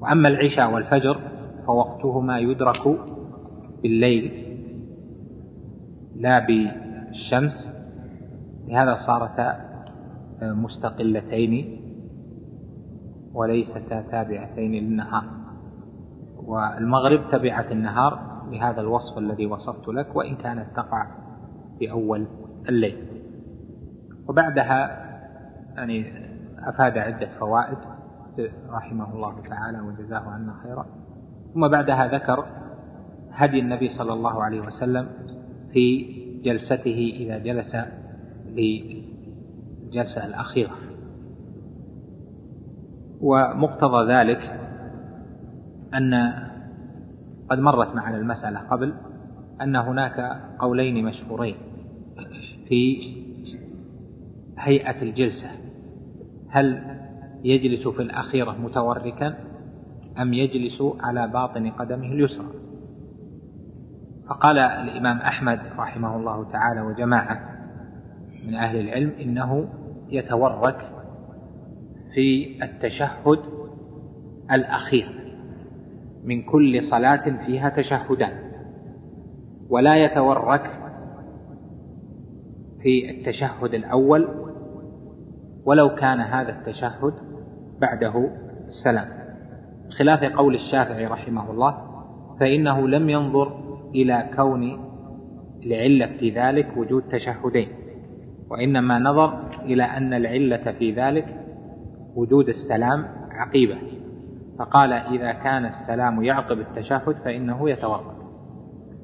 [0.00, 1.20] وأما العشاء والفجر
[1.66, 2.98] فوقتهما يدرك
[3.82, 4.46] بالليل
[6.16, 7.70] لا بالشمس.
[8.68, 9.66] لهذا صارتا
[10.42, 11.80] مستقلتين
[13.34, 15.24] وليستا تابعتين للنهار.
[16.36, 18.18] والمغرب تبعت النهار
[18.50, 21.06] بهذا الوصف الذي وصفت لك وإن كانت تقع
[21.78, 22.26] في أول
[22.68, 23.06] الليل.
[24.28, 25.06] وبعدها
[25.76, 26.26] يعني
[26.58, 27.78] أفاد عدة فوائد
[28.70, 30.86] رحمه الله تعالى وجزاه عنا خيرا.
[31.56, 32.46] ثم بعدها ذكر
[33.32, 35.08] هدي النبي صلى الله عليه وسلم
[35.72, 36.06] في
[36.42, 37.76] جلسته إذا جلس
[38.46, 40.76] للجلسة الأخيرة.
[43.20, 44.60] ومقتضى ذلك
[45.94, 46.32] أن
[47.50, 48.94] قد مرت معنا المسألة قبل
[49.62, 51.56] أن هناك قولين مشهورين
[52.68, 53.12] في
[54.58, 55.50] هيئة الجلسة.
[56.48, 56.96] هل
[57.44, 59.34] يجلس في الأخيرة متوركا؟
[60.22, 62.66] أم يجلس على باطن قدمه اليسرى.
[64.28, 67.40] فقال الإمام أحمد رحمه الله تعالى وجماعة
[68.46, 69.68] من أهل العلم إنه
[70.08, 70.90] يتورك
[72.14, 73.38] في التشهد
[74.52, 75.32] الأخير
[76.24, 78.32] من كل صلاة فيها تشهدان
[79.70, 80.70] ولا يتورك
[82.82, 84.28] في التشهد الأول
[85.64, 87.14] ولو كان هذا التشهد
[87.80, 88.30] بعده
[88.64, 89.25] السلام
[89.98, 91.78] خلاف قول الشافعي رحمه الله
[92.40, 93.58] فإنه لم ينظر
[93.94, 94.78] إلى كون
[95.66, 97.68] العلة في ذلك وجود تشهدين
[98.50, 101.26] وإنما نظر إلى أن العلة في ذلك
[102.14, 103.76] وجود السلام عقيبة.
[104.58, 108.16] فقال إذا كان السلام يعقب التشهد فإنه يتورك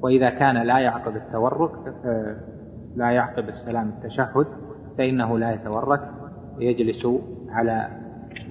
[0.01, 1.71] وإذا كان لا يعقب التورك
[2.05, 2.35] آه،
[2.95, 4.47] لا يعقب السلام التشهد
[4.97, 6.09] فإنه لا يتورك
[6.57, 7.07] ويجلس
[7.49, 7.87] على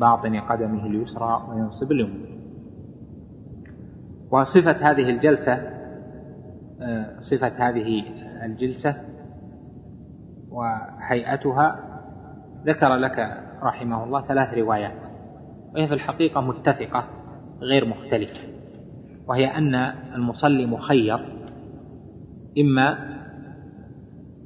[0.01, 2.32] باطن قدمه اليسرى وينصب اليمنى
[4.33, 5.53] وصفة هذه الجلسة
[6.81, 8.05] آه، صفة هذه
[8.45, 8.97] الجلسة
[10.51, 11.81] وهيئتها
[12.67, 15.07] ذكر لك رحمه الله ثلاث روايات
[15.75, 17.05] وهي في الحقيقة متفقة
[17.61, 18.41] غير مختلفة
[19.27, 19.75] وهي أن
[20.15, 21.19] المصلي مخير
[22.59, 22.99] إما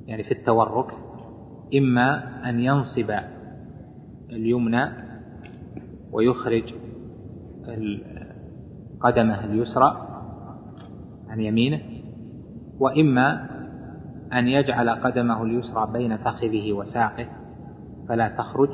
[0.07, 0.95] يعني في التورك
[1.75, 3.15] إما أن ينصب
[4.31, 4.89] اليمنى
[6.13, 6.75] ويخرج
[9.07, 10.09] قدمه اليسرى
[11.29, 11.81] عن يمينه
[12.79, 13.49] وإما
[14.33, 17.27] أن يجعل قدمه اليسرى بين فخذه وساقه
[18.09, 18.69] فلا تخرج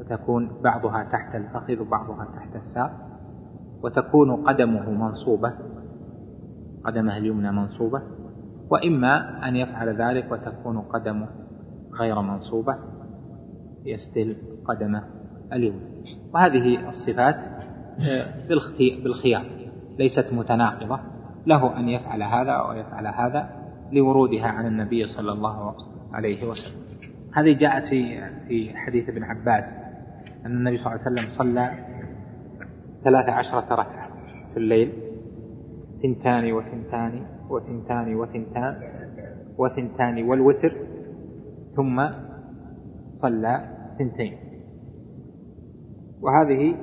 [0.00, 2.90] وتكون بعضها تحت الفخذ وبعضها تحت الساق
[3.82, 5.52] وتكون قدمه منصوبة
[6.84, 8.02] قدمه اليمنى منصوبة
[8.70, 11.28] وإما أن يفعل ذلك وتكون قدمه
[12.00, 12.76] غير منصوبة
[13.84, 15.04] يستل قدمه
[15.52, 15.94] اليمنى.
[16.34, 17.63] وهذه الصفات
[19.04, 19.44] بالخيار
[19.98, 21.00] ليست متناقضة.
[21.46, 23.50] له أن يفعل هذا ويفعل هذا
[23.92, 25.74] لورودها عن النبي صلى الله
[26.12, 26.80] عليه وسلم.
[27.34, 29.64] هذه جاءت في في حديث ابن عباس
[30.46, 31.70] أن النبي صلى الله عليه وسلم صلى
[33.04, 34.08] ثلاث عشرة ركعة
[34.52, 34.92] في الليل
[36.02, 38.76] ثنتان وثنتان وثنتان وثنتان
[39.58, 40.76] وثنتان والوتر
[41.76, 42.08] ثم
[43.22, 43.68] صلى
[43.98, 44.36] ثنتين.
[46.22, 46.74] وهذه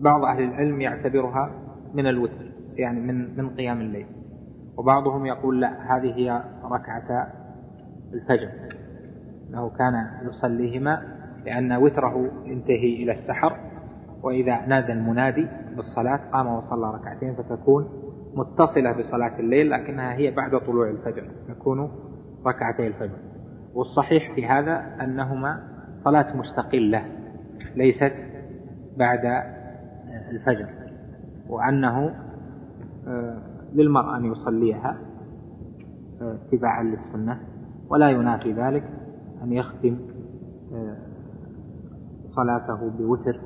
[0.00, 1.50] بعض أهل العلم يعتبرها
[1.94, 4.06] من الوتر يعني من من قيام الليل.
[4.76, 7.32] وبعضهم يقول لا هذه هي ركعتا
[8.12, 8.48] الفجر.
[9.50, 11.02] أنه كان يصليهما
[11.44, 13.56] لأن وتره ينتهي إلى السحر
[14.22, 15.46] وإذا نادى المنادي
[15.76, 17.88] بالصلاة قام وصلى ركعتين فتكون
[18.34, 21.90] متصلة بصلاة الليل لكنها هي بعد طلوع الفجر تكون
[22.46, 23.18] ركعتي الفجر.
[23.74, 25.62] والصحيح في هذا أنهما
[26.04, 27.04] صلاة مستقلة
[27.76, 28.12] ليست
[28.96, 29.42] بعد
[30.30, 30.68] الفجر
[31.48, 32.14] وأنه
[33.06, 33.38] آه،
[33.72, 34.96] للمرء أن يصليها
[36.22, 37.40] آه، اتباعا للسنة
[37.90, 38.84] ولا ينافي ذلك
[39.42, 39.98] أن يختم
[40.74, 40.96] آه،
[42.28, 43.40] صلاته بوتر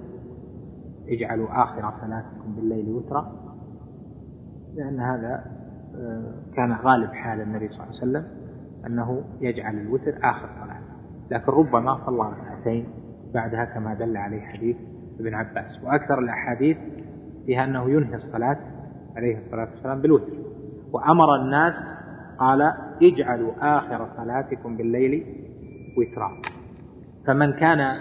[1.08, 3.32] اجعلوا آخر صلاتكم بالليل وترا
[4.74, 5.44] لأن هذا
[6.54, 8.24] كان غالب حال النبي صلى الله عليه وسلم
[8.86, 10.80] أنه يجعل الوتر آخر صلاة
[11.30, 12.86] لكن ربما صلى ركعتين
[13.34, 14.76] بعدها كما دل عليه حديث
[15.22, 16.76] ابن عباس وأكثر الأحاديث
[17.46, 18.56] فيها أنه ينهي الصلاة
[19.16, 20.32] عليه الصلاة والسلام بالوتر.
[20.92, 21.74] وأمر الناس
[22.38, 22.72] قال
[23.02, 25.24] اجعلوا آخر صلاتكم بالليل
[25.98, 26.30] وترا.
[27.26, 27.96] فمن كان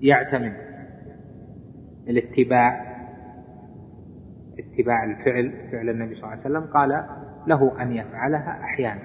[0.00, 0.52] يعتمد
[2.08, 2.88] الاتباع
[4.58, 7.04] اتباع الفعل فعل النبي صلى الله عليه وسلم قال
[7.46, 9.02] له أن يفعلها أحيانا.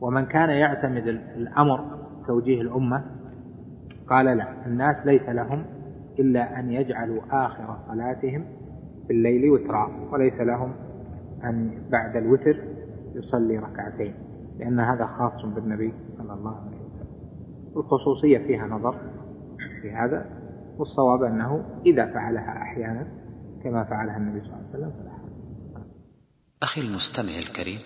[0.00, 1.06] ومن كان يعتمد
[1.36, 1.80] الأمر
[2.26, 3.04] توجيه الأمة
[4.08, 5.64] قال لا الناس ليس لهم
[6.18, 8.44] إلا أن يجعلوا آخر صلاتهم
[9.06, 10.74] في الليل وترا وليس لهم
[11.44, 12.64] أن بعد الوتر
[13.14, 14.14] يصلي ركعتين
[14.58, 17.04] لأن هذا خاص بالنبي صلى الله عليه وسلم.
[17.76, 18.98] الخصوصية فيها نظر
[19.82, 20.26] في هذا
[20.78, 23.06] والصواب أنه إذا فعلها أحيانا
[23.64, 25.14] كما فعلها النبي صلى الله عليه وسلم فلا
[26.62, 27.78] أخي المستمع الكريم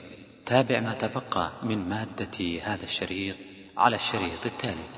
[0.46, 3.36] تابع ما تبقى من مادة هذا الشريط
[3.78, 4.97] على الشريط التالي.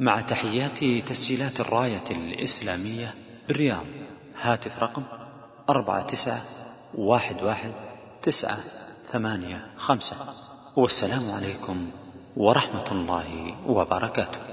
[0.00, 3.14] مع تحيات تسجيلات الراية الإسلامية
[3.48, 3.84] بالرياض.
[4.40, 5.02] هاتف رقم
[5.68, 6.42] أربعة تسعة
[6.94, 7.72] واحد واحد
[8.22, 8.58] تسعة
[9.12, 10.16] ثمانية خمسة.
[10.76, 11.90] والسلام عليكم
[12.36, 14.49] ورحمة الله وبركاته.